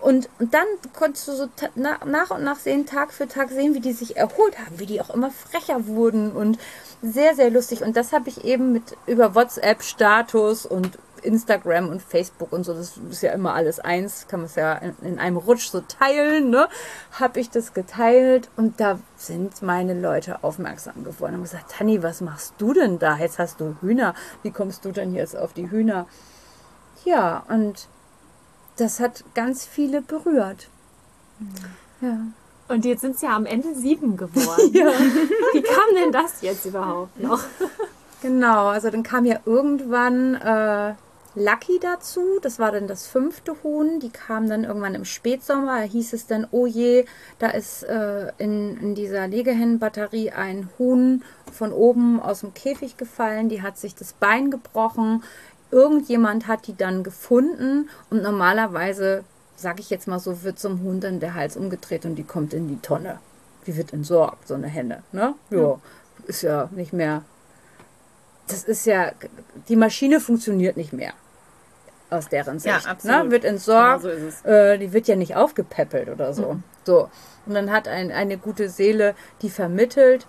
Und, 0.00 0.28
und 0.40 0.52
dann 0.52 0.66
konntest 0.98 1.28
du 1.28 1.32
so 1.32 1.46
na, 1.76 1.98
nach 2.04 2.30
und 2.30 2.42
nach 2.42 2.58
sehen, 2.58 2.86
Tag 2.86 3.12
für 3.12 3.28
Tag 3.28 3.50
sehen, 3.50 3.74
wie 3.74 3.80
die 3.80 3.92
sich 3.92 4.16
erholt 4.16 4.58
haben, 4.58 4.80
wie 4.80 4.86
die 4.86 5.00
auch 5.00 5.10
immer 5.10 5.30
frecher 5.30 5.86
wurden 5.86 6.32
und 6.32 6.58
sehr, 7.00 7.36
sehr 7.36 7.50
lustig. 7.50 7.82
Und 7.82 7.96
das 7.96 8.12
habe 8.12 8.28
ich 8.28 8.44
eben 8.44 8.72
mit 8.72 8.96
über 9.06 9.36
WhatsApp, 9.36 9.82
Status 9.84 10.66
und 10.66 10.98
Instagram 11.26 11.88
und 11.88 12.02
Facebook 12.02 12.52
und 12.52 12.64
so, 12.64 12.72
das 12.72 12.96
ist 13.10 13.22
ja 13.22 13.32
immer 13.32 13.54
alles 13.54 13.80
eins, 13.80 14.28
kann 14.28 14.40
man 14.40 14.46
es 14.46 14.54
ja 14.54 14.74
in, 14.74 14.94
in 15.02 15.18
einem 15.18 15.36
Rutsch 15.36 15.68
so 15.68 15.80
teilen, 15.80 16.50
ne? 16.50 16.68
Habe 17.12 17.40
ich 17.40 17.50
das 17.50 17.74
geteilt 17.74 18.48
und 18.56 18.80
da 18.80 18.98
sind 19.16 19.62
meine 19.62 19.98
Leute 19.98 20.42
aufmerksam 20.42 21.04
geworden 21.04 21.34
und 21.34 21.42
gesagt, 21.42 21.72
Tanni, 21.72 22.02
was 22.02 22.20
machst 22.20 22.54
du 22.58 22.72
denn 22.72 22.98
da? 22.98 23.16
Jetzt 23.16 23.38
hast 23.38 23.60
du 23.60 23.76
Hühner. 23.80 24.14
Wie 24.42 24.50
kommst 24.50 24.84
du 24.84 24.92
denn 24.92 25.14
jetzt 25.14 25.36
auf 25.36 25.52
die 25.52 25.70
Hühner? 25.70 26.06
Ja, 27.04 27.44
und 27.48 27.88
das 28.76 29.00
hat 29.00 29.24
ganz 29.34 29.66
viele 29.66 30.02
berührt. 30.02 30.68
Ja. 32.00 32.18
Und 32.68 32.84
jetzt 32.84 33.02
sind 33.02 33.14
es 33.16 33.22
ja 33.22 33.34
am 33.36 33.46
Ende 33.46 33.74
sieben 33.74 34.16
geworden. 34.16 34.36
Wie 35.52 35.62
kam 35.62 35.94
denn 35.94 36.12
das 36.12 36.42
jetzt 36.42 36.66
überhaupt 36.66 37.20
noch? 37.20 37.42
Genau, 38.22 38.68
also 38.68 38.90
dann 38.90 39.02
kam 39.02 39.24
ja 39.24 39.38
irgendwann 39.44 40.34
äh, 40.34 40.94
Lucky 41.36 41.78
dazu. 41.80 42.40
Das 42.42 42.58
war 42.58 42.72
dann 42.72 42.88
das 42.88 43.06
fünfte 43.06 43.54
Huhn. 43.62 44.00
Die 44.00 44.10
kam 44.10 44.48
dann 44.48 44.64
irgendwann 44.64 44.94
im 44.94 45.04
Spätsommer. 45.04 45.80
Da 45.80 45.84
hieß 45.84 46.12
es 46.14 46.26
dann, 46.26 46.46
oh 46.50 46.66
je, 46.66 47.04
da 47.38 47.50
ist 47.50 47.84
äh, 47.84 48.32
in, 48.38 48.76
in 48.78 48.94
dieser 48.94 49.28
Legehennenbatterie 49.28 50.32
ein 50.32 50.68
Huhn 50.78 51.22
von 51.52 51.72
oben 51.72 52.20
aus 52.20 52.40
dem 52.40 52.54
Käfig 52.54 52.96
gefallen. 52.96 53.48
Die 53.48 53.62
hat 53.62 53.78
sich 53.78 53.94
das 53.94 54.14
Bein 54.14 54.50
gebrochen. 54.50 55.22
Irgendjemand 55.70 56.48
hat 56.48 56.66
die 56.66 56.76
dann 56.76 57.04
gefunden 57.04 57.88
und 58.10 58.22
normalerweise 58.22 59.24
sag 59.56 59.80
ich 59.80 59.90
jetzt 59.90 60.06
mal 60.06 60.18
so, 60.18 60.42
wird 60.42 60.58
zum 60.58 60.82
Hund 60.82 61.02
dann 61.04 61.18
der 61.18 61.34
Hals 61.34 61.56
umgedreht 61.56 62.04
und 62.04 62.14
die 62.16 62.24
kommt 62.24 62.54
in 62.54 62.68
die 62.68 62.80
Tonne. 62.80 63.18
Die 63.66 63.76
wird 63.76 63.92
entsorgt, 63.92 64.46
so 64.46 64.54
eine 64.54 64.68
Henne. 64.68 65.02
Ne? 65.12 65.34
Ja, 65.50 65.80
ist 66.26 66.42
ja 66.42 66.68
nicht 66.72 66.92
mehr. 66.92 67.22
Das 68.46 68.62
ist 68.64 68.86
ja, 68.86 69.10
die 69.68 69.76
Maschine 69.76 70.20
funktioniert 70.20 70.76
nicht 70.76 70.92
mehr. 70.92 71.14
Aus 72.08 72.28
deren 72.28 72.58
Sicht. 72.58 72.84
Ja, 72.84 72.90
absolut. 72.90 73.24
Ne? 73.24 73.30
Wird 73.32 73.44
entsorgt, 73.44 74.02
Genau 74.02 74.30
so 74.30 74.48
äh, 74.48 74.78
die 74.78 74.92
wird 74.92 75.08
ja 75.08 75.16
nicht 75.16 75.34
aufgepäppelt 75.34 76.08
oder 76.08 76.32
so. 76.32 76.58
So. 76.84 77.10
Und 77.46 77.54
dann 77.54 77.72
hat 77.72 77.88
ein, 77.88 78.12
eine 78.12 78.38
gute 78.38 78.68
Seele 78.68 79.14
die 79.42 79.50
vermittelt. 79.50 80.26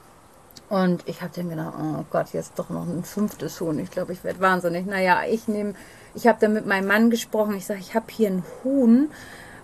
Und 0.69 1.07
ich 1.07 1.21
habe 1.21 1.31
dann 1.35 1.49
gedacht, 1.49 1.73
oh 1.79 2.03
Gott, 2.09 2.33
jetzt 2.33 2.57
doch 2.57 2.69
noch 2.69 2.85
ein 2.85 3.03
fünftes 3.03 3.61
Huhn. 3.61 3.77
Ich 3.79 3.91
glaube, 3.91 4.11
ich 4.11 4.23
werde 4.23 4.41
wahnsinnig. 4.41 4.85
Naja, 4.85 5.21
ich 5.29 5.47
nehme, 5.47 5.75
ich 6.13 6.27
habe 6.27 6.39
dann 6.41 6.53
mit 6.53 6.65
meinem 6.65 6.87
Mann 6.87 7.09
gesprochen. 7.09 7.55
Ich 7.55 7.65
sage, 7.65 7.79
ich 7.79 7.95
habe 7.95 8.07
hier 8.09 8.29
ein 8.29 8.43
Huhn. 8.63 9.09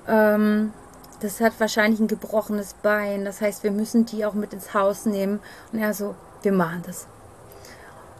Ähm, 0.07 0.71
das 1.19 1.41
hat 1.41 1.53
wahrscheinlich 1.59 1.99
ein 1.99 2.07
gebrochenes 2.07 2.75
Bein. 2.75 3.25
Das 3.25 3.41
heißt, 3.41 3.63
wir 3.63 3.71
müssen 3.71 4.05
die 4.05 4.25
auch 4.25 4.33
mit 4.33 4.53
ins 4.53 4.73
Haus 4.73 5.05
nehmen. 5.05 5.39
Und 5.71 5.79
er 5.79 5.93
so, 5.93 6.15
wir 6.41 6.51
machen 6.51 6.83
das. 6.85 7.07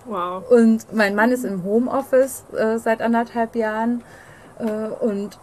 Wow. 0.06 0.50
Und 0.50 0.94
mein 0.94 1.16
Mann 1.16 1.32
ist 1.32 1.46
im 1.46 1.64
Homeoffice 1.64 2.44
äh, 2.54 2.78
seit 2.78 3.02
anderthalb 3.02 3.56
Jahren. 3.56 4.04
Äh, 4.60 4.66
und 4.66 5.38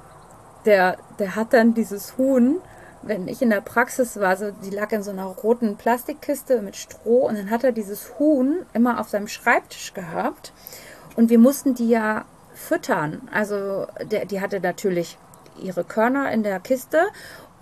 der, 0.64 0.98
der 1.18 1.36
hat 1.36 1.52
dann 1.52 1.74
dieses 1.74 2.18
Huhn, 2.18 2.56
wenn 3.02 3.28
ich 3.28 3.40
in 3.40 3.50
der 3.50 3.62
Praxis 3.62 4.20
war, 4.20 4.36
so, 4.36 4.50
die 4.50 4.70
lag 4.70 4.92
in 4.92 5.02
so 5.02 5.10
einer 5.10 5.24
roten 5.24 5.76
Plastikkiste 5.76 6.60
mit 6.60 6.76
Stroh. 6.76 7.26
Und 7.26 7.38
dann 7.38 7.50
hat 7.50 7.64
er 7.64 7.72
dieses 7.72 8.18
Huhn 8.18 8.66
immer 8.74 9.00
auf 9.00 9.08
seinem 9.08 9.28
Schreibtisch 9.28 9.94
gehabt. 9.94 10.52
Und 11.16 11.30
wir 11.30 11.38
mussten 11.38 11.74
die 11.74 11.88
ja 11.88 12.24
füttern. 12.54 13.28
Also 13.32 13.86
der, 14.02 14.26
die 14.26 14.40
hatte 14.40 14.60
natürlich 14.60 15.18
ihre 15.58 15.84
Körner 15.84 16.30
in 16.32 16.42
der 16.42 16.60
Kiste 16.60 16.98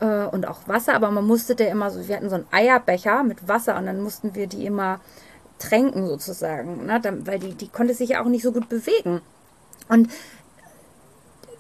äh, 0.01 0.25
und 0.27 0.47
auch 0.47 0.67
Wasser, 0.67 0.95
aber 0.95 1.11
man 1.11 1.27
musste 1.27 1.55
der 1.55 1.71
immer 1.71 1.91
so, 1.91 2.07
wir 2.07 2.17
hatten 2.17 2.29
so 2.29 2.37
einen 2.37 2.47
Eierbecher 2.51 3.23
mit 3.23 3.49
Wasser 3.49 3.77
und 3.77 3.87
dann 3.87 4.01
mussten 4.01 4.35
wir 4.35 4.47
die 4.47 4.67
immer 4.67 5.01
tränken 5.59 6.07
sozusagen, 6.07 6.87
ne? 6.87 7.01
weil 7.25 7.39
die, 7.39 7.55
die 7.55 7.69
konnte 7.69 7.95
sich 7.95 8.11
ja 8.11 8.23
auch 8.23 8.29
nicht 8.29 8.43
so 8.43 8.53
gut 8.53 8.69
bewegen. 8.69 9.21
Und 9.89 10.09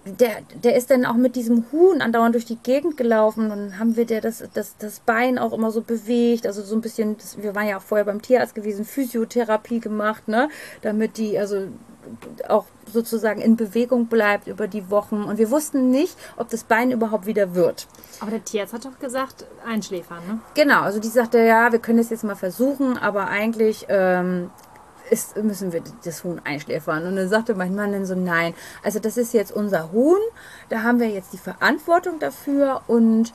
der, 0.04 0.38
der 0.62 0.76
ist 0.76 0.90
dann 0.90 1.04
auch 1.04 1.14
mit 1.14 1.37
diesem 1.37 1.64
Huhn 1.72 2.00
andauernd 2.00 2.34
durch 2.34 2.44
die 2.44 2.56
Gegend 2.56 2.96
gelaufen 2.96 3.50
und 3.50 3.78
haben 3.78 3.96
wir 3.96 4.06
der 4.06 4.20
das, 4.20 4.42
das, 4.54 4.76
das 4.78 5.00
Bein 5.00 5.38
auch 5.38 5.52
immer 5.52 5.70
so 5.70 5.82
bewegt, 5.82 6.46
also 6.46 6.62
so 6.62 6.74
ein 6.74 6.80
bisschen, 6.80 7.16
das, 7.18 7.42
wir 7.42 7.54
waren 7.54 7.68
ja 7.68 7.78
auch 7.78 7.82
vorher 7.82 8.04
beim 8.04 8.22
Tierarzt 8.22 8.54
gewesen, 8.54 8.84
Physiotherapie 8.84 9.80
gemacht, 9.80 10.28
ne, 10.28 10.48
damit 10.82 11.18
die 11.18 11.38
also 11.38 11.68
auch 12.48 12.66
sozusagen 12.92 13.40
in 13.40 13.56
Bewegung 13.56 14.06
bleibt 14.06 14.46
über 14.46 14.66
die 14.68 14.90
Wochen 14.90 15.24
und 15.24 15.38
wir 15.38 15.50
wussten 15.50 15.90
nicht, 15.90 16.16
ob 16.36 16.48
das 16.48 16.64
Bein 16.64 16.90
überhaupt 16.90 17.26
wieder 17.26 17.54
wird. 17.54 17.86
Aber 18.20 18.30
der 18.30 18.44
Tierarzt 18.44 18.72
hat 18.72 18.84
doch 18.84 18.98
gesagt, 18.98 19.46
einschläfern, 19.66 20.26
ne? 20.26 20.38
Genau, 20.54 20.82
also 20.82 20.98
die 20.98 21.08
sagte, 21.08 21.38
ja, 21.38 21.72
wir 21.72 21.78
können 21.78 21.98
das 21.98 22.10
jetzt 22.10 22.24
mal 22.24 22.36
versuchen, 22.36 22.96
aber 22.96 23.28
eigentlich 23.28 23.86
ähm, 23.88 24.50
ist, 25.10 25.36
müssen 25.36 25.72
wir 25.72 25.82
das 26.04 26.24
Huhn 26.24 26.40
einschläfern. 26.44 27.06
Und 27.06 27.16
dann 27.16 27.28
sagte 27.28 27.54
mein 27.54 27.74
Mann 27.74 27.92
dann 27.92 28.06
so, 28.06 28.14
nein, 28.14 28.54
also 28.82 28.98
das 28.98 29.16
ist 29.16 29.34
jetzt 29.34 29.52
unser 29.52 29.92
Huhn, 29.92 30.18
da 30.68 30.82
haben 30.82 31.00
wir 31.00 31.08
jetzt 31.08 31.32
die 31.32 31.38
Verantwortung 31.38 32.18
dafür 32.18 32.82
und 32.86 33.32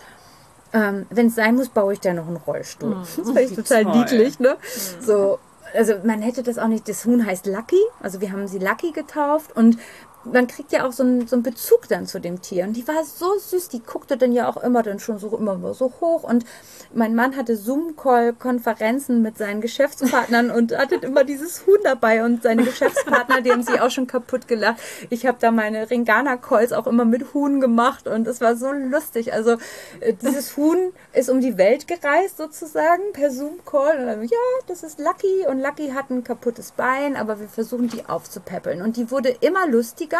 ähm, 0.73 1.05
wenn 1.11 1.27
es 1.27 1.35
sein 1.35 1.55
muss, 1.55 1.69
baue 1.69 1.93
ich 1.93 1.99
da 1.99 2.13
noch 2.13 2.27
einen 2.27 2.37
Rollstuhl. 2.37 2.95
das 3.17 3.25
fand 3.25 3.39
ich 3.39 3.55
total 3.55 3.83
toll. 3.83 3.97
niedlich, 3.97 4.39
ne? 4.39 4.57
So, 4.99 5.39
also 5.73 5.95
man 6.03 6.21
hätte 6.21 6.43
das 6.43 6.57
auch 6.57 6.67
nicht, 6.67 6.87
das 6.87 7.05
Huhn 7.05 7.25
heißt 7.25 7.45
Lucky, 7.45 7.81
also 8.01 8.21
wir 8.21 8.31
haben 8.31 8.47
sie 8.47 8.59
Lucky 8.59 8.91
getauft 8.91 9.55
und 9.55 9.77
man 10.25 10.47
kriegt 10.47 10.71
ja 10.71 10.85
auch 10.85 10.91
so 10.91 11.03
einen, 11.03 11.27
so 11.27 11.35
einen 11.35 11.43
Bezug 11.43 11.87
dann 11.89 12.05
zu 12.05 12.19
dem 12.19 12.41
Tier. 12.41 12.65
Und 12.65 12.73
die 12.73 12.87
war 12.87 13.03
so 13.03 13.37
süß, 13.37 13.69
die 13.69 13.81
guckte 13.81 14.17
dann 14.17 14.31
ja 14.31 14.47
auch 14.47 14.57
immer 14.57 14.83
dann 14.83 14.99
schon 14.99 15.19
so 15.19 15.35
immer 15.37 15.73
so 15.73 15.93
hoch. 15.99 16.23
Und 16.23 16.45
mein 16.93 17.15
Mann 17.15 17.35
hatte 17.35 17.55
Zoom-Call-Konferenzen 17.57 19.21
mit 19.21 19.37
seinen 19.37 19.61
Geschäftspartnern 19.61 20.51
und 20.51 20.77
hatte 20.77 20.95
immer 20.95 21.23
dieses 21.23 21.65
Huhn 21.65 21.79
dabei. 21.83 22.23
Und 22.23 22.43
seine 22.43 22.63
Geschäftspartner, 22.63 23.41
die 23.41 23.51
haben 23.51 23.63
sich 23.63 23.81
auch 23.81 23.91
schon 23.91 24.07
kaputt 24.07 24.47
gelacht. 24.47 24.79
Ich 25.09 25.25
habe 25.25 25.37
da 25.39 25.51
meine 25.51 25.89
Ringana-Calls 25.89 26.71
auch 26.71 26.87
immer 26.87 27.05
mit 27.05 27.33
Huhn 27.33 27.59
gemacht 27.59 28.07
und 28.07 28.27
es 28.27 28.41
war 28.41 28.55
so 28.55 28.71
lustig. 28.71 29.33
Also 29.33 29.57
äh, 29.99 30.13
dieses 30.13 30.55
Huhn 30.55 30.93
ist 31.13 31.29
um 31.29 31.41
die 31.41 31.57
Welt 31.57 31.87
gereist 31.87 32.37
sozusagen 32.37 33.03
per 33.13 33.31
Zoom-Call. 33.31 33.99
Und 33.99 34.07
dann, 34.07 34.23
ja, 34.23 34.37
das 34.67 34.83
ist 34.83 34.99
Lucky 34.99 35.47
und 35.47 35.59
Lucky 35.59 35.89
hat 35.89 36.09
ein 36.09 36.23
kaputtes 36.23 36.71
Bein, 36.71 37.15
aber 37.15 37.39
wir 37.39 37.47
versuchen 37.47 37.89
die 37.89 38.05
aufzupäppeln. 38.05 38.81
Und 38.81 38.97
die 38.97 39.11
wurde 39.11 39.29
immer 39.41 39.67
lustiger. 39.67 40.12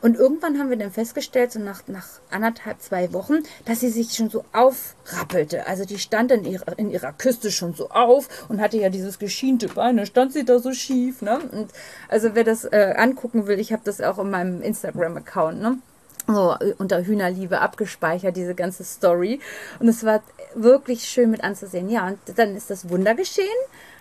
Und 0.00 0.16
irgendwann 0.16 0.58
haben 0.58 0.70
wir 0.70 0.76
dann 0.76 0.90
festgestellt, 0.90 1.52
so 1.52 1.60
nach, 1.60 1.82
nach 1.86 2.06
anderthalb, 2.30 2.80
zwei 2.80 3.12
Wochen, 3.12 3.42
dass 3.64 3.80
sie 3.80 3.90
sich 3.90 4.12
schon 4.12 4.30
so 4.30 4.44
aufrappelte. 4.52 5.66
Also 5.66 5.84
die 5.84 5.98
stand 5.98 6.30
in 6.32 6.44
ihrer, 6.44 6.78
in 6.78 6.90
ihrer 6.90 7.12
Küste 7.12 7.50
schon 7.50 7.74
so 7.74 7.90
auf 7.90 8.28
und 8.48 8.60
hatte 8.60 8.78
ja 8.78 8.88
dieses 8.88 9.18
geschiente 9.18 9.68
Bein. 9.68 9.96
Dann 9.96 10.06
stand 10.06 10.32
sie 10.32 10.44
da 10.44 10.58
so 10.58 10.72
schief. 10.72 11.22
Ne? 11.22 11.38
Und 11.52 11.70
also 12.08 12.34
wer 12.34 12.44
das 12.44 12.64
äh, 12.64 12.94
angucken 12.96 13.46
will, 13.46 13.58
ich 13.58 13.72
habe 13.72 13.82
das 13.84 14.00
auch 14.00 14.18
in 14.18 14.30
meinem 14.30 14.62
Instagram-Account. 14.62 15.60
Ne? 15.60 15.78
so 16.26 16.54
äh, 16.60 16.74
unter 16.78 17.04
Hühnerliebe 17.04 17.60
abgespeichert, 17.60 18.36
diese 18.36 18.54
ganze 18.54 18.84
Story. 18.84 19.40
Und 19.80 19.88
es 19.88 20.04
war 20.04 20.22
wirklich 20.54 21.04
schön 21.04 21.30
mit 21.30 21.42
anzusehen. 21.44 21.88
Ja, 21.88 22.06
und 22.08 22.18
dann 22.36 22.56
ist 22.56 22.70
das 22.70 22.88
Wunder 22.88 23.14
geschehen. 23.14 23.46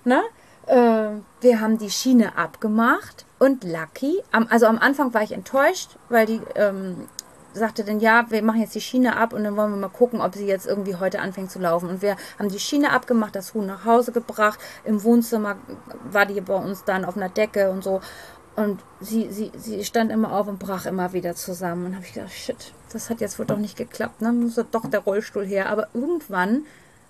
Ne? 0.03 0.21
Äh, 0.67 1.09
wir 1.41 1.59
haben 1.59 1.77
die 1.77 1.89
Schiene 1.89 2.37
abgemacht 2.37 3.25
und 3.39 3.63
Lucky, 3.63 4.21
also 4.49 4.67
am 4.67 4.77
Anfang 4.77 5.13
war 5.13 5.23
ich 5.23 5.31
enttäuscht, 5.31 5.97
weil 6.09 6.25
die 6.25 6.41
ähm, 6.55 7.07
sagte 7.53 7.83
dann, 7.83 7.99
ja, 7.99 8.25
wir 8.29 8.41
machen 8.43 8.61
jetzt 8.61 8.75
die 8.75 8.81
Schiene 8.81 9.17
ab 9.17 9.33
und 9.33 9.43
dann 9.43 9.57
wollen 9.57 9.71
wir 9.71 9.77
mal 9.77 9.89
gucken, 9.89 10.21
ob 10.21 10.35
sie 10.35 10.45
jetzt 10.45 10.67
irgendwie 10.67 10.95
heute 10.95 11.19
anfängt 11.19 11.51
zu 11.51 11.59
laufen. 11.59 11.89
Und 11.89 12.01
wir 12.01 12.15
haben 12.39 12.49
die 12.49 12.59
Schiene 12.59 12.91
abgemacht, 12.91 13.35
das 13.35 13.53
Huhn 13.53 13.65
nach 13.65 13.85
Hause 13.85 14.11
gebracht. 14.11 14.59
Im 14.83 15.03
Wohnzimmer 15.03 15.57
war 16.09 16.25
die 16.25 16.39
bei 16.41 16.55
uns 16.55 16.83
dann 16.83 17.05
auf 17.05 17.17
einer 17.17 17.29
Decke 17.29 17.71
und 17.71 17.83
so. 17.83 18.01
Und 18.55 18.81
sie, 18.99 19.31
sie, 19.31 19.51
sie 19.57 19.83
stand 19.85 20.11
immer 20.11 20.33
auf 20.33 20.47
und 20.47 20.59
brach 20.59 20.85
immer 20.85 21.13
wieder 21.13 21.35
zusammen. 21.35 21.87
Und 21.87 21.95
habe 21.95 22.05
ich 22.05 22.13
gedacht, 22.13 22.31
shit, 22.31 22.73
das 22.91 23.09
hat 23.09 23.21
jetzt 23.21 23.39
wohl 23.39 23.45
doch 23.45 23.57
nicht 23.57 23.77
geklappt. 23.77 24.21
Ne? 24.21 24.31
Muss 24.31 24.55
doch 24.55 24.89
der 24.89 25.01
Rollstuhl 25.01 25.45
her. 25.45 25.69
Aber 25.69 25.87
irgendwann 25.93 26.65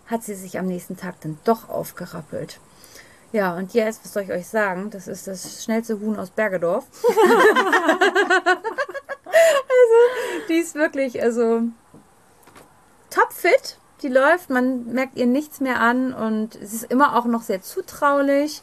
hat 0.08 0.24
sie 0.24 0.36
sich 0.36 0.60
am 0.60 0.68
nächsten 0.68 0.98
Tag 0.98 1.22
dann 1.22 1.38
doch 1.44 1.70
aufgerappelt. 1.70 2.60
Ja, 3.32 3.56
und 3.56 3.74
jetzt, 3.74 4.04
was 4.04 4.14
soll 4.14 4.24
ich 4.24 4.32
euch 4.32 4.48
sagen? 4.48 4.90
Das 4.90 5.08
ist 5.08 5.28
das 5.28 5.64
schnellste 5.64 6.00
Huhn 6.00 6.20
aus 6.20 6.32
Bergedorf. 6.32 6.86
also, 7.08 8.66
die 10.50 10.56
ist 10.56 10.76
wirklich, 10.76 11.22
also 11.22 11.64
topfit. 13.10 13.78
Die 14.02 14.10
läuft, 14.10 14.50
man 14.50 14.86
merkt 14.92 15.16
ihr 15.16 15.28
nichts 15.28 15.60
mehr 15.60 15.80
an 15.80 16.14
und 16.14 16.56
es 16.56 16.74
ist 16.74 16.92
immer 16.92 17.18
auch 17.18 17.26
noch 17.26 17.44
sehr 17.44 17.62
zutraulich. 17.62 18.62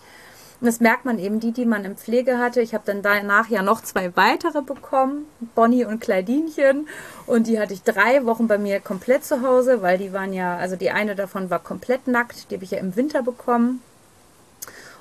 Und 0.60 0.66
das 0.66 0.80
merkt 0.80 1.04
man 1.04 1.20
eben, 1.20 1.38
die, 1.38 1.52
die 1.52 1.64
man 1.64 1.84
in 1.84 1.96
Pflege 1.96 2.38
hatte. 2.38 2.60
Ich 2.60 2.74
habe 2.74 2.82
dann 2.84 3.00
danach 3.00 3.48
ja 3.48 3.62
noch 3.62 3.80
zwei 3.80 4.16
weitere 4.16 4.60
bekommen, 4.60 5.26
Bonnie 5.54 5.84
und 5.84 6.00
Kleidinchen. 6.00 6.88
Und 7.26 7.46
die 7.46 7.60
hatte 7.60 7.74
ich 7.74 7.84
drei 7.84 8.24
Wochen 8.26 8.48
bei 8.48 8.58
mir 8.58 8.80
komplett 8.80 9.24
zu 9.24 9.42
Hause, 9.42 9.82
weil 9.82 9.98
die 9.98 10.12
waren 10.12 10.32
ja, 10.32 10.56
also 10.56 10.74
die 10.74 10.90
eine 10.90 11.14
davon 11.14 11.48
war 11.48 11.60
komplett 11.60 12.08
nackt. 12.08 12.50
Die 12.50 12.56
habe 12.56 12.64
ich 12.64 12.72
ja 12.72 12.78
im 12.78 12.96
Winter 12.96 13.22
bekommen. 13.22 13.80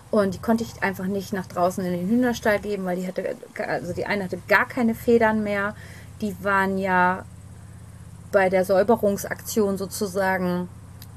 Und 0.10 0.34
die 0.34 0.40
konnte 0.40 0.64
ich 0.64 0.82
einfach 0.82 1.06
nicht 1.06 1.34
nach 1.34 1.48
draußen 1.48 1.84
in 1.84 1.92
den 1.92 2.08
Hühnerstall 2.08 2.60
geben, 2.60 2.86
weil 2.86 2.96
die 2.96 3.08
hatte, 3.08 3.36
also 3.68 3.94
die 3.94 4.06
eine 4.06 4.24
hatte 4.24 4.40
gar 4.48 4.68
keine 4.68 4.96
Federn 4.96 5.44
mehr. 5.44 5.76
Die 6.22 6.36
waren 6.44 6.78
ja 6.78 7.26
bei 8.32 8.50
der 8.50 8.66
Säuberungsaktion 8.66 9.78
sozusagen, 9.78 10.70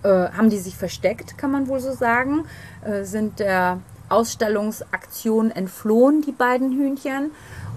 äh, 0.02 0.08
haben 0.08 0.50
die 0.50 0.58
sich 0.58 0.76
versteckt, 0.76 1.38
kann 1.38 1.50
man 1.50 1.68
wohl 1.68 1.80
so 1.80 1.92
sagen, 1.92 2.46
äh, 2.84 3.04
sind 3.04 3.38
der 3.38 3.78
Ausstellungsaktion 4.08 5.50
entflohen, 5.52 6.22
die 6.22 6.32
beiden 6.32 6.72
Hühnchen, 6.72 7.30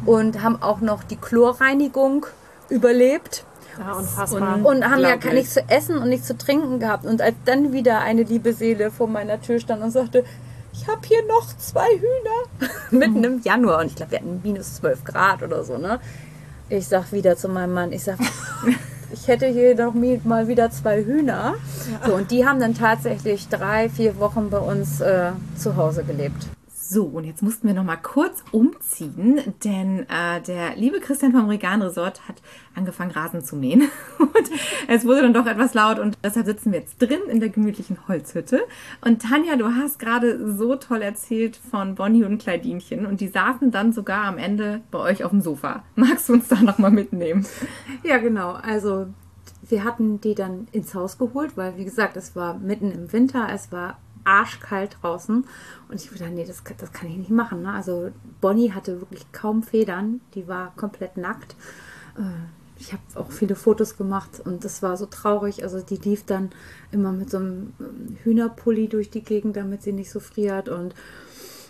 und 0.05 0.41
haben 0.41 0.61
auch 0.61 0.81
noch 0.81 1.03
die 1.03 1.15
Chlorreinigung 1.15 2.25
überlebt. 2.69 3.45
Ja, 3.79 3.93
unfassbar. 3.93 4.63
Und 4.63 4.83
haben 4.85 5.01
ja 5.01 5.15
nichts 5.15 5.53
zu 5.53 5.67
essen 5.69 5.97
und 5.97 6.09
nichts 6.09 6.27
zu 6.27 6.37
trinken 6.37 6.79
gehabt. 6.79 7.05
Und 7.05 7.21
als 7.21 7.35
dann 7.45 7.71
wieder 7.71 8.01
eine 8.01 8.23
liebe 8.23 8.53
Seele 8.53 8.91
vor 8.91 9.07
meiner 9.07 9.41
Tür 9.41 9.59
stand 9.59 9.81
und 9.81 9.91
sagte, 9.91 10.25
ich 10.73 10.87
habe 10.87 11.01
hier 11.07 11.25
noch 11.27 11.47
zwei 11.57 11.87
Hühner. 11.87 12.69
Mitten 12.91 13.23
im 13.23 13.41
Januar. 13.41 13.79
Und 13.81 13.87
ich 13.87 13.95
glaube, 13.95 14.11
wir 14.11 14.19
hatten 14.19 14.41
minus 14.43 14.75
12 14.75 15.03
Grad 15.03 15.43
oder 15.43 15.63
so, 15.63 15.77
ne? 15.77 15.99
Ich 16.69 16.87
sag 16.87 17.11
wieder 17.11 17.37
zu 17.37 17.47
meinem 17.49 17.73
Mann, 17.73 17.91
ich 17.91 18.03
sag, 18.03 18.17
ich 19.13 19.27
hätte 19.27 19.45
hier 19.47 19.75
doch 19.75 19.93
mi- 19.93 20.21
mal 20.23 20.47
wieder 20.47 20.71
zwei 20.71 21.03
Hühner. 21.03 21.55
So, 22.05 22.15
und 22.15 22.31
die 22.31 22.45
haben 22.47 22.59
dann 22.59 22.73
tatsächlich 22.73 23.47
drei, 23.49 23.89
vier 23.89 24.17
Wochen 24.19 24.49
bei 24.49 24.57
uns 24.59 24.99
äh, 25.01 25.31
zu 25.57 25.75
Hause 25.75 26.03
gelebt. 26.03 26.47
So, 26.93 27.05
und 27.05 27.23
jetzt 27.23 27.41
mussten 27.41 27.65
wir 27.65 27.73
noch 27.73 27.83
mal 27.83 27.95
kurz 27.95 28.43
umziehen, 28.51 29.41
denn 29.63 30.01
äh, 30.09 30.39
der 30.45 30.75
liebe 30.75 30.99
Christian 30.99 31.31
vom 31.31 31.49
Regan 31.49 31.81
Resort 31.81 32.27
hat 32.27 32.35
angefangen, 32.75 33.09
Rasen 33.09 33.43
zu 33.43 33.55
mähen. 33.55 33.89
Und 34.19 34.51
es 34.87 35.03
wurde 35.03 35.23
dann 35.23 35.33
doch 35.33 35.47
etwas 35.47 35.73
laut 35.73 35.97
und 35.97 36.15
deshalb 36.23 36.45
sitzen 36.45 36.71
wir 36.71 36.79
jetzt 36.79 37.01
drin 37.01 37.21
in 37.29 37.39
der 37.39 37.49
gemütlichen 37.49 37.97
Holzhütte. 38.07 38.61
Und 39.01 39.23
Tanja, 39.23 39.55
du 39.55 39.69
hast 39.69 39.97
gerade 39.97 40.55
so 40.55 40.75
toll 40.75 41.01
erzählt 41.01 41.55
von 41.55 41.95
Bonnie 41.95 42.25
und 42.25 42.39
Kleidinchen 42.39 43.07
und 43.07 43.21
die 43.21 43.27
saßen 43.27 43.71
dann 43.71 43.91
sogar 43.91 44.25
am 44.25 44.37
Ende 44.37 44.81
bei 44.91 44.99
euch 44.99 45.23
auf 45.23 45.31
dem 45.31 45.41
Sofa. 45.41 45.83
Magst 45.95 46.29
du 46.29 46.33
uns 46.33 46.47
da 46.47 46.61
noch 46.61 46.77
mal 46.77 46.91
mitnehmen? 46.91 47.45
Ja, 48.03 48.19
genau. 48.19 48.51
Also 48.51 49.07
wir 49.67 49.83
hatten 49.83 50.21
die 50.21 50.35
dann 50.35 50.67
ins 50.71 50.93
Haus 50.93 51.17
geholt, 51.17 51.57
weil 51.57 51.75
wie 51.77 51.85
gesagt, 51.85 52.17
es 52.17 52.35
war 52.35 52.59
mitten 52.59 52.91
im 52.91 53.11
Winter, 53.11 53.47
es 53.51 53.71
war 53.71 53.97
arschkalt 54.23 54.97
draußen. 55.01 55.45
Und 55.89 55.95
ich 55.95 56.09
dachte, 56.09 56.29
nee, 56.29 56.45
das, 56.45 56.63
das 56.77 56.91
kann 56.91 57.09
ich 57.09 57.17
nicht 57.17 57.29
machen. 57.29 57.61
Ne? 57.61 57.71
Also 57.71 58.11
Bonnie 58.41 58.71
hatte 58.71 59.01
wirklich 59.01 59.31
kaum 59.31 59.63
Federn, 59.63 60.21
die 60.33 60.47
war 60.47 60.73
komplett 60.75 61.17
nackt. 61.17 61.55
Äh, 62.17 62.21
ich 62.79 62.91
habe 62.91 63.03
auch 63.15 63.31
viele 63.31 63.55
Fotos 63.55 63.97
gemacht 63.97 64.41
und 64.43 64.65
das 64.65 64.81
war 64.81 64.97
so 64.97 65.05
traurig. 65.05 65.63
Also 65.63 65.81
die 65.81 65.95
lief 65.95 66.25
dann 66.25 66.49
immer 66.91 67.11
mit 67.11 67.29
so 67.29 67.37
einem 67.37 67.73
ähm, 67.79 68.17
Hühnerpulli 68.23 68.87
durch 68.87 69.09
die 69.09 69.23
Gegend, 69.23 69.55
damit 69.55 69.83
sie 69.83 69.93
nicht 69.93 70.11
so 70.11 70.19
friert. 70.19 70.69
Und 70.69 70.93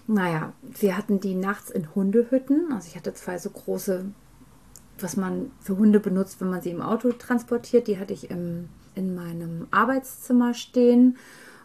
naja, 0.07 0.53
wir 0.61 0.97
hatten 0.97 1.19
die 1.19 1.35
nachts 1.35 1.69
in 1.69 1.93
Hundehütten. 1.93 2.71
Also 2.73 2.87
ich 2.87 2.95
hatte 2.95 3.13
zwei 3.13 3.37
so 3.37 3.49
große, 3.49 4.05
was 4.99 5.17
man 5.17 5.51
für 5.59 5.77
Hunde 5.77 5.99
benutzt, 5.99 6.41
wenn 6.41 6.49
man 6.49 6.61
sie 6.61 6.71
im 6.71 6.81
Auto 6.81 7.11
transportiert. 7.11 7.87
Die 7.87 7.99
hatte 7.99 8.13
ich 8.13 8.31
im, 8.31 8.69
in 8.95 9.13
meinem 9.13 9.67
Arbeitszimmer 9.71 10.53
stehen 10.53 11.17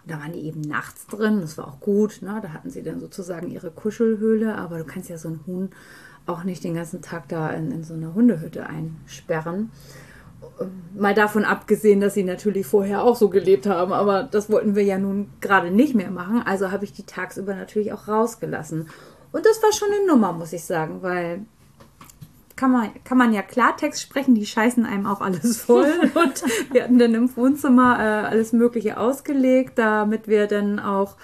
da 0.08 0.18
waren 0.20 0.32
die 0.32 0.46
eben 0.46 0.60
nachts 0.60 1.06
drin, 1.06 1.40
das 1.40 1.58
war 1.58 1.68
auch 1.68 1.80
gut. 1.80 2.20
Ne? 2.22 2.40
Da 2.42 2.52
hatten 2.52 2.70
sie 2.70 2.82
dann 2.82 3.00
sozusagen 3.00 3.50
ihre 3.50 3.70
Kuschelhöhle, 3.70 4.56
aber 4.56 4.78
du 4.78 4.84
kannst 4.84 5.08
ja 5.08 5.18
so 5.18 5.28
einen 5.28 5.40
Huhn 5.46 5.70
auch 6.26 6.44
nicht 6.44 6.64
den 6.64 6.74
ganzen 6.74 7.00
Tag 7.02 7.28
da 7.28 7.50
in, 7.50 7.70
in 7.70 7.84
so 7.84 7.94
eine 7.94 8.14
Hundehütte 8.14 8.66
einsperren. 8.66 9.70
Ähm, 10.60 10.82
mal 10.94 11.14
davon 11.14 11.44
abgesehen, 11.44 12.00
dass 12.00 12.14
sie 12.14 12.24
natürlich 12.24 12.66
vorher 12.66 13.02
auch 13.02 13.16
so 13.16 13.28
gelebt 13.28 13.66
haben, 13.66 13.92
aber 13.92 14.22
das 14.24 14.50
wollten 14.50 14.74
wir 14.74 14.84
ja 14.84 14.98
nun 14.98 15.30
gerade 15.40 15.70
nicht 15.70 15.94
mehr 15.94 16.10
machen. 16.10 16.42
Also 16.44 16.70
habe 16.70 16.84
ich 16.84 16.92
die 16.92 17.04
tagsüber 17.04 17.54
natürlich 17.54 17.92
auch 17.92 18.08
rausgelassen. 18.08 18.88
Und 19.32 19.46
das 19.46 19.62
war 19.62 19.72
schon 19.72 19.88
eine 19.92 20.06
Nummer, 20.06 20.32
muss 20.32 20.52
ich 20.52 20.64
sagen, 20.64 21.02
weil 21.02 21.44
kann 22.58 22.72
man, 22.72 22.90
kann 23.04 23.16
man 23.16 23.32
ja 23.32 23.42
Klartext 23.42 24.02
sprechen, 24.02 24.34
die 24.34 24.44
scheißen 24.44 24.84
einem 24.84 25.06
auch 25.06 25.20
alles 25.20 25.60
voll. 25.62 25.92
Und 26.14 26.42
wir 26.72 26.82
hatten 26.82 26.98
dann 26.98 27.14
im 27.14 27.34
Wohnzimmer 27.36 27.98
äh, 27.98 28.26
alles 28.26 28.52
Mögliche 28.52 28.98
ausgelegt, 28.98 29.78
damit 29.78 30.26
wir 30.26 30.48
dann 30.48 30.80
auch 30.80 31.16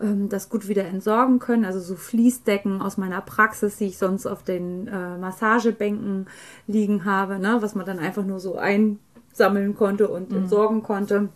ähm, 0.00 0.28
das 0.28 0.48
gut 0.48 0.66
wieder 0.66 0.84
entsorgen 0.84 1.38
können. 1.38 1.64
Also 1.64 1.78
so 1.78 1.94
Fließdecken 1.94 2.82
aus 2.82 2.96
meiner 2.96 3.20
Praxis, 3.20 3.76
die 3.76 3.86
ich 3.86 3.98
sonst 3.98 4.26
auf 4.26 4.42
den 4.42 4.88
äh, 4.88 5.16
Massagebänken 5.16 6.26
liegen 6.66 7.04
habe, 7.04 7.38
ne? 7.38 7.58
was 7.60 7.76
man 7.76 7.86
dann 7.86 8.00
einfach 8.00 8.24
nur 8.24 8.40
so 8.40 8.56
ein 8.56 8.98
sammeln 9.32 9.74
konnte 9.74 10.08
und 10.08 10.30
mhm. 10.30 10.38
entsorgen 10.38 10.82
konnte. 10.82 11.28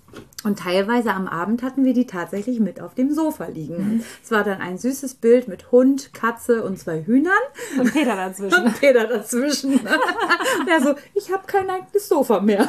Und 0.44 0.58
teilweise 0.58 1.12
am 1.12 1.26
Abend 1.26 1.62
hatten 1.62 1.84
wir 1.84 1.94
die 1.94 2.06
tatsächlich 2.06 2.60
mit 2.60 2.80
auf 2.80 2.94
dem 2.94 3.12
Sofa 3.14 3.46
liegen. 3.46 3.94
Mhm. 3.94 4.04
Es 4.22 4.30
war 4.30 4.44
dann 4.44 4.60
ein 4.60 4.76
süßes 4.76 5.14
Bild 5.14 5.48
mit 5.48 5.72
Hund, 5.72 6.12
Katze 6.12 6.62
und 6.62 6.78
zwei 6.78 7.02
Hühnern. 7.02 7.32
Und 7.78 7.92
Peter 7.92 8.14
dazwischen. 8.14 8.64
Und 8.64 8.78
Peter 8.78 9.06
dazwischen. 9.06 9.80
Der 10.68 10.80
so, 10.82 10.94
ich 11.14 11.32
habe 11.32 11.44
kein 11.46 11.70
eigenes 11.70 12.08
Sofa 12.08 12.40
mehr. 12.40 12.68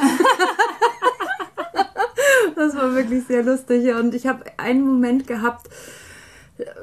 das 2.56 2.74
war 2.74 2.94
wirklich 2.94 3.24
sehr 3.26 3.42
lustig. 3.42 3.94
Und 3.94 4.14
ich 4.14 4.26
habe 4.26 4.44
einen 4.56 4.86
Moment 4.86 5.26
gehabt, 5.26 5.68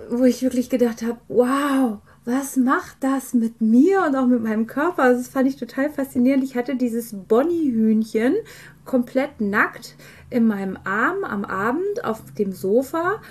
wo 0.10 0.26
ich 0.26 0.44
wirklich 0.44 0.70
gedacht 0.70 1.02
habe, 1.02 1.18
wow, 1.28 2.00
was 2.26 2.56
macht 2.56 2.98
das 3.02 3.34
mit 3.34 3.60
mir 3.60 4.04
und 4.08 4.16
auch 4.16 4.28
mit 4.28 4.42
meinem 4.42 4.68
Körper? 4.68 5.04
Also 5.04 5.22
das 5.22 5.30
fand 5.30 5.48
ich 5.48 5.58
total 5.58 5.90
faszinierend. 5.90 6.44
Ich 6.44 6.56
hatte 6.56 6.76
dieses 6.76 7.14
Bonnie-Hühnchen 7.14 8.36
komplett 8.86 9.42
nackt 9.42 9.96
in 10.30 10.46
meinem 10.46 10.78
Arm 10.84 11.24
am 11.24 11.46
Abend 11.46 12.04
auf 12.04 12.34
dem 12.38 12.54
Sofa 12.54 13.22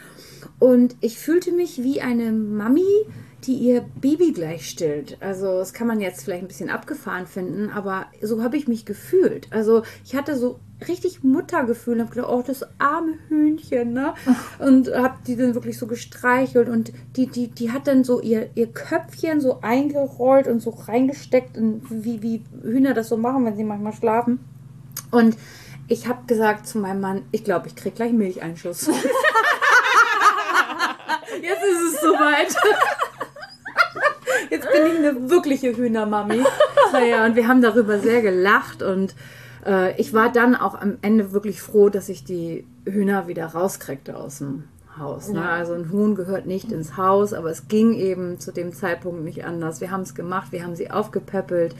und 0.58 0.96
ich 1.00 1.18
fühlte 1.18 1.52
mich 1.52 1.82
wie 1.82 2.00
eine 2.00 2.32
Mami, 2.32 3.06
die 3.44 3.54
ihr 3.54 3.84
Baby 4.00 4.32
gleich 4.32 4.68
stillt. 4.68 5.16
Also 5.20 5.58
das 5.58 5.72
kann 5.72 5.86
man 5.86 6.00
jetzt 6.00 6.24
vielleicht 6.24 6.42
ein 6.42 6.48
bisschen 6.48 6.70
abgefahren 6.70 7.26
finden, 7.26 7.70
aber 7.70 8.06
so 8.20 8.42
habe 8.42 8.56
ich 8.56 8.68
mich 8.68 8.84
gefühlt. 8.84 9.48
Also 9.50 9.82
ich 10.04 10.14
hatte 10.14 10.36
so 10.36 10.60
richtig 10.88 11.22
Muttergefühl 11.22 11.94
und 11.94 12.00
habe 12.02 12.14
gedacht, 12.14 12.30
oh, 12.30 12.42
das 12.46 12.64
arme 12.78 13.14
Hühnchen, 13.28 13.92
ne? 13.92 14.14
Und 14.58 14.88
habe 14.94 15.16
die 15.26 15.36
dann 15.36 15.54
wirklich 15.54 15.78
so 15.78 15.86
gestreichelt 15.86 16.68
und 16.68 16.92
die, 17.16 17.26
die, 17.26 17.48
die 17.48 17.72
hat 17.72 17.86
dann 17.86 18.04
so 18.04 18.20
ihr, 18.20 18.50
ihr 18.54 18.66
Köpfchen 18.68 19.40
so 19.40 19.60
eingerollt 19.60 20.46
und 20.46 20.60
so 20.60 20.70
reingesteckt, 20.70 21.56
in, 21.56 21.82
wie, 21.88 22.22
wie 22.22 22.44
Hühner 22.62 22.94
das 22.94 23.08
so 23.08 23.16
machen, 23.16 23.44
wenn 23.44 23.56
sie 23.56 23.64
manchmal 23.64 23.92
schlafen. 23.92 24.40
Und 25.10 25.36
ich 25.88 26.08
habe 26.08 26.26
gesagt 26.26 26.66
zu 26.66 26.78
meinem 26.78 27.00
Mann, 27.00 27.22
ich 27.32 27.44
glaube, 27.44 27.68
ich 27.68 27.76
kriege 27.76 27.94
gleich 27.94 28.12
Milcheinschuss. 28.12 28.86
Jetzt 31.42 31.62
ist 31.62 31.94
es 31.94 32.00
soweit. 32.00 32.54
Jetzt 34.50 34.70
bin 34.70 34.86
ich 34.86 34.96
eine 34.98 35.30
wirkliche 35.30 35.76
Hühnermami. 35.76 36.44
Naja, 36.92 37.24
und 37.24 37.36
wir 37.36 37.48
haben 37.48 37.62
darüber 37.62 37.98
sehr 37.98 38.20
gelacht 38.20 38.82
und 38.82 39.14
äh, 39.64 40.00
ich 40.00 40.12
war 40.12 40.30
dann 40.30 40.54
auch 40.54 40.74
am 40.74 40.98
Ende 41.02 41.32
wirklich 41.32 41.60
froh, 41.60 41.88
dass 41.88 42.08
ich 42.08 42.24
die 42.24 42.66
Hühner 42.84 43.28
wieder 43.28 43.46
rauskriegte 43.46 44.16
aus 44.16 44.38
dem 44.38 44.64
Haus. 44.98 45.28
Ne? 45.28 45.48
Also 45.48 45.72
ein 45.72 45.90
Huhn 45.90 46.14
gehört 46.14 46.46
nicht 46.46 46.70
ins 46.70 46.96
Haus, 46.96 47.32
aber 47.32 47.50
es 47.50 47.68
ging 47.68 47.94
eben 47.94 48.38
zu 48.38 48.52
dem 48.52 48.72
Zeitpunkt 48.72 49.24
nicht 49.24 49.44
anders. 49.44 49.80
Wir 49.80 49.90
haben 49.90 50.02
es 50.02 50.14
gemacht, 50.14 50.52
wir 50.52 50.62
haben 50.62 50.76
sie 50.76 50.90
aufgepäppelt 50.90 51.74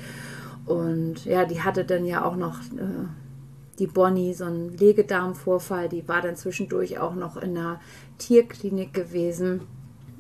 und 0.65 1.25
ja, 1.25 1.45
die 1.45 1.63
hatte 1.63 1.85
dann 1.85 2.05
ja 2.05 2.25
auch 2.25 2.37
noch 2.37 2.61
äh, 2.61 3.07
die 3.79 3.87
Bonnie 3.87 4.35
so 4.35 4.45
einen 4.45 4.77
Legedarmvorfall. 4.77 5.89
Die 5.89 6.07
war 6.09 6.23
dann 6.23 6.37
zwischendurch 6.37 6.99
auch 6.99 7.15
noch 7.15 7.37
in 7.37 7.55
der 7.55 7.81
Tierklinik 8.19 8.95
gewesen. 8.95 9.63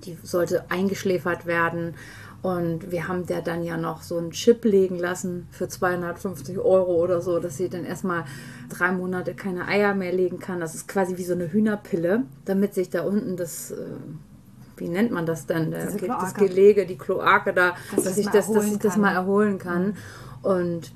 Die 0.04 0.18
sollte 0.22 0.70
eingeschläfert 0.70 1.46
werden. 1.46 1.94
Und 2.43 2.90
wir 2.90 3.07
haben 3.07 3.24
der 3.26 3.40
dann 3.40 3.62
ja 3.62 3.76
noch 3.76 4.03
so 4.03 4.18
einen 4.18 4.32
Chip 4.32 4.64
legen 4.64 4.99
lassen 4.99 5.47
für 5.53 5.68
250 5.68 6.59
Euro 6.59 7.01
oder 7.01 7.20
so, 7.20 7.38
dass 7.38 7.57
sie 7.57 7.68
dann 7.68 7.84
erstmal 7.84 8.24
drei 8.68 8.90
Monate 8.90 9.34
keine 9.34 9.68
Eier 9.68 9.95
mehr 9.95 10.12
legen 10.12 10.40
kann. 10.40 10.59
Das 10.59 10.74
ist 10.74 10.88
quasi 10.88 11.16
wie 11.16 11.24
so 11.24 11.34
eine 11.34 11.53
Hühnerpille, 11.53 12.24
damit 12.45 12.74
sich 12.74 12.90
da 12.90 13.03
unten 13.03 13.36
das, 13.36 13.70
äh, 13.70 13.76
wie 14.76 14.88
nennt 14.88 15.12
man 15.12 15.24
das 15.24 15.47
denn, 15.47 15.70
das 15.70 16.34
Gelege, 16.34 16.84
die 16.84 16.99
Kloake 16.99 17.53
da, 17.53 17.76
dass, 17.95 18.05
dass 18.05 18.18
ich, 18.18 18.28
das, 18.28 18.51
dass 18.51 18.66
ich 18.66 18.78
das 18.78 18.97
mal 18.97 19.14
erholen 19.14 19.59
kann. 19.59 19.97
Und 20.43 20.90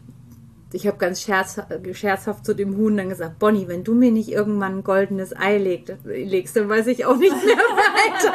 ich 0.73 0.89
habe 0.89 0.99
ganz 0.99 1.23
scherz, 1.23 1.61
scherzhaft 1.93 2.45
zu 2.45 2.55
dem 2.55 2.77
Huhn 2.77 2.97
dann 2.97 3.09
gesagt, 3.09 3.39
Bonnie, 3.39 3.69
wenn 3.69 3.85
du 3.85 3.95
mir 3.95 4.11
nicht 4.11 4.31
irgendwann 4.31 4.79
ein 4.79 4.85
goldenes 4.85 5.35
Ei 5.35 5.59
legst, 5.59 5.95
legst 6.05 6.57
dann 6.57 6.69
weiß 6.69 6.89
ich 6.89 7.05
auch 7.07 7.17
nicht 7.17 7.37
mehr 7.45 7.57
weiter. 7.57 8.35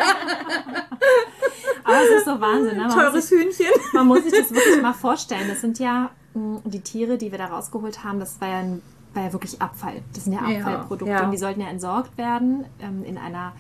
Aber 1.84 1.98
es 2.04 2.20
ist 2.20 2.26
so 2.26 2.40
Wahnsinn. 2.40 2.78
Ne? 2.78 2.88
Teures 2.90 3.28
sich, 3.28 3.40
Hühnchen. 3.40 3.72
Man 3.94 4.08
muss 4.08 4.24
sich 4.24 4.34
das 4.34 4.52
wirklich 4.52 4.82
mal 4.82 4.94
vorstellen. 4.94 5.48
Das 5.48 5.62
sind 5.62 5.80
ja 5.80 6.12
mm, 6.34 6.58
die 6.66 6.82
Tiere, 6.82 7.18
die 7.18 7.32
wir 7.32 7.38
da 7.38 7.48
rausgeholt 7.48 8.04
haben, 8.04 8.20
das 8.20 8.40
war 8.42 8.48
ja, 8.48 8.58
ein, 8.60 8.82
war 9.14 9.24
ja 9.24 9.34
wirklich 9.34 9.62
Abfall. 9.62 10.02
Das 10.14 10.26
sind 10.26 10.34
ja 10.34 10.40
Abfallprodukte 10.40 11.12
ja, 11.12 11.20
ja. 11.20 11.26
und 11.26 11.32
die 11.32 11.38
sollten 11.38 11.62
ja 11.62 11.68
entsorgt 11.68 12.18
werden 12.18 12.66
ähm, 12.80 13.04
in 13.04 13.18
einer 13.18 13.54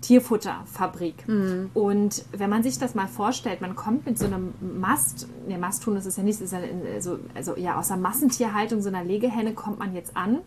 Tierfutterfabrik. 0.00 1.26
Mhm. 1.26 1.70
Und 1.74 2.24
wenn 2.32 2.50
man 2.50 2.62
sich 2.62 2.78
das 2.78 2.94
mal 2.94 3.08
vorstellt, 3.08 3.60
man 3.60 3.74
kommt 3.74 4.06
mit 4.06 4.18
so 4.18 4.26
einem 4.26 4.54
Mast, 4.60 5.28
ne, 5.46 5.58
Masthuhn 5.58 5.96
ist 5.96 6.06
es 6.06 6.16
ja 6.16 6.22
nicht, 6.22 6.40
ist 6.40 6.52
ja 6.52 6.60
so, 7.00 7.18
also 7.34 7.56
ja, 7.56 7.78
aus 7.78 7.88
der 7.88 7.96
Massentierhaltung, 7.96 8.80
so 8.80 8.88
einer 8.88 9.04
Legehenne 9.04 9.54
kommt 9.54 9.78
man 9.78 9.94
jetzt 9.94 10.16
an, 10.16 10.38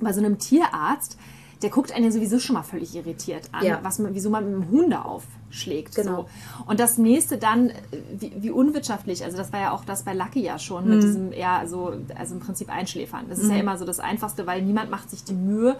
bei 0.00 0.12
so 0.12 0.20
einem 0.20 0.38
Tierarzt, 0.38 1.18
der 1.64 1.70
guckt 1.70 1.92
einen 1.92 2.12
sowieso 2.12 2.38
schon 2.38 2.54
mal 2.54 2.62
völlig 2.62 2.94
irritiert 2.94 3.48
an, 3.52 3.64
ja. 3.64 3.80
was 3.82 3.98
man, 3.98 4.14
wieso 4.14 4.28
man 4.28 4.44
mit 4.44 4.54
dem 4.54 4.70
Huhn 4.70 4.90
da 4.90 5.00
aufschlägt. 5.00 5.94
Genau. 5.94 6.26
So. 6.58 6.64
Und 6.66 6.78
das 6.78 6.98
nächste 6.98 7.38
dann, 7.38 7.72
wie, 8.12 8.32
wie, 8.36 8.50
unwirtschaftlich, 8.50 9.24
also 9.24 9.38
das 9.38 9.50
war 9.50 9.60
ja 9.60 9.70
auch 9.72 9.82
das 9.86 10.02
bei 10.02 10.12
Lucky 10.12 10.42
ja 10.42 10.58
schon, 10.58 10.84
mhm. 10.84 10.90
mit 10.90 11.02
diesem, 11.02 11.32
ja, 11.32 11.66
so, 11.66 11.94
also 12.18 12.34
im 12.34 12.40
Prinzip 12.40 12.68
Einschläfern. 12.68 13.30
Das 13.30 13.38
ist 13.38 13.46
mhm. 13.46 13.52
ja 13.52 13.60
immer 13.60 13.78
so 13.78 13.86
das 13.86 13.98
Einfachste, 13.98 14.46
weil 14.46 14.60
niemand 14.60 14.90
macht 14.90 15.08
sich 15.08 15.24
die 15.24 15.32
Mühe, 15.32 15.78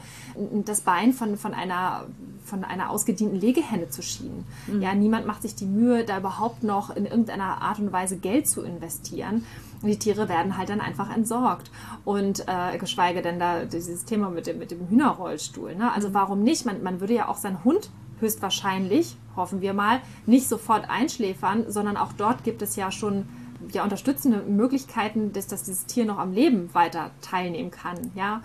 das 0.65 0.81
Bein 0.81 1.13
von, 1.13 1.37
von 1.37 1.53
einer 1.53 2.07
von 2.45 2.63
einer 2.63 2.91
ausgedienten 2.91 3.41
Legehenne 3.41 3.89
zu 3.89 4.03
schienen. 4.03 4.45
Mhm. 4.67 4.83
Ja, 4.83 4.95
niemand 4.95 5.27
macht 5.27 5.43
sich 5.43 5.55
die 5.55 5.65
Mühe, 5.65 6.05
da 6.05 6.19
überhaupt 6.19 6.63
noch 6.63 6.95
in 6.95 7.07
irgendeiner 7.07 7.63
Art 7.63 7.79
und 7.79 7.91
Weise 7.91 8.19
Geld 8.19 8.47
zu 8.47 8.63
investieren. 8.63 9.47
Die 9.89 9.99
Tiere 9.99 10.29
werden 10.29 10.57
halt 10.57 10.69
dann 10.69 10.81
einfach 10.81 11.15
entsorgt. 11.15 11.71
Und 12.05 12.45
äh, 12.49 12.79
geschweige 12.79 13.23
denn 13.23 13.39
da 13.39 13.65
dieses 13.65 14.05
Thema 14.05 14.31
mit 14.31 14.47
dem, 14.47 14.59
mit 14.59 14.71
dem 14.71 14.89
Hühnerrollstuhl. 14.89 15.75
Ne? 15.75 15.93
Also 15.93 16.09
mhm. 16.09 16.15
warum 16.15 16.43
nicht? 16.43 16.67
Man, 16.67 16.83
man 16.83 17.01
würde 17.01 17.15
ja 17.15 17.29
auch 17.29 17.37
seinen 17.37 17.63
Hund 17.65 17.91
höchstwahrscheinlich, 18.21 19.17
hoffen 19.37 19.61
wir 19.61 19.75
mal, 19.75 20.01
nicht 20.27 20.49
sofort 20.49 20.89
einschläfern, 20.89 21.65
sondern 21.69 21.97
auch 21.97 22.13
dort 22.13 22.45
gibt 22.45 22.63
es 22.63 22.77
ja 22.77 22.91
schon 22.91 23.29
ja, 23.73 23.83
unterstützende 23.83 24.43
Möglichkeiten, 24.43 25.33
dass, 25.33 25.47
dass 25.47 25.65
dieses 25.65 25.87
Tier 25.87 26.05
noch 26.05 26.19
am 26.19 26.33
Leben 26.33 26.73
weiter 26.75 27.11
teilnehmen 27.21 27.71
kann. 27.71 28.13
Ja? 28.15 28.43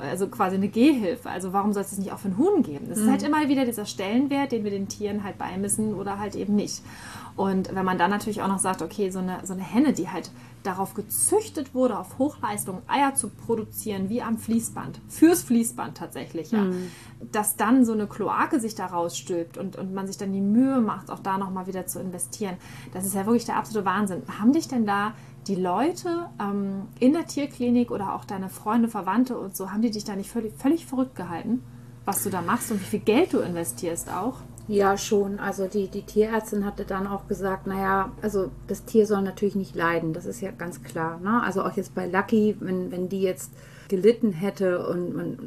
also 0.00 0.28
quasi 0.28 0.56
eine 0.56 0.68
Gehhilfe. 0.68 1.28
Also 1.28 1.52
warum 1.52 1.72
soll 1.72 1.82
es 1.82 1.90
das 1.90 1.98
nicht 1.98 2.12
auch 2.12 2.18
für 2.18 2.28
einen 2.28 2.38
Huhn 2.38 2.62
geben? 2.62 2.86
Das 2.88 2.98
ist 2.98 3.08
halt 3.08 3.22
immer 3.22 3.48
wieder 3.48 3.64
dieser 3.64 3.86
Stellenwert, 3.86 4.52
den 4.52 4.64
wir 4.64 4.70
den 4.70 4.88
Tieren 4.88 5.24
halt 5.24 5.38
beimissen 5.38 5.94
oder 5.94 6.18
halt 6.18 6.34
eben 6.34 6.54
nicht. 6.54 6.82
Und 7.36 7.74
wenn 7.74 7.84
man 7.84 7.98
dann 7.98 8.10
natürlich 8.10 8.42
auch 8.42 8.48
noch 8.48 8.58
sagt, 8.58 8.82
okay, 8.82 9.10
so 9.10 9.20
eine, 9.20 9.38
so 9.44 9.52
eine 9.52 9.62
Henne, 9.62 9.92
die 9.92 10.08
halt 10.08 10.30
darauf 10.62 10.94
gezüchtet 10.94 11.74
wurde, 11.74 11.98
auf 11.98 12.18
Hochleistung 12.18 12.82
Eier 12.86 13.14
zu 13.14 13.28
produzieren, 13.30 14.08
wie 14.08 14.22
am 14.22 14.38
Fließband, 14.38 15.00
fürs 15.08 15.42
Fließband 15.42 15.96
tatsächlich, 15.96 16.50
ja, 16.50 16.66
dass 17.32 17.56
dann 17.56 17.84
so 17.84 17.92
eine 17.92 18.06
Kloake 18.06 18.60
sich 18.60 18.74
da 18.74 18.86
rausstülpt 18.86 19.56
und, 19.56 19.76
und 19.76 19.94
man 19.94 20.06
sich 20.06 20.18
dann 20.18 20.32
die 20.32 20.40
Mühe 20.40 20.80
macht, 20.80 21.10
auch 21.10 21.20
da 21.20 21.38
nochmal 21.38 21.66
wieder 21.66 21.86
zu 21.86 22.00
investieren, 22.00 22.56
das 22.92 23.06
ist 23.06 23.14
ja 23.14 23.26
wirklich 23.26 23.46
der 23.46 23.56
absolute 23.56 23.86
Wahnsinn. 23.86 24.22
Haben 24.38 24.52
dich 24.52 24.68
denn 24.68 24.86
da 24.86 25.14
die 25.46 25.54
Leute 25.54 26.28
ähm, 26.40 26.88
in 26.98 27.12
der 27.12 27.26
Tierklinik 27.26 27.90
oder 27.90 28.14
auch 28.14 28.24
deine 28.24 28.48
Freunde, 28.48 28.88
Verwandte 28.88 29.38
und 29.38 29.56
so, 29.56 29.72
haben 29.72 29.82
die 29.82 29.90
dich 29.90 30.04
da 30.04 30.14
nicht 30.14 30.30
völlig, 30.30 30.52
völlig 30.54 30.86
verrückt 30.86 31.16
gehalten, 31.16 31.62
was 32.04 32.22
du 32.22 32.30
da 32.30 32.42
machst 32.42 32.70
und 32.70 32.80
wie 32.80 32.84
viel 32.84 33.00
Geld 33.00 33.32
du 33.32 33.38
investierst 33.38 34.10
auch? 34.10 34.40
Ja, 34.70 34.96
schon. 34.96 35.40
Also 35.40 35.66
die, 35.66 35.88
die 35.88 36.02
Tierärztin 36.02 36.64
hatte 36.64 36.84
dann 36.84 37.08
auch 37.08 37.26
gesagt, 37.26 37.66
naja, 37.66 38.12
also 38.22 38.52
das 38.68 38.84
Tier 38.84 39.04
soll 39.04 39.20
natürlich 39.22 39.56
nicht 39.56 39.74
leiden, 39.74 40.12
das 40.12 40.26
ist 40.26 40.40
ja 40.40 40.52
ganz 40.52 40.84
klar. 40.84 41.18
Ne? 41.18 41.42
Also 41.42 41.64
auch 41.64 41.76
jetzt 41.76 41.92
bei 41.92 42.06
Lucky, 42.06 42.54
wenn, 42.60 42.92
wenn 42.92 43.08
die 43.08 43.20
jetzt 43.20 43.50
gelitten 43.88 44.30
hätte 44.30 44.86
und 44.86 45.16
man 45.16 45.38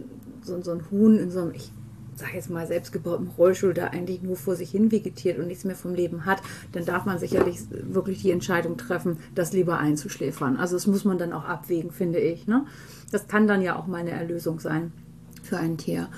so, 0.42 0.62
so 0.62 0.72
ein 0.72 0.92
Huhn 0.92 1.18
in 1.18 1.32
so 1.32 1.40
einem, 1.40 1.54
ich 1.54 1.72
sag 2.16 2.34
jetzt 2.34 2.50
mal, 2.50 2.68
selbstgebauten 2.68 3.30
Rollstuhl 3.38 3.74
da 3.74 3.88
eigentlich 3.88 4.22
nur 4.24 4.36
vor 4.36 4.58
sich 4.58 4.72
hin 4.72 4.92
vegetiert 4.92 5.40
und 5.40 5.48
nichts 5.48 5.64
mehr 5.64 5.78
vom 5.78 5.94
Leben 5.94 6.26
hat, 6.26 6.42
dann 6.74 6.84
darf 6.84 7.06
man 7.06 7.18
sicherlich 7.18 7.60
wirklich 7.72 8.24
die 8.24 8.32
Entscheidung 8.32 8.76
treffen, 8.76 9.20
das 9.36 9.54
lieber 9.54 9.78
einzuschläfern. 9.80 10.58
Also 10.58 10.76
das 10.76 10.86
muss 10.86 11.06
man 11.06 11.18
dann 11.18 11.32
auch 11.32 11.46
abwägen, 11.46 11.92
finde 11.92 12.20
ich. 12.20 12.46
Ne? 12.46 12.66
Das 13.14 13.30
kann 13.30 13.48
dann 13.48 13.62
ja 13.62 13.78
auch 13.78 13.88
mal 13.88 14.02
eine 14.02 14.12
Erlösung 14.12 14.60
sein 14.60 14.92
für 15.44 15.56
ein 15.56 15.78
Tier. 15.78 16.10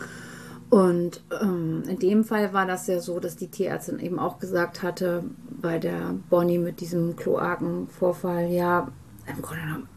Und 0.70 1.24
ähm, 1.42 1.84
in 1.88 2.00
dem 2.00 2.24
Fall 2.24 2.52
war 2.54 2.66
das 2.66 2.88
ja 2.88 3.00
so, 3.00 3.20
dass 3.20 3.36
die 3.36 3.50
Tierärztin 3.50 4.00
eben 4.00 4.20
auch 4.20 4.40
gesagt 4.40 4.84
hatte, 4.84 5.24
bei 5.62 5.80
der 5.80 6.16
Bonnie 6.30 6.58
mit 6.58 6.82
diesem 6.82 7.16
Kloakenvorfall, 7.16 8.50
ja, 8.52 8.92
im 9.28 9.42
Grunde 9.42 9.64
genommen 9.64 9.90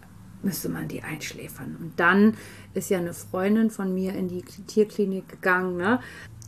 müsste 0.42 0.68
man 0.68 0.86
die 0.88 1.02
einschläfern. 1.02 1.76
Und 1.80 1.98
dann 1.98 2.34
ist 2.74 2.90
ja 2.90 2.98
eine 2.98 3.14
Freundin 3.14 3.70
von 3.70 3.92
mir 3.92 4.14
in 4.14 4.28
die 4.28 4.42
Tierklinik 4.42 5.28
gegangen, 5.28 5.76
ne, 5.76 6.00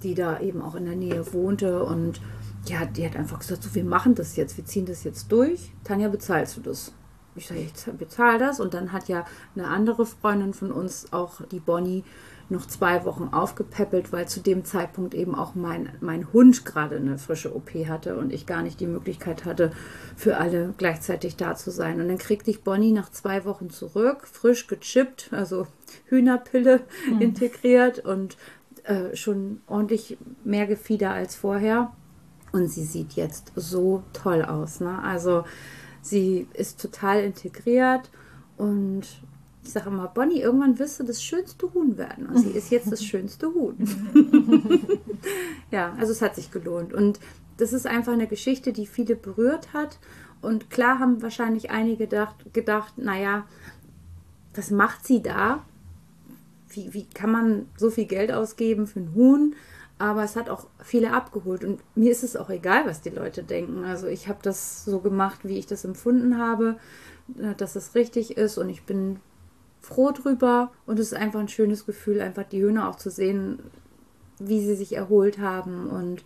die 0.03 0.15
da 0.15 0.41
eben 0.41 0.63
auch 0.63 0.75
in 0.75 0.85
der 0.85 0.97
Nähe 0.97 1.33
wohnte 1.33 1.83
und 1.85 2.21
ja, 2.67 2.85
die 2.85 3.07
hat 3.07 3.17
einfach 3.17 3.39
gesagt, 3.39 3.63
so, 3.63 3.75
wir 3.75 3.85
machen 3.85 4.15
das 4.15 4.37
jetzt, 4.37 4.57
wir 4.57 4.65
ziehen 4.65 4.87
das 4.87 5.05
jetzt 5.05 5.33
durch. 5.33 5.73
Tanja, 5.83 6.09
bezahlst 6.09 6.59
du 6.59 6.61
das? 6.61 6.93
Ich 7.35 7.47
sage, 7.49 7.61
ich 7.61 7.73
bezahle 7.95 8.39
das. 8.39 8.61
Und 8.61 8.75
dann 8.75 8.93
hat 8.93 9.09
ja 9.09 9.25
eine 9.55 9.67
andere 9.69 10.05
Freundin 10.05 10.53
von 10.53 10.71
uns, 10.71 11.13
auch 11.13 11.41
die 11.51 11.61
Bonnie, 11.61 12.05
noch 12.51 12.67
zwei 12.67 13.05
Wochen 13.05 13.29
aufgepäppelt, 13.33 14.13
weil 14.13 14.29
zu 14.29 14.41
dem 14.41 14.65
Zeitpunkt 14.65 15.15
eben 15.15 15.35
auch 15.35 15.55
mein, 15.55 15.91
mein 16.01 16.33
Hund 16.33 16.65
gerade 16.65 16.97
eine 16.97 17.19
frische 17.19 17.55
OP 17.55 17.71
hatte 17.87 18.17
und 18.17 18.33
ich 18.33 18.47
gar 18.47 18.63
nicht 18.63 18.81
die 18.81 18.87
Möglichkeit 18.87 19.45
hatte, 19.45 19.73
für 20.17 20.37
alle 20.37 20.75
gleichzeitig 20.77 21.37
da 21.37 21.55
zu 21.55 21.71
sein. 21.71 22.01
Und 22.01 22.09
dann 22.09 22.19
kriegte 22.19 22.51
ich 22.51 22.63
Bonnie 22.63 22.93
nach 22.93 23.11
zwei 23.11 23.45
Wochen 23.45 23.71
zurück, 23.71 24.27
frisch 24.27 24.67
gechippt, 24.67 25.31
also 25.33 25.67
Hühnerpille 26.07 26.81
mhm. 27.11 27.21
integriert 27.21 28.01
und 28.01 28.37
äh, 28.85 29.15
schon 29.15 29.61
ordentlich 29.67 30.19
mehr 30.45 30.67
Gefieder 30.67 31.13
als 31.13 31.35
vorher. 31.35 31.93
Und 32.53 32.69
sie 32.69 32.85
sieht 32.85 33.13
jetzt 33.13 33.53
so 33.55 34.03
toll 34.13 34.43
aus. 34.45 34.81
Ne? 34.81 35.01
Also 35.03 35.45
sie 36.03 36.49
ist 36.55 36.81
total 36.81 37.23
integriert 37.23 38.11
und 38.57 39.07
ich 39.63 39.71
sage 39.71 39.91
immer, 39.91 40.09
Bonnie, 40.09 40.41
irgendwann 40.41 40.79
wirst 40.79 41.01
du 41.01 41.05
das 41.05 41.23
schönste 41.23 41.73
Huhn 41.75 41.99
werden. 41.99 42.27
Und 42.27 42.39
sie 42.39 42.51
ist 42.51 42.71
jetzt 42.71 42.91
das 42.91 43.05
schönste 43.05 43.53
Huhn. 43.53 43.77
ja, 45.71 45.95
also 45.99 46.13
es 46.13 46.23
hat 46.23 46.35
sich 46.35 46.51
gelohnt. 46.51 46.95
Und 46.95 47.21
das 47.59 47.73
ist 47.73 47.87
einfach 47.87 48.13
eine 48.13 48.27
Geschichte, 48.27 48.73
die 48.73 48.87
viele 48.87 49.17
berührt 49.17 49.73
hat. 49.73 49.99
Und 50.41 50.71
klar 50.71 50.99
haben 50.99 51.21
wahrscheinlich 51.21 51.71
einige 51.71 52.07
gedacht, 52.07 52.37
gedacht 52.55 52.97
naja, 52.97 53.47
was 54.55 54.71
macht 54.71 55.07
sie 55.07 55.23
da? 55.23 55.63
Wie, 56.71 56.95
wie 56.95 57.05
kann 57.05 57.31
man 57.31 57.67
so 57.77 57.91
viel 57.91 58.07
Geld 58.07 58.33
ausgeben 58.33 58.87
für 58.87 59.01
ein 59.01 59.15
Huhn? 59.15 59.55
Aber 59.99 60.25
es 60.25 60.37
hat 60.37 60.49
auch 60.49 60.67
viele 60.83 61.13
abgeholt. 61.13 61.63
Und 61.63 61.83
mir 61.95 62.11
ist 62.11 62.25
es 62.25 62.35
auch 62.35 62.49
egal, 62.49 62.87
was 62.87 63.03
die 63.03 63.11
Leute 63.11 63.43
denken. 63.43 63.85
Also 63.85 64.07
ich 64.07 64.29
habe 64.29 64.39
das 64.41 64.87
so 64.87 65.01
gemacht, 65.01 65.41
wie 65.43 65.59
ich 65.59 65.67
das 65.67 65.85
empfunden 65.85 66.39
habe, 66.39 66.79
äh, 67.39 67.55
dass 67.55 67.77
es 67.77 67.95
richtig 67.95 68.39
ist. 68.39 68.57
Und 68.57 68.71
ich 68.71 68.85
bin 68.85 69.21
froh 69.81 70.13
drüber 70.13 70.71
und 70.87 70.99
es 70.99 71.13
ist 71.13 71.19
einfach 71.19 71.41
ein 71.41 71.49
schönes 71.49 71.87
Gefühl, 71.87 72.21
einfach 72.21 72.45
die 72.45 72.63
Hühner 72.63 72.89
auch 72.89 72.97
zu 72.97 73.11
sehen, 73.11 73.61
wie 74.39 74.61
sie 74.65 74.75
sich 74.75 74.97
erholt 74.97 75.39
haben 75.39 75.89
und 75.89 76.25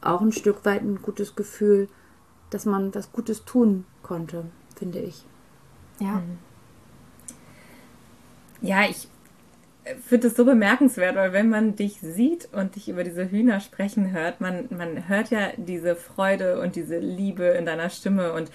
auch 0.00 0.20
ein 0.20 0.32
Stück 0.32 0.64
weit 0.64 0.82
ein 0.82 1.00
gutes 1.00 1.36
Gefühl, 1.36 1.88
dass 2.50 2.66
man 2.66 2.94
was 2.94 3.12
Gutes 3.12 3.44
tun 3.44 3.84
konnte, 4.02 4.44
finde 4.76 4.98
ich. 4.98 5.24
Ja. 6.00 6.16
Mhm. 6.16 6.38
Ja, 8.60 8.84
ich 8.88 9.08
finde 10.06 10.28
es 10.28 10.36
so 10.36 10.44
bemerkenswert, 10.44 11.16
weil 11.16 11.32
wenn 11.32 11.48
man 11.48 11.74
dich 11.74 12.00
sieht 12.00 12.48
und 12.52 12.76
dich 12.76 12.88
über 12.88 13.02
diese 13.04 13.30
Hühner 13.30 13.60
sprechen 13.60 14.12
hört, 14.12 14.40
man, 14.40 14.68
man 14.70 15.08
hört 15.08 15.30
ja 15.30 15.50
diese 15.56 15.96
Freude 15.96 16.60
und 16.60 16.76
diese 16.76 16.98
Liebe 16.98 17.44
in 17.44 17.66
deiner 17.66 17.90
Stimme 17.90 18.32
und 18.32 18.50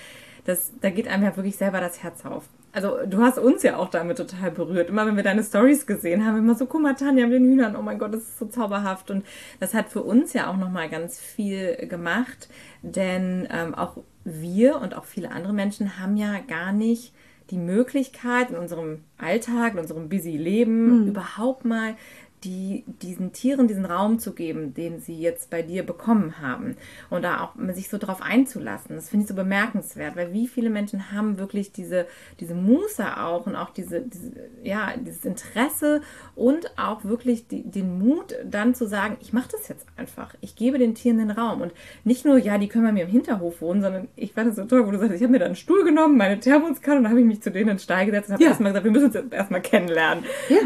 das, 0.46 0.72
da 0.80 0.90
geht 0.90 1.10
einem 1.10 1.24
ja 1.24 1.36
wirklich 1.36 1.58
selber 1.58 1.82
das 1.82 2.02
Herz 2.04 2.26
auf 2.26 2.46
also 2.78 3.00
du 3.08 3.24
hast 3.24 3.40
uns 3.40 3.64
ja 3.64 3.78
auch 3.78 3.90
damit 3.90 4.18
total 4.18 4.52
berührt. 4.52 4.90
Immer 4.90 5.08
wenn 5.08 5.16
wir 5.16 5.24
deine 5.24 5.44
Stories 5.44 5.88
gesehen 5.88 6.24
haben, 6.24 6.38
immer 6.38 6.54
so, 6.54 6.68
guck 6.68 6.80
mal, 6.80 6.94
Tanja 6.94 7.26
mit 7.26 7.34
den 7.34 7.46
Hühnern, 7.46 7.76
oh 7.76 7.82
mein 7.82 7.98
Gott, 7.98 8.14
das 8.14 8.22
ist 8.22 8.38
so 8.38 8.46
zauberhaft. 8.46 9.10
Und 9.10 9.26
das 9.60 9.74
hat 9.74 9.90
für 9.90 10.04
uns 10.04 10.34
ja 10.34 10.48
auch 10.48 10.58
nochmal 10.58 10.88
ganz 10.88 11.20
viel 11.20 11.76
gemacht, 11.88 12.50
denn 12.84 13.48
ähm, 13.52 13.74
auch 13.74 13.98
wir 14.24 14.80
und 14.80 14.96
auch 14.96 15.06
viele 15.06 15.32
andere 15.32 15.54
Menschen 15.54 16.00
haben 16.00 16.18
ja 16.18 16.36
gar 16.48 16.72
nicht 16.72 17.16
die 17.50 17.58
Möglichkeit 17.58 18.52
in 18.52 18.58
unserem 18.58 19.00
Alltag, 19.18 19.74
in 19.74 19.80
unserem 19.80 20.08
busy 20.08 20.38
Leben 20.38 21.02
mhm. 21.02 21.08
überhaupt 21.08 21.66
mal 21.66 21.96
die, 22.44 22.84
diesen 23.02 23.34
Tieren 23.34 23.68
diesen 23.68 23.86
Raum 23.86 24.20
zu 24.20 24.34
geben, 24.34 24.74
den 24.74 25.00
sie 25.00 25.20
jetzt 25.20 25.50
bei 25.50 25.62
dir 25.62 25.84
bekommen 25.84 26.40
haben. 26.40 26.76
Und 27.10 27.24
da 27.24 27.42
auch 27.42 27.54
sich 27.74 27.90
so 27.90 27.98
drauf 27.98 28.22
einzulassen. 28.22 28.96
Das 28.96 29.10
finde 29.10 29.24
ich 29.24 29.30
so 29.30 29.36
bemerkenswert, 29.36 30.16
weil 30.16 30.34
wie 30.34 30.48
viele 30.48 30.70
Menschen 30.70 31.12
haben 31.12 31.40
wirklich 31.40 31.72
diese, 31.72 32.06
diese 32.40 32.54
Muße 32.54 33.18
auch 33.18 33.48
und 33.48 33.56
auch 33.56 33.72
diese, 33.72 34.02
diese 34.02 34.32
ja, 34.64 34.94
dieses 34.98 35.26
Interesse 35.26 36.02
und 36.36 36.78
auch 36.78 37.04
wirklich 37.04 37.48
die, 37.48 37.64
den 37.64 38.00
Mut, 38.00 38.36
dann 38.46 38.76
zu 38.76 38.88
sagen, 38.88 39.18
ich 39.20 39.34
mache 39.34 39.50
das 39.52 39.68
jetzt 39.68 39.86
einfach. 39.96 40.36
Ich 40.42 40.56
gebe 40.56 40.78
den 40.78 40.96
Tieren 40.96 41.18
den 41.18 41.32
Raum. 41.32 41.62
Und 41.62 41.74
nicht 42.04 42.26
nur, 42.26 42.38
ja, 42.38 42.58
die 42.58 42.68
können 42.68 42.86
bei 42.86 42.92
mir 42.92 43.04
im 43.04 43.10
Hinterhof 43.10 43.62
wohnen, 43.62 43.82
sondern 43.82 44.08
ich 44.16 44.34
fand 44.34 44.50
es 44.50 44.56
so 44.58 44.66
toll, 44.66 44.86
wo 44.86 44.92
du 44.92 45.00
sagst, 45.00 45.16
ich 45.16 45.22
habe 45.22 45.32
mir 45.32 45.40
da 45.40 45.46
einen 45.46 45.56
Stuhl 45.56 45.84
genommen, 45.84 46.18
meine 46.18 46.40
Thermoskanne 46.40 46.98
und 46.98 47.04
dann 47.04 47.12
habe 47.12 47.22
ich 47.22 47.26
mich 47.26 47.42
zu 47.42 47.50
denen 47.50 47.70
in 47.70 47.76
den 47.76 47.80
Stall 47.80 48.06
gesetzt 48.06 48.30
und 48.30 48.34
habe 48.34 48.44
ja. 48.44 48.50
erstmal 48.50 48.72
gesagt, 48.72 48.86
wir 48.86 48.92
müssen 48.92 49.06
uns 49.06 49.16
jetzt 49.16 49.34
erstmal 49.34 49.62
kennenlernen. 49.62 50.24
Ja. 50.50 50.58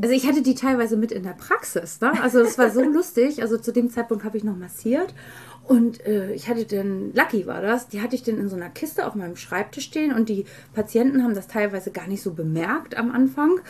Also 0.00 0.14
ich 0.14 0.26
hatte 0.26 0.42
die 0.42 0.54
teilweise 0.54 0.96
mit 1.00 1.12
in 1.12 1.22
der 1.22 1.32
Praxis. 1.32 2.00
Ne? 2.00 2.12
Also 2.22 2.40
es 2.40 2.58
war 2.58 2.70
so 2.70 2.82
lustig. 2.82 3.42
Also 3.42 3.58
zu 3.58 3.72
dem 3.72 3.90
Zeitpunkt 3.90 4.24
habe 4.24 4.36
ich 4.36 4.44
noch 4.44 4.56
massiert. 4.56 5.14
Und 5.70 6.04
äh, 6.04 6.32
ich 6.32 6.48
hatte 6.48 6.64
den, 6.64 7.14
Lucky 7.14 7.46
war 7.46 7.62
das, 7.62 7.88
die 7.88 8.02
hatte 8.02 8.16
ich 8.16 8.24
dann 8.24 8.38
in 8.38 8.48
so 8.48 8.56
einer 8.56 8.70
Kiste 8.70 9.06
auf 9.06 9.14
meinem 9.14 9.36
Schreibtisch 9.36 9.84
stehen 9.84 10.12
und 10.12 10.28
die 10.28 10.44
Patienten 10.74 11.22
haben 11.22 11.34
das 11.34 11.46
teilweise 11.46 11.92
gar 11.92 12.08
nicht 12.08 12.22
so 12.22 12.32
bemerkt 12.32 12.96
am 12.96 13.12
Anfang. 13.12 13.60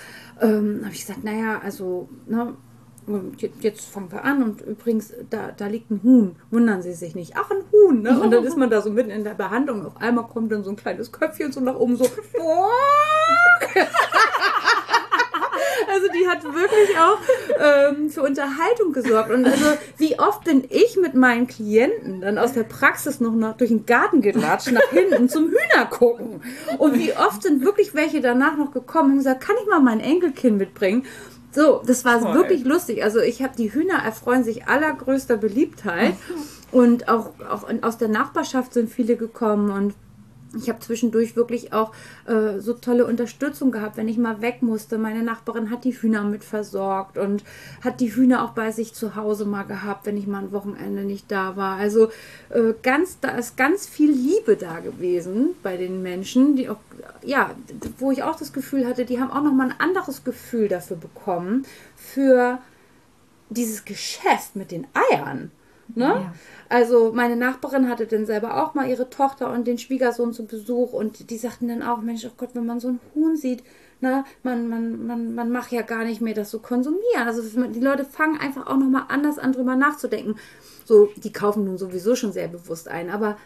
Ähm, 0.40 0.80
habe 0.82 0.94
ich 0.94 1.00
gesagt, 1.06 1.24
naja, 1.24 1.60
also, 1.62 2.08
ne, 2.26 2.54
jetzt 3.60 3.86
fangen 3.86 4.10
wir 4.12 4.24
an 4.24 4.42
und 4.42 4.62
übrigens, 4.62 5.12
da, 5.30 5.52
da 5.56 5.66
liegt 5.66 5.90
ein 5.90 6.02
Huhn. 6.02 6.36
Wundern 6.50 6.80
Sie 6.82 6.94
sich 6.94 7.14
nicht. 7.14 7.34
Ach, 7.36 7.50
ein 7.50 7.64
Huhn. 7.72 8.02
Ne? 8.02 8.18
Und 8.18 8.30
dann 8.30 8.44
ist 8.44 8.56
man 8.56 8.70
da 8.70 8.80
so 8.80 8.90
mitten 8.90 9.10
in 9.10 9.24
der 9.24 9.34
Behandlung. 9.34 9.84
Auf 9.84 9.96
einmal 9.98 10.26
kommt 10.26 10.52
dann 10.52 10.64
so 10.64 10.70
ein 10.70 10.76
kleines 10.76 11.12
Köpfchen 11.12 11.52
so 11.52 11.60
nach 11.60 11.74
oben 11.76 11.96
so. 11.96 12.04
Also 15.88 16.08
die 16.12 16.28
hat 16.28 16.44
wirklich 16.44 16.98
auch 16.98 17.18
ähm, 17.58 18.10
für 18.10 18.22
Unterhaltung 18.22 18.92
gesorgt. 18.92 19.30
Und 19.30 19.44
also 19.44 19.76
wie 19.98 20.18
oft 20.18 20.44
bin 20.44 20.64
ich 20.68 20.96
mit 20.96 21.14
meinen 21.14 21.46
Klienten 21.46 22.20
dann 22.20 22.38
aus 22.38 22.52
der 22.52 22.64
Praxis 22.64 23.20
noch 23.20 23.34
nach, 23.34 23.56
durch 23.56 23.70
den 23.70 23.86
Garten 23.86 24.20
gelatscht, 24.20 24.72
nach 24.72 24.88
hinten 24.90 25.28
zum 25.28 25.48
Hühner 25.48 25.86
gucken. 25.88 26.42
Und 26.78 26.98
wie 26.98 27.12
oft 27.12 27.42
sind 27.42 27.64
wirklich 27.64 27.94
welche 27.94 28.20
danach 28.20 28.56
noch 28.56 28.72
gekommen 28.72 29.12
und 29.12 29.18
gesagt, 29.18 29.42
kann 29.42 29.56
ich 29.62 29.68
mal 29.68 29.80
mein 29.80 30.00
Enkelkind 30.00 30.58
mitbringen? 30.58 31.04
So, 31.52 31.82
das 31.84 32.04
war 32.04 32.20
Toll. 32.20 32.34
wirklich 32.34 32.64
lustig. 32.64 33.02
Also 33.02 33.18
ich 33.20 33.42
habe 33.42 33.56
die 33.56 33.72
Hühner 33.72 34.04
erfreuen 34.04 34.44
sich 34.44 34.66
allergrößter 34.68 35.36
Beliebtheit. 35.36 36.14
Und 36.72 37.08
auch, 37.08 37.30
auch 37.50 37.64
aus 37.82 37.98
der 37.98 38.08
Nachbarschaft 38.08 38.74
sind 38.74 38.90
viele 38.90 39.16
gekommen 39.16 39.70
und 39.70 39.94
Ich 40.56 40.68
habe 40.68 40.80
zwischendurch 40.80 41.36
wirklich 41.36 41.72
auch 41.72 41.92
äh, 42.26 42.58
so 42.58 42.72
tolle 42.72 43.06
Unterstützung 43.06 43.70
gehabt, 43.70 43.96
wenn 43.96 44.08
ich 44.08 44.18
mal 44.18 44.40
weg 44.40 44.62
musste. 44.62 44.98
Meine 44.98 45.22
Nachbarin 45.22 45.70
hat 45.70 45.84
die 45.84 45.92
Hühner 45.92 46.24
mit 46.24 46.42
versorgt 46.42 47.18
und 47.18 47.44
hat 47.82 48.00
die 48.00 48.14
Hühner 48.14 48.44
auch 48.44 48.50
bei 48.50 48.72
sich 48.72 48.92
zu 48.92 49.14
Hause 49.14 49.44
mal 49.44 49.62
gehabt, 49.62 50.06
wenn 50.06 50.16
ich 50.16 50.26
mal 50.26 50.42
ein 50.42 50.52
Wochenende 50.52 51.02
nicht 51.02 51.30
da 51.30 51.56
war. 51.56 51.76
Also 51.76 52.08
äh, 52.48 52.74
ganz, 52.82 53.20
da 53.20 53.30
ist 53.30 53.56
ganz 53.56 53.86
viel 53.86 54.10
Liebe 54.10 54.56
da 54.56 54.80
gewesen 54.80 55.50
bei 55.62 55.76
den 55.76 56.02
Menschen, 56.02 56.56
die 56.56 56.68
auch, 56.68 56.80
ja, 57.22 57.50
wo 57.98 58.10
ich 58.10 58.24
auch 58.24 58.36
das 58.36 58.52
Gefühl 58.52 58.86
hatte, 58.86 59.04
die 59.04 59.20
haben 59.20 59.30
auch 59.30 59.42
noch 59.42 59.52
mal 59.52 59.70
ein 59.70 59.80
anderes 59.80 60.24
Gefühl 60.24 60.68
dafür 60.68 60.96
bekommen 60.96 61.64
für 61.96 62.58
dieses 63.50 63.84
Geschäft 63.84 64.56
mit 64.56 64.70
den 64.70 64.86
Eiern. 65.12 65.50
Ne? 65.96 66.04
Ja. 66.04 66.34
Also 66.68 67.12
meine 67.12 67.36
Nachbarin 67.36 67.88
hatte 67.88 68.06
dann 68.06 68.26
selber 68.26 68.62
auch 68.62 68.74
mal 68.74 68.88
ihre 68.88 69.10
Tochter 69.10 69.52
und 69.52 69.66
den 69.66 69.78
Schwiegersohn 69.78 70.32
zu 70.32 70.46
Besuch 70.46 70.92
und 70.92 71.30
die 71.30 71.38
sagten 71.38 71.68
dann 71.68 71.82
auch, 71.82 72.00
Mensch, 72.00 72.24
oh 72.24 72.32
Gott, 72.36 72.50
wenn 72.54 72.66
man 72.66 72.80
so 72.80 72.88
ein 72.88 73.00
Huhn 73.14 73.36
sieht, 73.36 73.62
ne, 74.00 74.24
man, 74.42 74.68
man, 74.68 75.06
man, 75.06 75.34
man 75.34 75.50
macht 75.50 75.72
ja 75.72 75.82
gar 75.82 76.04
nicht 76.04 76.20
mehr 76.20 76.34
das 76.34 76.50
so 76.50 76.58
konsumieren. 76.58 77.26
Also 77.26 77.42
die 77.42 77.80
Leute 77.80 78.04
fangen 78.04 78.38
einfach 78.38 78.66
auch 78.66 78.76
nochmal 78.76 79.04
anders 79.08 79.38
an, 79.38 79.52
drüber 79.52 79.76
nachzudenken. 79.76 80.36
So, 80.84 81.08
die 81.16 81.32
kaufen 81.32 81.64
nun 81.64 81.78
sowieso 81.78 82.14
schon 82.14 82.32
sehr 82.32 82.48
bewusst 82.48 82.88
ein, 82.88 83.10
aber 83.10 83.36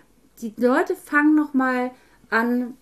die 0.41 0.55
Leute 0.57 0.97
fangen 0.97 1.35
nochmal 1.35 1.91
an, 2.31 2.75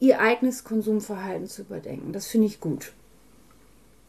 ihr 0.00 0.20
eigenes 0.20 0.64
Konsumverhalten 0.64 1.46
zu 1.46 1.62
überdenken. 1.62 2.12
Das 2.12 2.26
finde 2.26 2.48
ich 2.48 2.58
gut. 2.58 2.92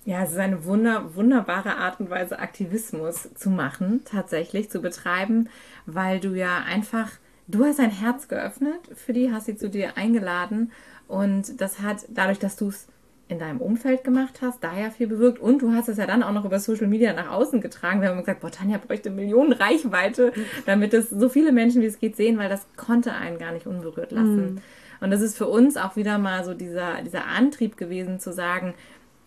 Ja, 0.05 0.23
es 0.23 0.31
ist 0.31 0.37
eine 0.37 0.65
wunder, 0.65 1.15
wunderbare 1.15 1.77
Art 1.77 1.99
und 1.99 2.09
Weise, 2.09 2.39
Aktivismus 2.39 3.29
zu 3.35 3.49
machen, 3.49 4.01
tatsächlich 4.03 4.69
zu 4.69 4.81
betreiben, 4.81 5.49
weil 5.85 6.19
du 6.19 6.35
ja 6.35 6.63
einfach, 6.67 7.11
du 7.47 7.63
hast 7.63 7.79
dein 7.79 7.89
Herz 7.89 8.27
geöffnet 8.27 8.79
für 8.95 9.13
die, 9.13 9.31
hast 9.31 9.45
sie 9.45 9.55
zu 9.55 9.69
dir 9.69 9.97
eingeladen 9.97 10.71
und 11.07 11.61
das 11.61 11.79
hat 11.79 12.05
dadurch, 12.09 12.39
dass 12.39 12.57
du 12.57 12.67
es 12.67 12.87
in 13.29 13.39
deinem 13.39 13.61
Umfeld 13.61 14.03
gemacht 14.03 14.39
hast, 14.41 14.63
da 14.63 14.77
ja 14.77 14.89
viel 14.89 15.07
bewirkt 15.07 15.39
und 15.39 15.61
du 15.61 15.71
hast 15.71 15.87
es 15.87 15.97
ja 15.97 16.05
dann 16.05 16.21
auch 16.21 16.33
noch 16.33 16.43
über 16.43 16.59
Social 16.59 16.87
Media 16.87 17.13
nach 17.13 17.31
außen 17.31 17.61
getragen. 17.61 18.01
Wir 18.01 18.09
haben 18.09 18.19
gesagt, 18.19 18.41
boah, 18.41 18.51
Tanja 18.51 18.77
bräuchte 18.77 19.09
Millionen 19.09 19.53
Reichweite, 19.53 20.33
damit 20.65 20.93
es 20.93 21.09
so 21.09 21.29
viele 21.29 21.53
Menschen 21.53 21.81
wie 21.81 21.85
es 21.85 21.99
geht 21.99 22.17
sehen, 22.17 22.37
weil 22.37 22.49
das 22.49 22.67
konnte 22.75 23.13
einen 23.13 23.37
gar 23.37 23.53
nicht 23.53 23.65
unberührt 23.65 24.11
lassen. 24.11 24.55
Mm. 24.55 24.61
Und 25.03 25.11
das 25.11 25.21
ist 25.21 25.37
für 25.37 25.47
uns 25.47 25.75
auch 25.75 25.97
wieder 25.97 26.17
mal 26.17 26.45
so 26.45 26.53
dieser, 26.53 27.01
dieser 27.01 27.25
Antrieb 27.25 27.75
gewesen 27.75 28.19
zu 28.19 28.31
sagen, 28.31 28.73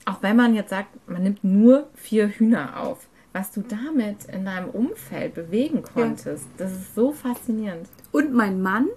auch 0.06 0.22
wenn 0.22 0.36
man 0.36 0.54
jetzt 0.54 0.70
sagt, 0.70 0.88
man 1.08 1.22
nimmt 1.22 1.44
nur 1.44 1.88
vier 1.94 2.28
Hühner 2.28 2.80
auf, 2.80 3.08
was 3.32 3.50
du 3.50 3.60
damit 3.60 4.24
in 4.32 4.46
deinem 4.46 4.70
Umfeld 4.70 5.34
bewegen 5.34 5.82
konntest, 5.82 6.44
ja. 6.44 6.64
das 6.64 6.72
ist 6.72 6.94
so 6.94 7.12
faszinierend. 7.12 7.88
Und 8.12 8.32
mein 8.32 8.62
Mann 8.62 8.88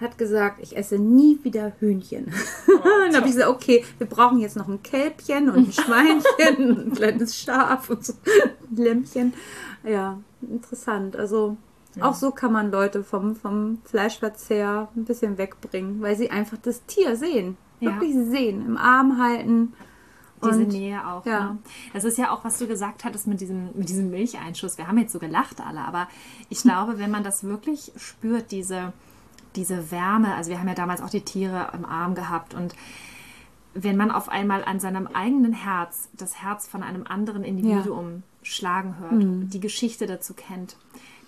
hat 0.00 0.18
gesagt, 0.18 0.60
ich 0.60 0.76
esse 0.76 0.98
nie 0.98 1.38
wieder 1.42 1.72
Hühnchen. 1.80 2.32
Oh, 2.68 2.78
dann 2.84 3.16
habe 3.16 3.26
ich 3.26 3.34
gesagt, 3.34 3.50
okay, 3.50 3.84
wir 3.98 4.06
brauchen 4.06 4.38
jetzt 4.38 4.56
noch 4.56 4.68
ein 4.68 4.82
Kälbchen 4.82 5.48
und 5.48 5.68
ein 5.68 5.72
Schweinchen, 5.72 6.88
ein 6.88 6.92
kleines 6.92 7.36
Schaf 7.36 7.88
und 7.88 8.04
so 8.04 8.12
ein 8.12 8.76
Lämmchen. 8.76 9.32
Ja, 9.84 10.18
interessant. 10.42 11.16
Also 11.16 11.56
ja. 11.96 12.04
auch 12.04 12.14
so 12.14 12.30
kann 12.30 12.52
man 12.52 12.70
Leute 12.70 13.02
vom, 13.02 13.34
vom 13.36 13.78
Fleischverzehr 13.84 14.88
ein 14.94 15.04
bisschen 15.04 15.38
wegbringen, 15.38 16.00
weil 16.00 16.16
sie 16.16 16.30
einfach 16.30 16.58
das 16.58 16.84
Tier 16.86 17.16
sehen. 17.16 17.56
Wirklich 17.80 18.14
ja. 18.14 18.24
sehen, 18.24 18.66
im 18.66 18.76
Arm 18.76 19.22
halten 19.22 19.72
diese 20.44 20.60
und, 20.60 20.68
Nähe 20.68 21.06
auch. 21.06 21.24
Ja. 21.26 21.52
Ne? 21.52 21.58
Das 21.92 22.04
ist 22.04 22.18
ja 22.18 22.30
auch, 22.30 22.44
was 22.44 22.58
du 22.58 22.66
gesagt 22.66 23.04
hattest 23.04 23.26
mit 23.26 23.40
diesem, 23.40 23.70
mit 23.74 23.88
diesem 23.88 24.10
Milcheinschuss. 24.10 24.78
Wir 24.78 24.86
haben 24.88 24.98
jetzt 24.98 25.12
so 25.12 25.18
gelacht 25.18 25.60
alle, 25.60 25.80
aber 25.80 26.08
ich 26.48 26.62
glaube, 26.62 26.98
wenn 26.98 27.10
man 27.10 27.24
das 27.24 27.44
wirklich 27.44 27.92
spürt, 27.96 28.50
diese, 28.50 28.92
diese 29.56 29.90
Wärme, 29.90 30.34
also 30.34 30.50
wir 30.50 30.58
haben 30.58 30.68
ja 30.68 30.74
damals 30.74 31.02
auch 31.02 31.10
die 31.10 31.22
Tiere 31.22 31.70
im 31.74 31.84
Arm 31.84 32.14
gehabt 32.14 32.54
und 32.54 32.74
wenn 33.74 33.96
man 33.96 34.10
auf 34.10 34.28
einmal 34.28 34.64
an 34.64 34.80
seinem 34.80 35.06
eigenen 35.06 35.52
Herz 35.52 36.08
das 36.14 36.42
Herz 36.42 36.66
von 36.66 36.82
einem 36.82 37.04
anderen 37.06 37.44
Individuum 37.44 38.10
ja. 38.10 38.22
schlagen 38.42 38.98
hört, 38.98 39.12
mhm. 39.12 39.50
die 39.50 39.60
Geschichte 39.60 40.06
dazu 40.06 40.34
kennt, 40.34 40.76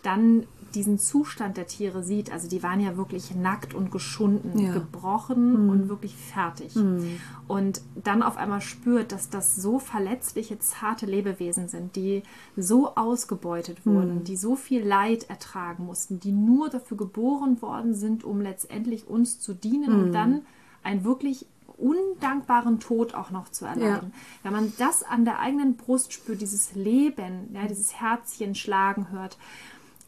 dann 0.03 0.47
diesen 0.75 0.99
Zustand 0.99 1.57
der 1.57 1.67
Tiere 1.67 2.03
sieht, 2.03 2.33
also 2.33 2.49
die 2.49 2.63
waren 2.63 2.81
ja 2.81 2.97
wirklich 2.97 3.35
nackt 3.35 3.75
und 3.75 3.91
geschunden, 3.91 4.59
ja. 4.59 4.73
gebrochen 4.73 5.65
mhm. 5.65 5.71
und 5.71 5.89
wirklich 5.89 6.17
fertig. 6.17 6.77
Mhm. 6.77 7.21
Und 7.49 7.83
dann 8.03 8.23
auf 8.23 8.37
einmal 8.37 8.61
spürt, 8.61 9.13
dass 9.13 9.31
das 9.31 9.57
so 9.57 9.79
verletzliche, 9.79 10.59
zarte 10.59 11.07
Lebewesen 11.07 11.69
sind, 11.69 11.97
die 11.97 12.23
so 12.57 12.95
ausgebeutet 12.95 13.85
wurden, 13.85 14.17
mhm. 14.17 14.25
die 14.25 14.37
so 14.37 14.55
viel 14.55 14.87
Leid 14.87 15.29
ertragen 15.29 15.87
mussten, 15.87 16.21
die 16.21 16.33
nur 16.33 16.69
dafür 16.69 16.97
geboren 16.97 17.61
worden 17.63 17.95
sind, 17.95 18.23
um 18.23 18.41
letztendlich 18.41 19.09
uns 19.09 19.41
zu 19.41 19.55
dienen 19.55 19.93
und 19.93 20.09
mhm. 20.09 20.13
dann 20.13 20.43
ein 20.83 21.05
wirklich 21.05 21.47
undankbaren 21.81 22.79
Tod 22.79 23.15
auch 23.15 23.31
noch 23.31 23.49
zu 23.49 23.65
erleiden. 23.65 24.13
Ja. 24.13 24.19
Wenn 24.43 24.53
man 24.53 24.73
das 24.79 25.03
an 25.03 25.25
der 25.25 25.41
eigenen 25.41 25.77
Brust 25.77 26.13
spürt, 26.13 26.41
dieses 26.41 26.75
Leben, 26.75 27.49
ja, 27.55 27.67
dieses 27.67 27.95
Herzchen 27.95 28.55
schlagen 28.55 29.11
hört, 29.11 29.39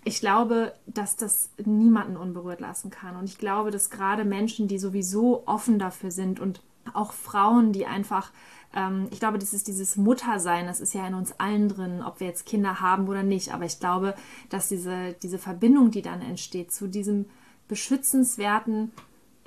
ich 0.04 0.20
glaube, 0.20 0.74
dass 0.86 1.16
das 1.16 1.50
niemanden 1.64 2.16
unberührt 2.16 2.60
lassen 2.60 2.90
kann. 2.90 3.16
Und 3.16 3.24
ich 3.24 3.38
glaube, 3.38 3.70
dass 3.70 3.90
gerade 3.90 4.24
Menschen, 4.24 4.66
die 4.68 4.78
sowieso 4.78 5.46
offen 5.46 5.78
dafür 5.78 6.10
sind 6.10 6.40
und 6.40 6.60
auch 6.92 7.12
Frauen, 7.12 7.72
die 7.72 7.86
einfach, 7.86 8.32
ähm, 8.74 9.06
ich 9.12 9.20
glaube, 9.20 9.38
das 9.38 9.54
ist 9.54 9.68
dieses 9.68 9.96
Muttersein, 9.96 10.66
das 10.66 10.80
ist 10.80 10.94
ja 10.94 11.06
in 11.06 11.14
uns 11.14 11.32
allen 11.38 11.68
drin, 11.68 12.02
ob 12.02 12.18
wir 12.18 12.26
jetzt 12.26 12.46
Kinder 12.46 12.80
haben 12.80 13.08
oder 13.08 13.22
nicht. 13.22 13.54
Aber 13.54 13.64
ich 13.64 13.78
glaube, 13.78 14.14
dass 14.48 14.68
diese, 14.68 15.14
diese 15.22 15.38
Verbindung, 15.38 15.92
die 15.92 16.02
dann 16.02 16.20
entsteht 16.20 16.72
zu 16.72 16.88
diesem 16.88 17.26
beschützenswerten 17.68 18.90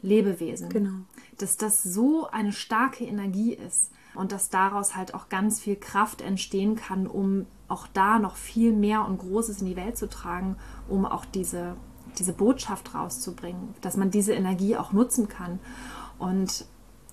Lebewesen, 0.01 0.69
genau. 0.69 0.99
dass 1.37 1.57
das 1.57 1.83
so 1.83 2.27
eine 2.27 2.53
starke 2.53 3.03
Energie 3.03 3.53
ist 3.53 3.91
und 4.13 4.31
dass 4.31 4.49
daraus 4.49 4.95
halt 4.95 5.13
auch 5.13 5.27
ganz 5.27 5.59
viel 5.59 5.75
Kraft 5.75 6.21
entstehen 6.21 6.75
kann, 6.75 7.07
um 7.07 7.45
auch 7.67 7.87
da 7.87 8.19
noch 8.19 8.35
viel 8.35 8.71
mehr 8.71 9.05
und 9.05 9.17
Großes 9.17 9.61
in 9.61 9.67
die 9.67 9.75
Welt 9.75 9.97
zu 9.97 10.07
tragen, 10.07 10.57
um 10.87 11.05
auch 11.05 11.25
diese, 11.25 11.75
diese 12.19 12.33
Botschaft 12.33 12.93
rauszubringen, 12.93 13.73
dass 13.81 13.97
man 13.97 14.11
diese 14.11 14.33
Energie 14.33 14.77
auch 14.77 14.91
nutzen 14.91 15.27
kann. 15.27 15.59
Und 16.19 16.65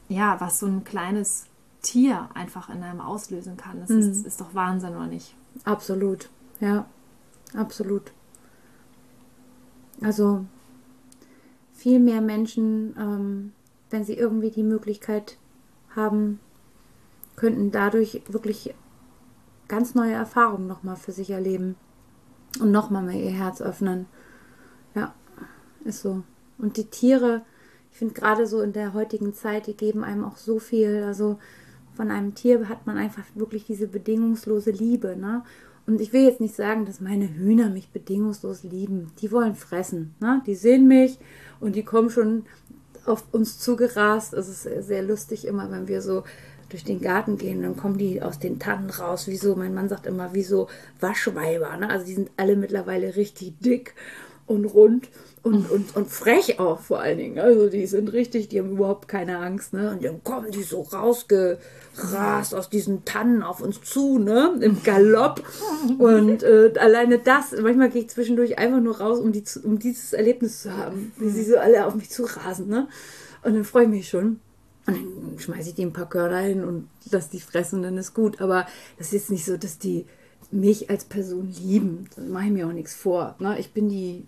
ja, 0.08 0.40
was 0.40 0.58
so 0.58 0.66
ein 0.66 0.84
kleines 0.84 1.46
Tier 1.80 2.28
einfach 2.34 2.68
in 2.68 2.82
einem 2.82 3.00
auslösen 3.00 3.56
kann, 3.56 3.80
das 3.80 3.90
mhm. 3.90 3.98
ist, 3.98 4.26
ist 4.26 4.40
doch 4.40 4.54
Wahnsinn, 4.54 4.94
oder 4.94 5.06
nicht? 5.06 5.34
Absolut, 5.64 6.30
ja, 6.60 6.86
absolut. 7.54 8.12
Also 10.00 10.44
viel 11.72 11.98
mehr 11.98 12.20
Menschen, 12.20 12.94
ähm, 12.98 13.52
wenn 13.90 14.04
sie 14.04 14.14
irgendwie 14.14 14.50
die 14.50 14.62
Möglichkeit 14.62 15.38
haben, 15.94 16.40
könnten 17.36 17.70
dadurch 17.70 18.22
wirklich 18.28 18.74
ganz 19.72 19.94
neue 19.94 20.12
Erfahrungen 20.12 20.66
nochmal 20.66 20.96
für 20.96 21.12
sich 21.12 21.30
erleben 21.30 21.76
und 22.60 22.72
nochmal 22.72 23.02
mehr 23.04 23.18
ihr 23.18 23.30
Herz 23.30 23.62
öffnen. 23.62 24.04
Ja, 24.94 25.14
ist 25.86 26.02
so. 26.02 26.24
Und 26.58 26.76
die 26.76 26.90
Tiere, 26.90 27.40
ich 27.90 27.96
finde 27.96 28.12
gerade 28.12 28.46
so 28.46 28.60
in 28.60 28.74
der 28.74 28.92
heutigen 28.92 29.32
Zeit, 29.32 29.66
die 29.68 29.74
geben 29.74 30.04
einem 30.04 30.26
auch 30.26 30.36
so 30.36 30.58
viel. 30.58 31.04
Also 31.04 31.38
von 31.94 32.10
einem 32.10 32.34
Tier 32.34 32.68
hat 32.68 32.86
man 32.86 32.98
einfach 32.98 33.24
wirklich 33.34 33.64
diese 33.64 33.88
bedingungslose 33.88 34.72
Liebe, 34.72 35.16
ne? 35.16 35.42
Und 35.86 36.02
ich 36.02 36.12
will 36.12 36.22
jetzt 36.22 36.42
nicht 36.42 36.54
sagen, 36.54 36.84
dass 36.84 37.00
meine 37.00 37.34
Hühner 37.34 37.70
mich 37.70 37.88
bedingungslos 37.88 38.64
lieben. 38.64 39.10
Die 39.22 39.32
wollen 39.32 39.54
fressen. 39.54 40.14
Ne? 40.20 40.40
Die 40.46 40.54
sehen 40.54 40.86
mich 40.86 41.18
und 41.60 41.76
die 41.76 41.82
kommen 41.82 42.10
schon 42.10 42.44
auf 43.06 43.24
uns 43.32 43.58
zugerast. 43.58 44.34
Es 44.34 44.48
ist 44.48 44.86
sehr 44.86 45.02
lustig 45.02 45.46
immer, 45.46 45.72
wenn 45.72 45.88
wir 45.88 46.02
so 46.02 46.24
durch 46.72 46.84
den 46.84 47.00
Garten 47.00 47.38
gehen, 47.38 47.62
dann 47.62 47.76
kommen 47.76 47.98
die 47.98 48.22
aus 48.22 48.38
den 48.38 48.58
Tannen 48.58 48.90
raus, 48.90 49.28
wie 49.28 49.36
so, 49.36 49.54
mein 49.54 49.74
Mann 49.74 49.88
sagt 49.88 50.06
immer, 50.06 50.34
wie 50.34 50.42
so 50.42 50.68
Waschweiber. 51.00 51.76
Ne? 51.76 51.88
Also 51.88 52.06
die 52.06 52.14
sind 52.14 52.30
alle 52.36 52.56
mittlerweile 52.56 53.16
richtig 53.16 53.54
dick 53.60 53.94
und 54.46 54.64
rund 54.64 55.08
und, 55.42 55.70
und, 55.70 55.96
und 55.96 56.08
frech 56.08 56.60
auch 56.60 56.80
vor 56.80 57.00
allen 57.00 57.18
Dingen. 57.18 57.38
Also 57.38 57.68
die 57.68 57.86
sind 57.86 58.12
richtig, 58.12 58.48
die 58.48 58.60
haben 58.60 58.72
überhaupt 58.72 59.08
keine 59.08 59.38
Angst. 59.38 59.72
Ne? 59.72 59.90
Und 59.90 60.04
dann 60.04 60.22
kommen 60.22 60.50
die 60.50 60.62
so 60.62 60.82
rausgerast 60.82 62.54
aus 62.54 62.70
diesen 62.70 63.04
Tannen 63.04 63.42
auf 63.42 63.60
uns 63.60 63.80
zu, 63.82 64.18
ne? 64.18 64.54
im 64.60 64.82
Galopp. 64.82 65.42
Und 65.98 66.42
äh, 66.42 66.72
alleine 66.78 67.18
das, 67.18 67.52
manchmal 67.60 67.90
gehe 67.90 68.02
ich 68.02 68.10
zwischendurch 68.10 68.58
einfach 68.58 68.80
nur 68.80 68.98
raus, 68.98 69.18
um, 69.18 69.32
die, 69.32 69.44
um 69.64 69.78
dieses 69.78 70.12
Erlebnis 70.12 70.62
zu 70.62 70.76
haben, 70.76 71.12
wie 71.16 71.30
sie 71.30 71.44
so 71.44 71.58
alle 71.58 71.86
auf 71.86 71.94
mich 71.94 72.10
zu 72.10 72.24
rasen. 72.24 72.68
Ne? 72.68 72.88
Und 73.42 73.54
dann 73.54 73.64
freue 73.64 73.84
ich 73.84 73.90
mich 73.90 74.08
schon. 74.08 74.40
Und 74.86 74.96
dann 74.96 75.38
schmeiße 75.38 75.70
ich 75.70 75.74
die 75.74 75.84
ein 75.84 75.92
paar 75.92 76.08
Körner 76.08 76.38
hin 76.38 76.64
und 76.64 76.88
lasse 77.10 77.30
die 77.30 77.40
fressen 77.40 77.82
dann 77.82 77.98
ist 77.98 78.14
gut. 78.14 78.40
Aber 78.40 78.66
das 78.98 79.08
ist 79.08 79.12
jetzt 79.12 79.30
nicht 79.30 79.44
so, 79.44 79.56
dass 79.56 79.78
die 79.78 80.06
mich 80.50 80.90
als 80.90 81.04
Person 81.04 81.50
lieben. 81.50 82.08
Da 82.16 82.22
mache 82.22 82.46
ich 82.46 82.50
mir 82.50 82.66
auch 82.66 82.72
nichts 82.72 82.94
vor. 82.94 83.36
Ne? 83.38 83.58
Ich 83.58 83.72
bin 83.72 83.88
die, 83.88 84.26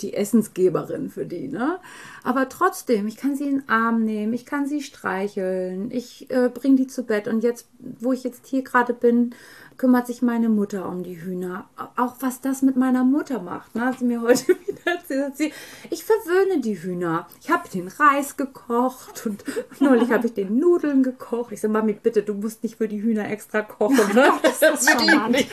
die 0.00 0.14
Essensgeberin 0.14 1.10
für 1.10 1.26
die. 1.26 1.48
Ne? 1.48 1.78
Aber 2.24 2.48
trotzdem, 2.48 3.06
ich 3.06 3.16
kann 3.16 3.36
sie 3.36 3.44
in 3.44 3.58
den 3.58 3.68
Arm 3.68 4.04
nehmen, 4.04 4.32
ich 4.32 4.46
kann 4.46 4.66
sie 4.66 4.82
streicheln, 4.82 5.90
ich 5.90 6.30
äh, 6.30 6.50
bringe 6.52 6.76
die 6.76 6.86
zu 6.86 7.04
Bett. 7.04 7.28
Und 7.28 7.44
jetzt, 7.44 7.68
wo 7.78 8.12
ich 8.12 8.24
jetzt 8.24 8.46
hier 8.46 8.62
gerade 8.62 8.94
bin, 8.94 9.34
kümmert 9.82 10.06
sich 10.06 10.22
meine 10.22 10.48
Mutter 10.48 10.88
um 10.88 11.02
die 11.02 11.20
Hühner. 11.20 11.64
Auch 11.96 12.14
was 12.20 12.40
das 12.40 12.62
mit 12.62 12.76
meiner 12.76 13.02
Mutter 13.02 13.42
macht. 13.42 13.74
Ne? 13.74 13.84
Hat 13.84 13.98
sie 13.98 14.04
mir 14.04 14.22
heute 14.22 14.46
wieder 14.66 14.92
erzählt. 15.26 15.52
Ich 15.90 16.04
verwöhne 16.04 16.60
die 16.60 16.80
Hühner. 16.80 17.26
Ich 17.40 17.50
habe 17.50 17.68
den 17.68 17.88
Reis 17.88 18.36
gekocht 18.36 19.26
und 19.26 19.42
neulich 19.80 20.12
habe 20.12 20.28
ich 20.28 20.34
den 20.34 20.56
Nudeln 20.60 21.02
gekocht. 21.02 21.50
Ich 21.50 21.60
sage, 21.60 21.72
Mami, 21.72 21.94
bitte, 21.94 22.22
du 22.22 22.34
musst 22.34 22.62
nicht 22.62 22.76
für 22.76 22.86
die 22.86 23.02
Hühner 23.02 23.28
extra 23.28 23.62
kochen. 23.62 24.14
Ne? 24.14 24.30
Das 24.60 24.84
ist 24.84 24.90
schon 24.90 25.32
nicht. 25.32 25.50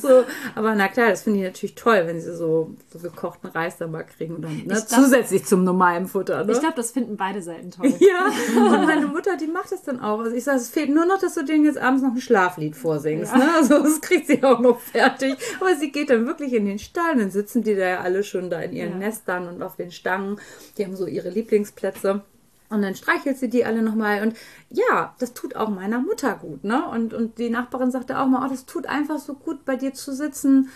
So, 0.00 0.24
aber 0.56 0.74
na 0.74 0.88
klar, 0.88 1.10
das 1.10 1.22
finde 1.22 1.38
ich 1.38 1.44
natürlich 1.44 1.76
toll, 1.76 2.02
wenn 2.06 2.20
sie 2.20 2.34
so, 2.34 2.74
so 2.92 2.98
gekochten 2.98 3.50
Reis 3.50 3.76
dann 3.76 3.92
mal 3.92 4.02
kriegen. 4.02 4.34
Und 4.36 4.42
dann, 4.42 4.64
ne? 4.66 4.84
Zusätzlich 4.84 5.44
zum 5.44 5.62
normalen 5.62 6.08
Futter. 6.08 6.44
Ne? 6.44 6.50
Ich 6.50 6.58
glaube, 6.58 6.74
das 6.74 6.90
finden 6.90 7.16
beide 7.16 7.40
Seiten 7.40 7.70
toll. 7.70 7.94
Ja, 8.00 8.26
und 8.56 8.86
meine 8.86 9.06
Mutter, 9.06 9.36
die 9.36 9.46
macht 9.46 9.70
es 9.70 9.82
dann 9.82 10.00
auch. 10.00 10.18
Also 10.18 10.34
ich 10.34 10.42
sage, 10.42 10.58
es 10.58 10.70
fehlt 10.70 10.90
nur 10.90 11.06
noch, 11.06 11.20
dass 11.20 11.34
du 11.34 11.44
denen 11.44 11.64
jetzt 11.64 11.78
abends 11.78 12.02
noch 12.02 12.10
ein 12.10 12.20
Schlaflied 12.20 12.74
vorsingst. 12.74 13.11
Ne? 13.20 13.28
Also 13.56 13.82
das 13.82 14.00
kriegt 14.00 14.26
sie 14.26 14.42
auch 14.42 14.60
noch 14.60 14.78
fertig. 14.80 15.36
Aber 15.60 15.74
sie 15.76 15.92
geht 15.92 16.10
dann 16.10 16.26
wirklich 16.26 16.52
in 16.54 16.66
den 16.66 16.78
Stall. 16.78 17.16
Dann 17.16 17.30
sitzen 17.30 17.62
die 17.62 17.74
da 17.74 17.86
ja 17.88 18.00
alle 18.00 18.22
schon 18.24 18.50
da 18.50 18.60
in 18.60 18.72
ihren 18.72 18.92
Ja. 18.92 18.98
Nestern 18.98 19.48
und 19.48 19.62
auf 19.62 19.76
den 19.76 19.90
Stangen. 19.90 20.40
Die 20.78 20.84
haben 20.84 20.96
so 20.96 21.06
ihre 21.06 21.30
Lieblingsplätze. 21.30 22.22
Und 22.70 22.80
dann 22.80 22.94
streichelt 22.94 23.36
sie 23.36 23.50
die 23.50 23.64
alle 23.66 23.82
nochmal. 23.82 24.22
Und 24.22 24.34
ja, 24.70 25.14
das 25.18 25.34
tut 25.34 25.56
auch 25.56 25.68
meiner 25.68 25.98
Mutter 26.00 26.34
gut. 26.40 26.64
Ne? 26.64 26.82
Und, 26.88 27.12
und 27.12 27.38
die 27.38 27.50
Nachbarin 27.50 27.90
sagte 27.90 28.18
auch 28.18 28.26
mal, 28.26 28.46
oh, 28.46 28.50
das 28.50 28.64
tut 28.64 28.86
einfach 28.86 29.18
so 29.18 29.34
gut, 29.34 29.64
bei 29.66 29.76
dir 29.76 29.92
zu 29.92 30.14
sitzen 30.14 30.70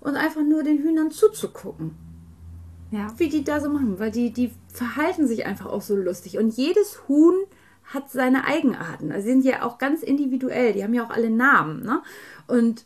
und 0.00 0.16
einfach 0.16 0.42
nur 0.42 0.62
den 0.64 0.78
Hühnern 0.82 1.10
zuzugucken 1.12 1.92
Ja. 2.90 3.06
wie 3.18 3.28
die 3.28 3.44
da 3.44 3.60
so 3.60 3.68
machen, 3.68 3.98
weil 4.00 4.10
die, 4.10 4.32
die 4.32 4.50
verhalten 4.72 5.26
sich 5.28 5.46
einfach 5.46 5.66
auch 5.66 5.82
so 5.82 5.94
lustig. 5.96 6.38
Und 6.38 6.56
jedes 6.56 7.06
Huhn 7.08 7.34
hat 7.92 8.10
seine 8.10 8.44
Eigenarten. 8.46 9.12
Also 9.12 9.24
sie 9.26 9.32
sind 9.32 9.44
ja 9.44 9.62
auch 9.62 9.78
ganz 9.78 10.02
individuell, 10.02 10.72
die 10.72 10.82
haben 10.84 10.94
ja 10.94 11.04
auch 11.04 11.10
alle 11.10 11.30
Namen. 11.30 11.82
Ne? 11.84 12.02
Und 12.46 12.84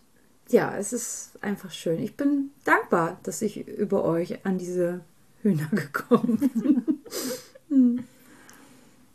ja, 0.48 0.76
es 0.76 0.92
ist 0.92 1.38
einfach 1.42 1.70
schön. 1.70 2.02
Ich 2.02 2.16
bin 2.16 2.50
dankbar, 2.64 3.18
dass 3.22 3.42
ich 3.42 3.66
über 3.68 4.04
euch 4.04 4.44
an 4.44 4.58
diese 4.58 5.00
Hühner 5.42 5.68
gekommen 5.72 6.84
bin. 7.68 8.04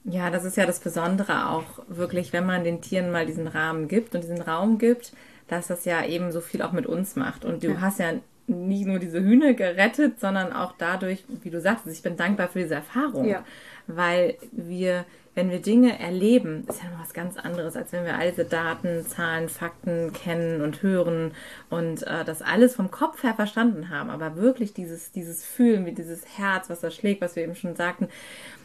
Ja, 0.10 0.30
das 0.30 0.46
ist 0.46 0.56
ja 0.56 0.66
das 0.66 0.80
Besondere 0.80 1.50
auch 1.50 1.66
wirklich, 1.90 2.32
wenn 2.32 2.46
man 2.46 2.64
den 2.64 2.80
Tieren 2.82 3.12
mal 3.12 3.26
diesen 3.26 3.46
Rahmen 3.48 3.90
gibt 3.90 4.16
und 4.16 4.22
diesen 4.24 4.42
Raum 4.42 4.78
gibt, 4.78 5.12
dass 5.50 5.68
das 5.68 5.84
ja 5.84 6.06
eben 6.06 6.32
so 6.32 6.40
viel 6.40 6.62
auch 6.62 6.72
mit 6.72 6.86
uns 6.86 7.18
macht. 7.18 7.44
Und 7.44 7.62
du 7.64 7.72
Ja. 7.72 7.82
hast 7.82 8.00
ja 8.00 8.14
nicht 8.48 8.86
nur 8.86 9.00
diese 9.00 9.20
Hühner 9.22 9.54
gerettet, 9.54 10.22
sondern 10.22 10.54
auch 10.54 10.74
dadurch, 10.78 11.26
wie 11.44 11.50
du 11.50 11.60
sagst, 11.60 11.86
ich 11.88 12.02
bin 12.02 12.16
dankbar 12.16 12.48
für 12.48 12.60
diese 12.60 12.76
Erfahrung. 12.76 13.26
Ja. 13.28 13.44
Weil 13.88 14.38
wir, 14.54 15.04
wenn 15.38 15.52
wir 15.52 15.62
Dinge 15.62 16.00
erleben, 16.00 16.66
ist 16.68 16.82
ja 16.82 16.90
noch 16.90 17.00
was 17.00 17.14
ganz 17.14 17.38
anderes, 17.38 17.76
als 17.76 17.92
wenn 17.92 18.06
wir 18.06 18.18
all 18.18 18.32
diese 18.32 18.44
Daten, 18.44 19.06
Zahlen, 19.06 19.50
Fakten 19.50 20.12
kennen 20.12 20.62
und 20.64 20.82
hören 20.82 21.32
und 21.70 22.02
äh, 22.08 22.26
das 22.26 22.42
alles 22.42 22.76
vom 22.76 22.90
Kopf 22.90 23.22
her 23.22 23.36
verstanden 23.36 23.90
haben. 23.90 24.10
Aber 24.10 24.36
wirklich 24.36 24.74
dieses, 24.74 25.12
dieses 25.12 25.46
Fühlen, 25.46 25.86
wie 25.86 25.92
dieses 25.92 26.26
Herz, 26.40 26.72
was 26.72 26.80
da 26.80 26.90
schlägt, 26.90 27.22
was 27.22 27.36
wir 27.36 27.44
eben 27.44 27.54
schon 27.54 27.76
sagten, 27.76 28.08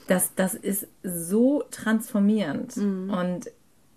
das, 0.09 0.35
das 0.35 0.55
ist 0.55 0.89
so 1.03 1.62
transformierend. 1.70 2.75
Und 2.79 3.51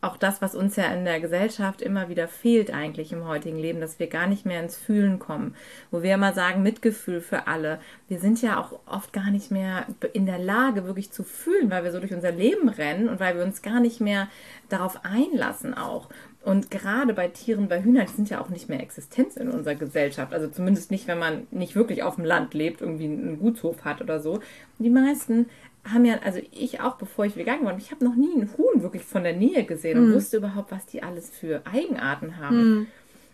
auch 0.06 0.18
das, 0.18 0.42
was 0.42 0.56
uns 0.56 0.76
ja 0.76 0.86
in 0.94 1.04
der 1.04 1.20
Gesellschaft 1.20 1.82
immer 1.82 2.10
wieder 2.10 2.28
fehlt 2.28 2.72
eigentlich 2.72 3.12
im 3.12 3.28
heutigen 3.28 3.60
Leben, 3.60 3.82
dass 3.82 4.00
wir 4.00 4.08
gar 4.08 4.28
nicht 4.28 4.46
mehr 4.46 4.62
ins 4.62 4.78
Fühlen 4.78 5.20
kommen. 5.20 5.56
Wo 5.92 6.04
wir 6.04 6.14
immer 6.14 6.34
sagen, 6.34 6.64
Mitgefühl 6.64 7.22
für 7.22 7.48
alle. 7.48 7.80
Wir 8.08 8.20
sind 8.20 8.42
ja 8.42 8.60
auch 8.60 8.80
oft 8.86 9.14
gar 9.14 9.32
nicht 9.32 9.52
mehr 9.52 9.86
in 10.14 10.26
der 10.26 10.40
Lage, 10.40 10.86
wirklich 10.86 11.12
zu 11.12 11.24
fühlen, 11.24 11.70
weil 11.70 11.84
wir 11.84 11.92
so 11.92 12.00
durch 12.00 12.14
unser 12.14 12.32
Leben 12.32 12.70
rennen 12.70 13.10
und 13.10 13.20
weil 13.20 13.36
wir 13.36 13.44
uns 13.44 13.62
gar 13.62 13.80
nicht 13.80 14.00
mehr 14.00 14.28
darauf 14.70 15.04
einlassen 15.04 15.74
auch. 15.74 16.10
Und 16.44 16.70
gerade 16.70 17.16
bei 17.16 17.28
Tieren, 17.28 17.68
bei 17.68 17.82
Hühnern, 17.82 18.06
die 18.06 18.14
sind 18.14 18.30
ja 18.30 18.40
auch 18.40 18.50
nicht 18.50 18.70
mehr 18.70 18.80
Existenz 18.80 19.36
in 19.36 19.50
unserer 19.50 19.74
Gesellschaft. 19.74 20.32
Also 20.32 20.48
zumindest 20.48 20.92
nicht, 20.92 21.08
wenn 21.08 21.18
man 21.18 21.48
nicht 21.50 21.76
wirklich 21.76 22.04
auf 22.04 22.16
dem 22.16 22.26
Land 22.26 22.54
lebt, 22.54 22.82
irgendwie 22.82 23.06
einen 23.06 23.40
Gutshof 23.40 23.84
hat 23.84 24.00
oder 24.00 24.20
so. 24.20 24.40
Die 24.78 24.92
meisten 24.92 25.48
haben 25.92 26.06
ja, 26.06 26.20
also 26.24 26.40
ich 26.52 26.82
auch, 26.82 26.96
bevor 26.96 27.26
ich 27.26 27.36
vegan 27.36 27.60
geworden 27.60 27.78
bin, 27.78 27.86
ich 27.86 27.92
habe 27.92 28.04
noch 28.04 28.16
nie 28.16 28.34
einen 28.34 28.50
Huhn 28.58 28.82
wirklich 28.82 29.04
von 29.04 29.24
der 29.24 29.36
Nähe 29.36 29.64
gesehen 29.66 30.00
und 30.00 30.14
wusste 30.14 30.38
überhaupt, 30.38 30.72
was 30.72 30.86
die 30.86 31.04
alles 31.04 31.30
für 31.30 31.62
Eigenarten 31.66 32.38
haben. 32.38 32.88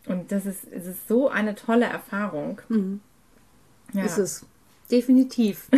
Und 0.05 0.31
das 0.31 0.45
ist, 0.45 0.65
es 0.71 0.85
ist 0.85 1.07
so 1.07 1.29
eine 1.29 1.55
tolle 1.55 1.85
Erfahrung. 1.85 2.61
Ja. 3.93 4.03
Ist 4.03 4.17
es. 4.17 4.45
Definitiv. 4.91 5.69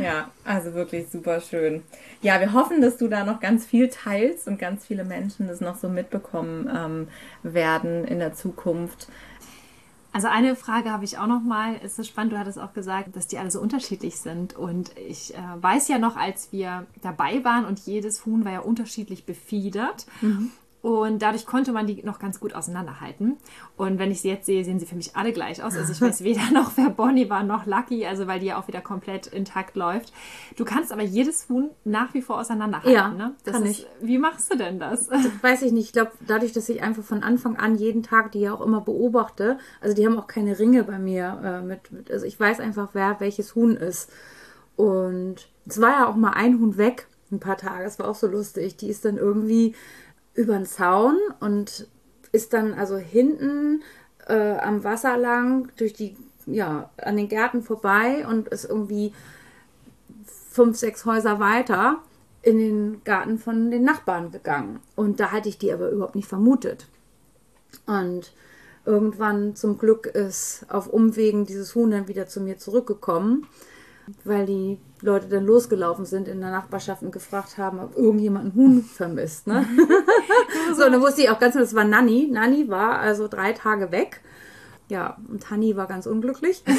Ja, 0.00 0.30
also 0.44 0.74
wirklich 0.74 1.08
super 1.08 1.40
schön. 1.40 1.82
Ja, 2.20 2.38
wir 2.38 2.52
hoffen, 2.52 2.80
dass 2.80 2.98
du 2.98 3.08
da 3.08 3.24
noch 3.24 3.40
ganz 3.40 3.64
viel 3.66 3.88
teilst 3.88 4.46
und 4.46 4.58
ganz 4.58 4.84
viele 4.84 5.04
Menschen 5.04 5.48
das 5.48 5.60
noch 5.60 5.76
so 5.76 5.88
mitbekommen 5.88 6.70
ähm, 6.72 7.08
werden 7.42 8.04
in 8.04 8.18
der 8.18 8.34
Zukunft. 8.34 9.08
Also 10.16 10.28
eine 10.28 10.56
Frage 10.56 10.90
habe 10.92 11.04
ich 11.04 11.18
auch 11.18 11.26
noch 11.26 11.42
mal. 11.42 11.78
Es 11.82 11.98
ist 11.98 12.06
spannend, 12.06 12.32
du 12.32 12.38
hattest 12.38 12.58
auch 12.58 12.72
gesagt, 12.72 13.14
dass 13.16 13.26
die 13.26 13.36
alle 13.36 13.50
so 13.50 13.60
unterschiedlich 13.60 14.16
sind. 14.16 14.56
Und 14.56 14.96
ich 14.96 15.34
äh, 15.34 15.38
weiß 15.60 15.88
ja 15.88 15.98
noch, 15.98 16.16
als 16.16 16.52
wir 16.52 16.86
dabei 17.02 17.44
waren 17.44 17.66
und 17.66 17.80
jedes 17.80 18.24
Huhn 18.24 18.42
war 18.46 18.52
ja 18.52 18.60
unterschiedlich 18.60 19.26
befiedert. 19.26 20.06
Und 20.86 21.20
dadurch 21.20 21.46
konnte 21.46 21.72
man 21.72 21.88
die 21.88 22.04
noch 22.04 22.20
ganz 22.20 22.38
gut 22.38 22.54
auseinanderhalten. 22.54 23.38
Und 23.76 23.98
wenn 23.98 24.12
ich 24.12 24.20
sie 24.20 24.28
jetzt 24.28 24.46
sehe, 24.46 24.64
sehen 24.64 24.78
sie 24.78 24.86
für 24.86 24.94
mich 24.94 25.16
alle 25.16 25.32
gleich 25.32 25.60
aus. 25.60 25.76
Also 25.76 25.90
ich 25.90 26.00
weiß 26.00 26.20
weder 26.22 26.52
noch, 26.52 26.76
wer 26.76 26.90
Bonnie 26.90 27.28
war, 27.28 27.42
noch 27.42 27.66
Lucky, 27.66 28.06
also 28.06 28.28
weil 28.28 28.38
die 28.38 28.46
ja 28.46 28.60
auch 28.60 28.68
wieder 28.68 28.80
komplett 28.80 29.26
intakt 29.26 29.74
läuft. 29.74 30.12
Du 30.54 30.64
kannst 30.64 30.92
aber 30.92 31.02
jedes 31.02 31.48
Huhn 31.48 31.70
nach 31.82 32.14
wie 32.14 32.22
vor 32.22 32.38
auseinanderhalten. 32.38 32.92
Ja, 32.92 33.08
ne? 33.08 33.34
Das 33.42 33.54
kann 33.54 33.64
ist, 33.64 33.80
ich. 33.80 33.86
Wie 34.00 34.16
machst 34.18 34.52
du 34.52 34.56
denn 34.56 34.78
das? 34.78 35.10
weiß 35.42 35.62
ich 35.62 35.72
nicht. 35.72 35.86
Ich 35.86 35.92
glaube, 35.92 36.12
dadurch, 36.24 36.52
dass 36.52 36.68
ich 36.68 36.80
einfach 36.84 37.02
von 37.02 37.24
Anfang 37.24 37.56
an 37.56 37.74
jeden 37.74 38.04
Tag 38.04 38.30
die 38.30 38.42
ja 38.42 38.54
auch 38.54 38.60
immer 38.60 38.80
beobachte, 38.80 39.58
also 39.80 39.92
die 39.92 40.06
haben 40.06 40.16
auch 40.16 40.28
keine 40.28 40.56
Ringe 40.60 40.84
bei 40.84 41.00
mir 41.00 41.40
äh, 41.42 41.62
mit, 41.62 41.90
mit. 41.90 42.12
Also 42.12 42.26
ich 42.26 42.38
weiß 42.38 42.60
einfach, 42.60 42.90
wer 42.92 43.18
welches 43.18 43.56
Huhn 43.56 43.76
ist. 43.76 44.08
Und 44.76 45.48
es 45.66 45.80
war 45.80 45.90
ja 45.90 46.06
auch 46.06 46.14
mal 46.14 46.34
ein 46.34 46.60
Huhn 46.60 46.76
weg, 46.76 47.08
ein 47.32 47.40
paar 47.40 47.56
Tage. 47.56 47.82
Das 47.82 47.98
war 47.98 48.06
auch 48.06 48.14
so 48.14 48.28
lustig. 48.28 48.76
Die 48.76 48.88
ist 48.88 49.04
dann 49.04 49.16
irgendwie 49.16 49.74
über 50.36 50.54
den 50.54 50.66
Zaun 50.66 51.18
und 51.40 51.88
ist 52.32 52.52
dann 52.52 52.74
also 52.74 52.96
hinten 52.96 53.82
äh, 54.28 54.58
am 54.58 54.84
Wasser 54.84 55.16
lang 55.16 55.70
durch 55.76 55.94
die, 55.94 56.16
ja, 56.46 56.90
an 56.98 57.16
den 57.16 57.28
Gärten 57.28 57.62
vorbei 57.62 58.26
und 58.28 58.48
ist 58.48 58.64
irgendwie 58.64 59.12
fünf, 60.26 60.76
sechs 60.76 61.04
Häuser 61.04 61.40
weiter 61.40 62.02
in 62.42 62.58
den 62.58 63.04
Garten 63.04 63.38
von 63.38 63.70
den 63.70 63.82
Nachbarn 63.82 64.30
gegangen. 64.30 64.80
Und 64.94 65.18
da 65.18 65.32
hatte 65.32 65.48
ich 65.48 65.58
die 65.58 65.72
aber 65.72 65.90
überhaupt 65.90 66.14
nicht 66.14 66.28
vermutet. 66.28 66.86
Und 67.86 68.32
irgendwann 68.84 69.56
zum 69.56 69.78
Glück 69.78 70.06
ist 70.06 70.64
auf 70.68 70.86
Umwegen 70.86 71.44
dieses 71.44 71.74
Huhn 71.74 71.90
dann 71.90 72.08
wieder 72.08 72.28
zu 72.28 72.40
mir 72.40 72.56
zurückgekommen, 72.58 73.46
weil 74.24 74.46
die 74.46 74.78
Leute 75.02 75.28
dann 75.28 75.44
losgelaufen 75.44 76.04
sind 76.04 76.28
in 76.28 76.40
der 76.40 76.50
Nachbarschaft 76.50 77.02
und 77.02 77.12
gefragt 77.12 77.58
haben, 77.58 77.80
ob 77.80 77.96
irgendjemand 77.96 78.46
ein 78.46 78.54
Huhn 78.54 78.82
vermisst. 78.82 79.46
Ne? 79.46 79.66
so, 80.76 80.84
und 80.84 80.92
dann 80.92 81.00
wusste 81.00 81.22
ich 81.22 81.30
auch 81.30 81.38
ganz 81.38 81.54
genau, 81.54 81.64
das 81.64 81.74
war 81.74 81.84
Nanni. 81.84 82.28
Nanni 82.30 82.68
war 82.68 82.98
also 82.98 83.28
drei 83.28 83.52
Tage 83.52 83.90
weg. 83.92 84.20
Ja, 84.88 85.16
und 85.28 85.50
Hanni 85.50 85.76
war 85.76 85.86
ganz 85.86 86.06
unglücklich. 86.06 86.62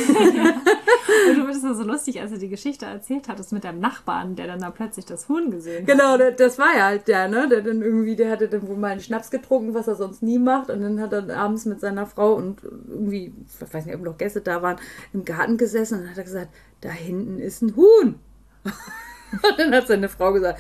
Und 1.30 1.38
du 1.38 1.48
bist 1.48 1.62
so 1.62 1.84
lustig, 1.84 2.22
als 2.22 2.32
du 2.32 2.38
die 2.38 2.50
Geschichte 2.50 2.86
erzählt 2.86 3.28
hattest 3.28 3.52
mit 3.52 3.64
deinem 3.64 3.80
Nachbarn, 3.80 4.36
der 4.36 4.48
dann 4.48 4.60
da 4.60 4.72
plötzlich 4.72 5.06
das 5.06 5.28
Huhn 5.28 5.52
gesehen 5.52 5.82
hat. 5.82 5.88
Genau, 5.88 6.18
das, 6.18 6.36
das 6.38 6.60
war 6.60 6.76
ja 6.76 6.86
halt 6.86 7.08
der, 7.08 7.28
ne? 7.28 7.48
Der 7.50 7.62
dann 7.62 7.82
irgendwie, 7.82 8.16
der 8.16 8.32
hatte 8.32 8.48
dann 8.48 8.68
wohl 8.68 8.78
mal 8.78 8.92
einen 8.92 9.02
Schnaps 9.02 9.32
getrunken, 9.32 9.74
was 9.74 9.88
er 9.88 9.96
sonst 9.96 10.22
nie 10.22 10.40
macht. 10.40 10.70
Und 10.70 10.82
dann 10.82 11.02
hat 11.02 11.14
er 11.14 11.38
abends 11.38 11.66
mit 11.66 11.80
seiner 11.80 12.06
Frau 12.06 12.34
und 12.34 12.62
irgendwie, 12.64 13.34
ich 13.46 13.74
weiß 13.74 13.86
nicht, 13.86 13.96
ob 13.96 14.02
noch 14.02 14.18
Gäste 14.18 14.42
da 14.42 14.62
waren, 14.62 14.78
im 15.14 15.26
Garten 15.26 15.58
gesessen 15.58 15.96
und 15.96 16.02
dann 16.02 16.12
hat 16.12 16.18
er 16.18 16.24
gesagt, 16.24 16.50
da 16.82 16.90
hinten 16.90 17.40
ist 17.40 17.62
ein 17.62 17.76
Huhn. 17.76 18.20
und 18.64 19.60
dann 19.60 19.74
hat 19.74 19.88
seine 19.88 20.10
Frau 20.10 20.34
gesagt, 20.34 20.60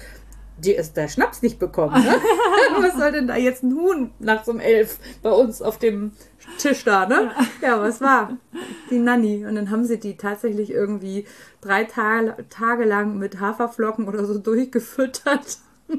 dir 0.57 0.77
ist 0.77 0.97
der 0.97 1.07
Schnaps 1.07 1.41
nicht 1.41 1.59
bekommen. 1.59 2.03
Ne? 2.03 2.15
was 2.81 2.97
soll 2.97 3.11
denn 3.11 3.27
da 3.27 3.35
jetzt 3.35 3.63
ein 3.63 3.73
Huhn 3.73 4.11
nachts 4.19 4.47
um 4.49 4.59
elf 4.59 4.99
bei 5.21 5.31
uns 5.31 5.61
auf 5.61 5.77
dem 5.77 6.11
Tisch 6.57 6.83
da, 6.83 7.05
ne? 7.05 7.31
Ja, 7.61 7.81
was 7.81 8.01
war? 8.01 8.37
Die 8.89 8.99
Nanny. 8.99 9.45
Und 9.45 9.55
dann 9.55 9.69
haben 9.69 9.85
sie 9.85 9.99
die 9.99 10.17
tatsächlich 10.17 10.71
irgendwie 10.71 11.25
drei 11.61 11.83
Tage, 11.83 12.45
Tage 12.49 12.85
lang 12.85 13.17
mit 13.17 13.39
Haferflocken 13.39 14.07
oder 14.07 14.25
so 14.25 14.37
durchgefüttert. 14.37 15.59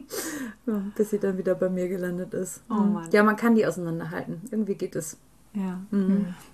Ja, 0.66 0.82
bis 0.96 1.08
sie 1.08 1.18
dann 1.18 1.38
wieder 1.38 1.54
bei 1.54 1.70
mir 1.70 1.88
gelandet 1.88 2.34
ist. 2.34 2.62
Oh 2.68 2.74
Mann. 2.74 3.08
Ja, 3.10 3.22
man 3.22 3.36
kann 3.36 3.54
die 3.54 3.64
auseinanderhalten. 3.64 4.42
Irgendwie 4.50 4.74
geht 4.74 4.94
es. 4.94 5.16
Ja. 5.54 5.80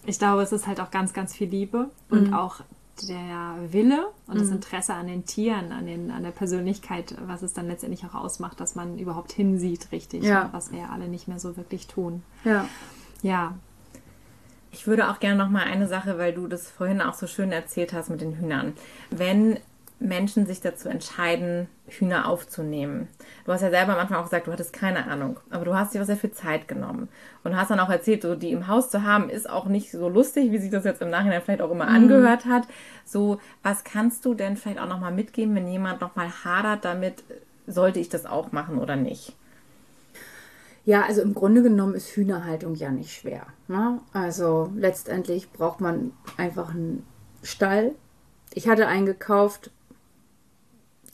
Ich 0.07 0.21
glaube, 0.21 0.43
es 0.43 0.53
ist 0.53 0.69
halt 0.69 0.79
auch 0.79 0.93
ganz, 0.93 1.13
ganz 1.13 1.35
viel 1.35 1.49
Liebe 1.49 1.91
und 2.11 2.33
auch 2.33 2.61
der 3.09 3.57
Wille 3.73 4.07
und 4.27 4.41
das 4.41 4.49
Interesse 4.51 4.95
an 4.95 5.07
den 5.07 5.25
Tieren, 5.27 5.73
an, 5.73 5.87
den, 5.87 6.11
an 6.11 6.23
der 6.23 6.31
Persönlichkeit, 6.31 7.15
was 7.27 7.43
es 7.43 7.53
dann 7.53 7.67
letztendlich 7.67 8.05
auch 8.05 8.15
ausmacht, 8.15 8.61
dass 8.61 8.75
man 8.75 8.99
überhaupt 8.99 9.33
hinsieht, 9.33 9.89
richtig, 9.93 10.23
Ja. 10.25 10.49
was 10.53 10.71
wir 10.73 10.81
ja 10.81 10.89
alle 10.91 11.09
nicht 11.09 11.27
mehr 11.29 11.39
so 11.39 11.57
wirklich 11.57 11.87
tun. 11.87 12.23
Ja. 12.45 12.67
Ja, 13.23 13.55
Ich 14.71 14.87
würde 14.89 15.09
auch 15.11 15.21
gerne 15.21 15.37
noch 15.39 15.51
mal 15.51 15.63
eine 15.63 15.87
Sache, 15.87 16.19
weil 16.19 16.33
du 16.35 16.47
das 16.49 16.69
vorhin 16.71 17.01
auch 17.01 17.15
so 17.15 17.27
schön 17.29 17.53
erzählt 17.53 17.93
hast 17.93 18.11
mit 18.11 18.21
den 18.21 18.37
Hühnern. 18.39 18.73
Wenn 19.11 19.59
Menschen 20.01 20.47
sich 20.47 20.61
dazu 20.61 20.89
entscheiden, 20.89 21.69
Hühner 21.87 22.29
aufzunehmen. 22.29 23.09
Du 23.45 23.53
hast 23.53 23.63
ja 23.63 23.71
selber 23.71 23.93
am 23.95 23.99
Anfang 23.99 24.19
auch 24.19 24.25
gesagt, 24.25 24.47
du 24.47 24.53
hattest 24.53 24.73
keine 24.73 25.07
Ahnung, 25.07 25.39
aber 25.51 25.65
du 25.65 25.75
hast 25.75 25.95
dir 25.95 26.05
sehr 26.05 26.17
viel 26.17 26.33
Zeit 26.33 26.69
genommen 26.69 27.09
und 27.43 27.57
hast 27.57 27.71
dann 27.71 27.81
auch 27.81 27.91
erzählt, 27.91 28.23
so 28.23 28.35
die 28.35 28.53
im 28.53 28.67
Haus 28.67 28.91
zu 28.91 29.03
haben, 29.03 29.31
ist 29.31 29.49
auch 29.49 29.67
nicht 29.67 29.91
so 29.91 30.09
lustig, 30.09 30.51
wie 30.51 30.59
sich 30.59 30.71
das 30.71 30.85
jetzt 30.85 31.03
im 31.03 31.11
Nachhinein 31.11 31.43
vielleicht 31.43 31.63
auch 31.63 31.71
immer 31.71 31.89
mhm. 31.89 31.95
angehört 31.95 32.45
hat. 32.47 32.65
So, 33.05 33.39
was 33.63 33.85
kannst 33.85 34.25
du 34.25 34.35
denn 34.35 34.57
vielleicht 34.57 34.81
auch 34.81 34.89
nochmal 34.89 35.13
mitgeben, 35.13 35.55
wenn 35.55 35.69
jemand 35.69 36.01
nochmal 36.01 36.31
hadert 36.45 36.85
damit, 36.85 37.23
sollte 37.67 38.01
ich 38.01 38.09
das 38.09 38.27
auch 38.27 38.53
machen 38.53 38.79
oder 38.79 38.97
nicht? 38.97 39.35
Ja, 40.85 41.03
also 41.07 41.23
im 41.23 41.35
Grunde 41.35 41.63
genommen 41.63 41.95
ist 41.95 42.11
Hühnerhaltung 42.11 42.75
ja 42.75 42.91
nicht 42.91 43.13
schwer. 43.13 43.47
Ne? 43.69 44.01
Also 44.13 44.71
letztendlich 44.77 45.51
braucht 45.51 45.81
man 45.81 46.13
einfach 46.37 46.71
einen 46.71 47.07
Stall. 47.43 47.93
Ich 48.53 48.69
hatte 48.69 48.87
einen 48.87 49.07
gekauft, 49.07 49.71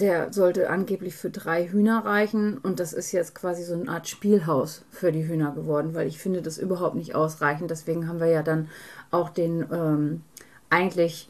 der 0.01 0.33
sollte 0.33 0.71
angeblich 0.71 1.15
für 1.15 1.31
drei 1.31 1.69
Hühner 1.69 2.05
reichen 2.05 2.59
und 2.59 2.81
das 2.81 2.93
ist 2.93 3.13
jetzt 3.13 3.35
quasi 3.35 3.63
so 3.63 3.75
eine 3.75 3.89
Art 3.89 4.09
Spielhaus 4.09 4.83
für 4.91 5.13
die 5.13 5.27
Hühner 5.27 5.53
geworden, 5.53 5.95
weil 5.95 6.07
ich 6.07 6.19
finde 6.19 6.43
das 6.43 6.59
überhaupt 6.59 6.95
nicht 6.95 7.15
ausreichend. 7.15 7.71
Deswegen 7.71 8.09
haben 8.09 8.21
wir 8.21 8.29
ja 8.29 8.43
dann 8.43 8.69
auch 9.11 9.31
den 9.31 9.67
ähm, 9.73 10.23
eigentlich 10.71 11.29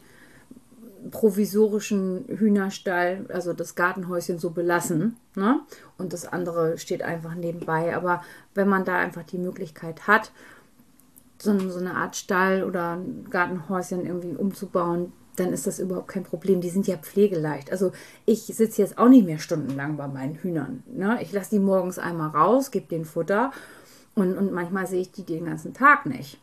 provisorischen 1.09 2.25
Hühnerstall, 2.27 3.25
also 3.29 3.53
das 3.53 3.75
Gartenhäuschen 3.75 4.37
so 4.37 4.51
belassen. 4.51 5.17
Ne? 5.35 5.59
Und 5.97 6.13
das 6.13 6.25
andere 6.27 6.77
steht 6.77 7.01
einfach 7.01 7.33
nebenbei. 7.33 7.95
Aber 7.95 8.21
wenn 8.53 8.69
man 8.69 8.85
da 8.85 8.97
einfach 8.97 9.23
die 9.23 9.39
Möglichkeit 9.39 10.07
hat, 10.07 10.31
so, 11.39 11.57
so 11.69 11.79
eine 11.79 11.95
Art 11.95 12.15
Stall 12.15 12.63
oder 12.63 12.99
Gartenhäuschen 13.31 14.05
irgendwie 14.05 14.35
umzubauen, 14.35 15.11
dann 15.35 15.53
ist 15.53 15.67
das 15.67 15.79
überhaupt 15.79 16.09
kein 16.09 16.23
Problem. 16.23 16.61
Die 16.61 16.69
sind 16.69 16.87
ja 16.87 16.97
pflegeleicht. 16.97 17.71
Also 17.71 17.91
ich 18.25 18.43
sitze 18.43 18.81
jetzt 18.81 18.97
auch 18.97 19.09
nicht 19.09 19.25
mehr 19.25 19.39
stundenlang 19.39 19.97
bei 19.97 20.07
meinen 20.07 20.35
Hühnern. 20.35 20.83
Ne? 20.87 21.19
Ich 21.21 21.31
lasse 21.31 21.51
die 21.51 21.59
morgens 21.59 21.99
einmal 21.99 22.29
raus, 22.29 22.71
gebe 22.71 22.87
den 22.87 23.05
Futter 23.05 23.51
und, 24.15 24.37
und 24.37 24.51
manchmal 24.51 24.87
sehe 24.87 25.01
ich 25.01 25.11
die 25.11 25.23
den 25.23 25.45
ganzen 25.45 25.73
Tag 25.73 26.05
nicht. 26.05 26.39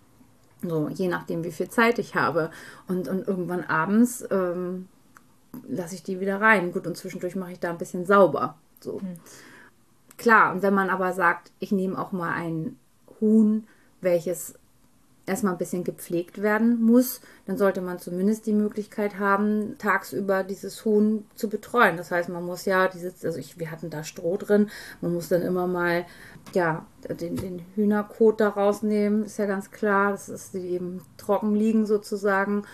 So, 0.63 0.89
je 0.89 1.09
nachdem, 1.09 1.45
wie 1.45 1.53
viel 1.53 1.69
Zeit 1.69 1.99
ich 1.99 2.15
habe. 2.15 2.51
Und, 2.89 3.09
und 3.09 3.29
irgendwann 3.29 3.65
abends 3.65 4.25
ähm, 4.31 4.89
lasse 5.69 5.95
ich 5.95 6.03
die 6.03 6.21
wieder 6.21 6.41
rein. 6.41 6.73
Gut, 6.73 6.87
und 6.87 6.97
zwischendurch 6.97 7.37
mache 7.37 7.53
ich 7.53 7.61
da 7.61 7.71
ein 7.71 7.79
bisschen 7.79 8.07
sauber. 8.07 8.57
So. 8.81 9.01
Mhm. 9.01 9.21
Klar, 10.17 10.53
und 10.53 10.63
wenn 10.63 10.75
man 10.75 10.91
aber 10.91 11.13
sagt, 11.13 11.53
ich 11.61 11.71
nehme 11.71 11.97
auch 11.97 12.11
mal 12.11 12.33
ein 12.33 12.77
Huhn, 13.21 13.67
welches 14.01 14.55
erstmal 15.29 15.53
ein 15.53 15.59
bisschen 15.59 15.85
gepflegt 15.85 16.43
werden 16.43 16.83
muss, 16.83 17.21
dann 17.47 17.57
sollte 17.57 17.81
man 17.81 17.99
zumindest 17.99 18.47
die 18.47 18.53
Möglichkeit 18.53 19.19
haben, 19.19 19.77
tagsüber 19.79 20.43
dieses 20.43 20.85
Huhn 20.85 21.27
zu 21.35 21.49
betreuen. 21.49 21.97
Das 21.97 22.11
heißt, 22.11 22.29
man 22.29 22.45
muss 22.45 22.65
ja 22.65 22.89
dieses, 22.89 23.25
also 23.25 23.39
ich, 23.39 23.59
wir 23.59 23.71
hatten 23.71 23.91
da 23.91 24.05
Stroh 24.05 24.37
drin, 24.37 24.71
man 25.01 25.13
muss 25.13 25.29
dann 25.29 25.43
immer 25.43 25.67
mal 25.67 26.07
ja, 26.55 26.87
den, 27.21 27.37
den 27.37 27.63
Hühnerkot 27.75 28.41
da 28.41 28.49
rausnehmen, 28.49 29.25
ist 29.25 29.39
ja 29.39 29.47
ganz 29.47 29.71
klar, 29.71 30.13
das 30.13 30.29
ist 30.29 30.55
die 30.55 30.69
eben 30.69 31.03
trocken 31.17 31.55
liegen 31.55 31.87
sozusagen. 31.87 32.65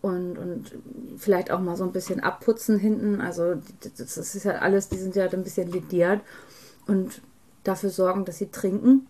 Und, 0.00 0.36
und 0.36 0.72
vielleicht 1.16 1.50
auch 1.50 1.60
mal 1.60 1.76
so 1.76 1.84
ein 1.84 1.92
bisschen 1.92 2.20
abputzen 2.20 2.78
hinten. 2.78 3.22
Also 3.22 3.54
das 3.96 4.18
ist 4.18 4.44
ja 4.44 4.56
alles, 4.56 4.90
die 4.90 4.98
sind 4.98 5.16
ja 5.16 5.24
ein 5.24 5.42
bisschen 5.42 5.72
lediert. 5.72 6.20
Und 6.86 7.22
dafür 7.62 7.88
sorgen, 7.88 8.26
dass 8.26 8.36
sie 8.36 8.50
trinken 8.50 9.06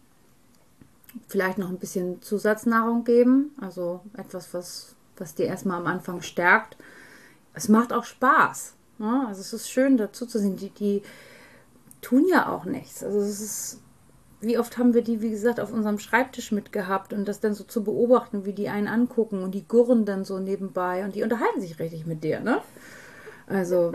vielleicht 1.29 1.59
noch 1.59 1.69
ein 1.69 1.79
bisschen 1.79 2.23
Zusatznahrung 2.23 3.05
geben, 3.05 3.55
also 3.61 4.01
etwas, 4.17 4.53
was, 4.55 4.95
was 5.17 5.35
dir 5.35 5.47
erstmal 5.47 5.81
am 5.81 5.87
Anfang 5.87 6.23
stärkt. 6.23 6.77
Es 7.55 7.69
macht 7.69 7.93
auch 7.93 8.05
Spaß. 8.05 8.75
Ne? 8.99 9.25
Also 9.29 9.41
es 9.41 9.53
ist 9.53 9.71
schön 9.71 9.97
dazu 9.97 10.27
zu 10.27 10.39
sehen. 10.39 10.57
Die, 10.57 10.71
die 10.71 11.03
tun 12.01 12.27
ja 12.29 12.49
auch 12.49 12.65
nichts. 12.65 13.03
Also 13.03 13.19
es 13.21 13.41
ist, 13.41 13.81
wie 14.41 14.59
oft 14.59 14.77
haben 14.77 14.95
wir 14.95 15.03
die, 15.03 15.21
wie 15.23 15.31
gesagt, 15.31 15.61
auf 15.61 15.73
unserem 15.73 15.99
Schreibtisch 15.99 16.53
mitgehabt 16.53 17.12
und 17.12 17.27
das 17.27 17.41
dann 17.41 17.55
so 17.55 17.65
zu 17.65 17.85
beobachten, 17.85 18.45
wie 18.45 18.53
die 18.53 18.69
einen 18.69 18.89
angucken 18.89 19.43
und 19.43 19.53
die 19.53 19.67
gurren 19.67 20.05
dann 20.05 20.25
so 20.25 20.39
nebenbei 20.39 21.05
und 21.05 21.15
die 21.15 21.23
unterhalten 21.23 21.61
sich 21.61 21.79
richtig 21.79 22.07
mit 22.07 22.25
dir, 22.25 22.41
ne? 22.41 22.61
Also 23.47 23.93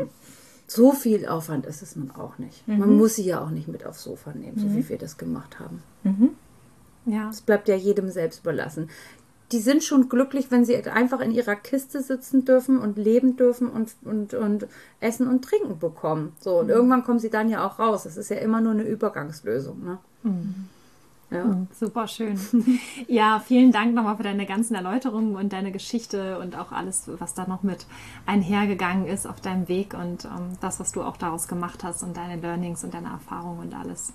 so 0.68 0.92
viel 0.92 1.28
Aufwand 1.28 1.66
ist 1.66 1.82
es 1.82 1.96
nun 1.96 2.12
auch 2.12 2.38
nicht. 2.38 2.68
Mhm. 2.68 2.80
Man 2.80 2.98
muss 2.98 3.16
sie 3.16 3.24
ja 3.24 3.42
auch 3.42 3.50
nicht 3.50 3.68
mit 3.68 3.86
aufs 3.86 4.04
Sofa 4.04 4.34
nehmen, 4.34 4.58
so 4.58 4.68
mhm. 4.68 4.76
wie 4.76 4.90
wir 4.90 4.98
das 4.98 5.18
gemacht 5.18 5.60
haben. 5.60 5.82
Mhm. 6.04 6.30
Ja. 7.12 7.30
Es 7.30 7.42
bleibt 7.42 7.68
ja 7.68 7.76
jedem 7.76 8.10
selbst 8.10 8.42
überlassen. 8.42 8.90
Die 9.52 9.60
sind 9.60 9.84
schon 9.84 10.10
glücklich, 10.10 10.52
wenn 10.52 10.64
sie 10.64 10.76
einfach 10.88 11.22
in 11.22 11.32
ihrer 11.32 11.56
Kiste 11.56 12.04
sitzen 12.04 12.46
dürfen 12.46 12.78
und 12.78 12.98
leben 12.98 13.36
dürfen 13.36 13.68
und, 13.68 13.96
und, 14.04 14.36
und 14.36 14.68
Essen 15.00 15.28
und 15.28 15.44
Trinken 15.44 15.80
bekommen. 15.80 16.34
So, 16.40 16.60
und 16.60 16.66
mhm. 16.66 16.72
irgendwann 16.72 17.04
kommen 17.04 17.20
sie 17.20 17.32
dann 17.32 17.50
ja 17.50 17.66
auch 17.66 17.80
raus. 17.80 18.04
Das 18.04 18.16
ist 18.16 18.30
ja 18.30 18.38
immer 18.38 18.62
nur 18.62 18.74
eine 18.74 18.84
Übergangslösung. 18.84 19.84
Ne? 19.84 19.98
Mhm. 20.22 20.70
Ja. 21.32 21.44
Mhm, 21.44 21.68
super 21.72 22.08
schön. 22.08 22.40
Ja, 23.08 23.40
vielen 23.40 23.72
Dank 23.72 23.94
nochmal 23.94 24.18
für 24.18 24.24
deine 24.24 24.46
ganzen 24.46 24.76
Erläuterungen 24.76 25.36
und 25.36 25.54
deine 25.54 25.72
Geschichte 25.72 26.40
und 26.40 26.58
auch 26.58 26.72
alles, 26.72 27.10
was 27.20 27.34
da 27.34 27.48
noch 27.48 27.64
mit 27.64 27.86
einhergegangen 28.26 29.08
ist 29.08 29.28
auf 29.28 29.40
deinem 29.40 29.68
Weg 29.68 29.94
und 29.94 30.26
ähm, 30.26 30.58
das, 30.62 30.80
was 30.80 30.92
du 30.92 31.02
auch 31.04 31.18
daraus 31.18 31.48
gemacht 31.48 31.84
hast 31.84 32.04
und 32.04 32.18
deine 32.18 32.42
Learnings 32.42 32.84
und 32.84 32.94
deine 32.94 33.10
Erfahrungen 33.10 33.60
und 33.60 33.74
alles 33.76 34.14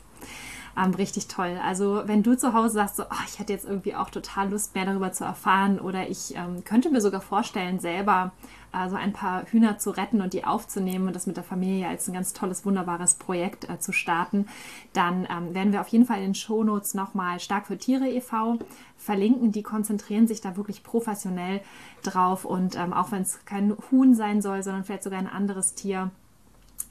ähm, 0.77 0.95
richtig 0.95 1.29
toll. 1.29 1.59
Also 1.64 2.03
wenn 2.07 2.22
du 2.22 2.37
zu 2.37 2.53
Hause 2.53 2.75
sagst, 2.75 2.97
so, 2.97 3.05
oh, 3.05 3.25
ich 3.27 3.39
hätte 3.39 3.53
jetzt 3.53 3.64
irgendwie 3.64 3.95
auch 3.95 4.11
total 4.11 4.51
Lust, 4.51 4.75
mehr 4.75 4.87
darüber 4.87 5.12
zu 5.12 5.25
erfahren 5.25 5.79
oder 5.79 6.09
ich 6.09 6.35
ähm, 6.37 6.64
könnte 6.64 6.91
mir 6.91 7.01
sogar 7.01 7.20
vorstellen, 7.20 7.79
selber 7.79 8.33
äh, 8.72 8.89
so 8.89 8.97
ein 8.97 9.12
paar 9.12 9.45
Hühner 9.47 9.79
zu 9.79 9.91
retten 9.91 10.20
und 10.20 10.33
die 10.33 10.45
aufzunehmen 10.45 11.07
und 11.07 11.16
das 11.16 11.27
mit 11.27 11.37
der 11.37 11.45
Familie 11.45 11.89
als 11.89 12.09
ein 12.09 12.14
ganz 12.14 12.33
tolles, 12.33 12.64
wunderbares 12.66 13.14
Projekt 13.14 13.68
äh, 13.68 13.79
zu 13.79 13.93
starten, 13.93 14.47
dann 14.93 15.27
ähm, 15.31 15.55
werden 15.55 15.72
wir 15.72 15.81
auf 15.81 15.89
jeden 15.89 16.07
Fall 16.07 16.18
in 16.18 16.25
den 16.25 16.35
Shownotes 16.35 16.95
nochmal 16.95 17.41
Stark 17.41 17.66
für 17.68 17.79
Tiere 17.79 18.09
e.V. 18.09 18.59
verlinken. 18.97 19.53
Die 19.53 19.62
konzentrieren 19.62 20.27
sich 20.27 20.41
da 20.41 20.57
wirklich 20.57 20.83
professionell 20.83 21.61
drauf 22.03 22.45
und 22.45 22.77
ähm, 22.77 22.93
auch 22.93 23.12
wenn 23.12 23.22
es 23.22 23.45
kein 23.45 23.77
Huhn 23.91 24.14
sein 24.14 24.43
soll, 24.43 24.62
sondern 24.62 24.85
vielleicht 24.85 25.05
sogar 25.05 25.18
ein 25.18 25.29
anderes 25.29 25.75
Tier, 25.75 26.11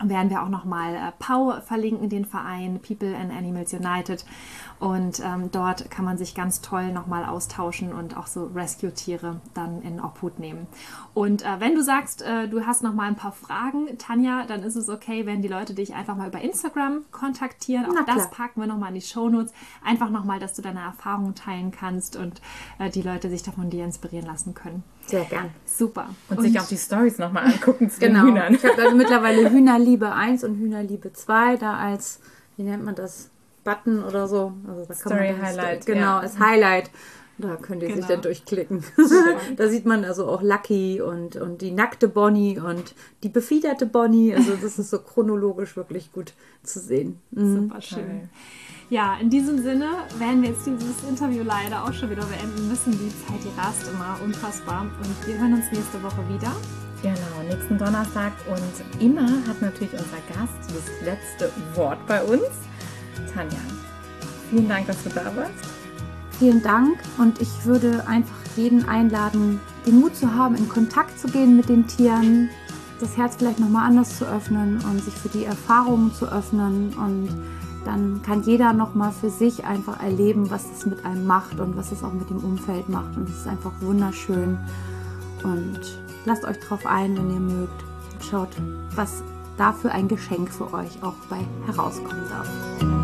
werden 0.01 0.29
wir 0.29 0.43
auch 0.43 0.49
nochmal 0.49 0.95
äh, 0.95 1.11
Pau 1.19 1.61
verlinken, 1.61 2.09
den 2.09 2.25
Verein 2.25 2.79
People 2.79 3.15
and 3.15 3.31
Animals 3.31 3.73
United. 3.73 4.25
Und 4.79 5.21
ähm, 5.23 5.49
dort 5.51 5.89
kann 5.89 6.03
man 6.03 6.17
sich 6.17 6.35
ganz 6.35 6.59
toll 6.59 6.91
nochmal 6.91 7.23
austauschen 7.23 7.93
und 7.93 8.17
auch 8.17 8.27
so 8.27 8.47
Rescue-Tiere 8.53 9.39
dann 9.53 9.81
in 9.81 10.01
Obhut 10.01 10.39
nehmen. 10.39 10.67
Und 11.13 11.43
äh, 11.43 11.59
wenn 11.59 11.75
du 11.75 11.83
sagst, 11.83 12.21
äh, 12.21 12.49
du 12.49 12.65
hast 12.65 12.83
nochmal 12.83 13.07
ein 13.07 13.15
paar 13.15 13.31
Fragen, 13.31 13.97
Tanja, 13.97 14.45
dann 14.45 14.63
ist 14.63 14.75
es 14.75 14.89
okay, 14.89 15.25
wenn 15.25 15.41
die 15.41 15.47
Leute 15.47 15.73
dich 15.73 15.93
einfach 15.93 16.17
mal 16.17 16.27
über 16.27 16.41
Instagram 16.41 17.05
kontaktieren. 17.11 17.85
Auch 17.85 18.05
das 18.05 18.29
packen 18.31 18.59
wir 18.59 18.67
nochmal 18.67 18.89
in 18.89 18.95
die 18.95 19.01
Shownotes. 19.01 19.53
Einfach 19.85 20.09
nochmal, 20.09 20.39
dass 20.39 20.53
du 20.53 20.61
deine 20.61 20.81
Erfahrungen 20.81 21.35
teilen 21.35 21.71
kannst 21.71 22.17
und 22.17 22.41
äh, 22.79 22.89
die 22.89 23.01
Leute 23.01 23.29
sich 23.29 23.43
davon 23.43 23.69
dir 23.69 23.85
inspirieren 23.85 24.25
lassen 24.25 24.53
können. 24.53 24.83
Sehr 25.07 25.25
gern. 25.25 25.51
Super. 25.65 26.09
Und, 26.29 26.37
und 26.37 26.43
sich 26.43 26.59
auch 26.59 26.67
die 26.67 26.77
Stories 26.77 27.17
nochmal 27.17 27.45
angucken 27.45 27.89
zu 27.89 27.99
genau. 27.99 28.25
den 28.25 28.27
Hühnern. 28.27 28.53
Ich 28.55 28.63
habe 28.63 28.81
also 28.81 28.95
mittlerweile 28.95 29.49
Hühnerliebe 29.49 30.11
1 30.11 30.43
und 30.43 30.57
Hühnerliebe 30.57 31.13
2 31.13 31.57
da 31.57 31.77
als, 31.77 32.19
wie 32.57 32.63
nennt 32.63 32.83
man 32.83 32.95
das, 32.95 33.29
Button 33.63 34.03
oder 34.03 34.27
so. 34.27 34.53
Also 34.67 34.85
da 34.85 34.93
Story 34.93 35.27
kann 35.27 35.37
man 35.37 35.41
Highlight. 35.41 35.85
Genau, 35.85 36.01
ja. 36.01 36.19
als 36.19 36.39
Highlight. 36.39 36.91
Da 37.43 37.57
könnt 37.57 37.83
ihr 37.83 37.89
genau. 37.89 37.99
sich 37.99 38.07
dann 38.07 38.21
durchklicken. 38.21 38.83
da 39.57 39.67
sieht 39.67 39.85
man 39.85 40.05
also 40.05 40.27
auch 40.27 40.41
Lucky 40.41 41.01
und, 41.01 41.35
und 41.35 41.61
die 41.61 41.71
nackte 41.71 42.07
Bonnie 42.07 42.57
und 42.57 42.95
die 43.21 43.29
befiederte 43.29 43.85
Bonnie. 43.85 44.33
Also 44.33 44.53
das 44.61 44.79
ist 44.79 44.89
so 44.89 44.99
chronologisch 44.99 45.75
wirklich 45.75 46.13
gut 46.13 46.33
zu 46.63 46.79
sehen. 46.79 47.19
Mhm. 47.31 47.55
Super 47.55 47.81
schön. 47.81 48.29
Ja, 48.89 49.17
in 49.19 49.29
diesem 49.29 49.61
Sinne 49.61 49.89
werden 50.19 50.41
wir 50.41 50.49
jetzt 50.51 50.65
dieses 50.65 51.03
Interview 51.09 51.43
leider 51.43 51.83
auch 51.83 51.93
schon 51.93 52.09
wieder 52.11 52.25
beenden 52.25 52.69
müssen. 52.69 52.91
Die 52.91 53.09
Zeit, 53.25 53.43
die 53.43 53.59
rast 53.59 53.89
immer 53.91 54.17
unfassbar. 54.23 54.81
Und 54.81 55.27
wir 55.27 55.37
hören 55.37 55.53
uns 55.53 55.65
nächste 55.71 56.01
Woche 56.01 56.23
wieder. 56.29 56.51
Genau, 57.01 57.43
nächsten 57.49 57.77
Donnerstag. 57.77 58.31
Und 58.47 59.01
immer 59.03 59.27
hat 59.47 59.61
natürlich 59.61 59.93
unser 59.93 60.21
Gast 60.33 60.53
das 60.67 61.05
letzte 61.05 61.51
Wort 61.75 61.99
bei 62.07 62.23
uns. 62.23 62.47
Tanja, 63.33 63.57
vielen 64.49 64.69
Dank, 64.69 64.87
dass 64.87 65.03
du 65.03 65.09
da 65.09 65.25
warst. 65.35 65.82
Vielen 66.39 66.61
Dank 66.61 66.97
und 67.17 67.41
ich 67.41 67.65
würde 67.65 68.07
einfach 68.07 68.35
jeden 68.55 68.87
einladen, 68.87 69.59
den 69.85 69.99
Mut 69.99 70.15
zu 70.15 70.33
haben, 70.33 70.55
in 70.55 70.67
Kontakt 70.67 71.19
zu 71.19 71.27
gehen 71.27 71.55
mit 71.55 71.69
den 71.69 71.87
Tieren, 71.87 72.49
das 72.99 73.17
Herz 73.17 73.35
vielleicht 73.37 73.59
nochmal 73.59 73.87
anders 73.87 74.17
zu 74.17 74.25
öffnen 74.25 74.79
und 74.89 75.03
sich 75.03 75.13
für 75.13 75.29
die 75.29 75.45
Erfahrungen 75.45 76.13
zu 76.13 76.25
öffnen 76.25 76.93
und 76.93 77.29
dann 77.85 78.21
kann 78.23 78.43
jeder 78.43 78.73
nochmal 78.73 79.11
für 79.11 79.29
sich 79.29 79.65
einfach 79.65 80.01
erleben, 80.01 80.49
was 80.49 80.69
das 80.69 80.85
mit 80.85 81.05
einem 81.05 81.25
macht 81.25 81.59
und 81.59 81.75
was 81.75 81.91
es 81.91 82.03
auch 82.03 82.13
mit 82.13 82.29
dem 82.29 82.37
Umfeld 82.37 82.87
macht. 82.89 83.17
Und 83.17 83.29
es 83.29 83.39
ist 83.39 83.47
einfach 83.47 83.73
wunderschön. 83.81 84.57
Und 85.43 85.79
lasst 86.25 86.45
euch 86.45 86.59
drauf 86.59 86.85
ein, 86.85 87.17
wenn 87.17 87.33
ihr 87.33 87.39
mögt. 87.39 87.83
Und 88.13 88.23
schaut, 88.23 88.55
was 88.95 89.23
da 89.57 89.73
für 89.73 89.91
ein 89.91 90.07
Geschenk 90.07 90.49
für 90.49 90.73
euch 90.73 91.03
auch 91.03 91.15
bei 91.29 91.39
herauskommen 91.67 92.23
darf. 92.29 93.02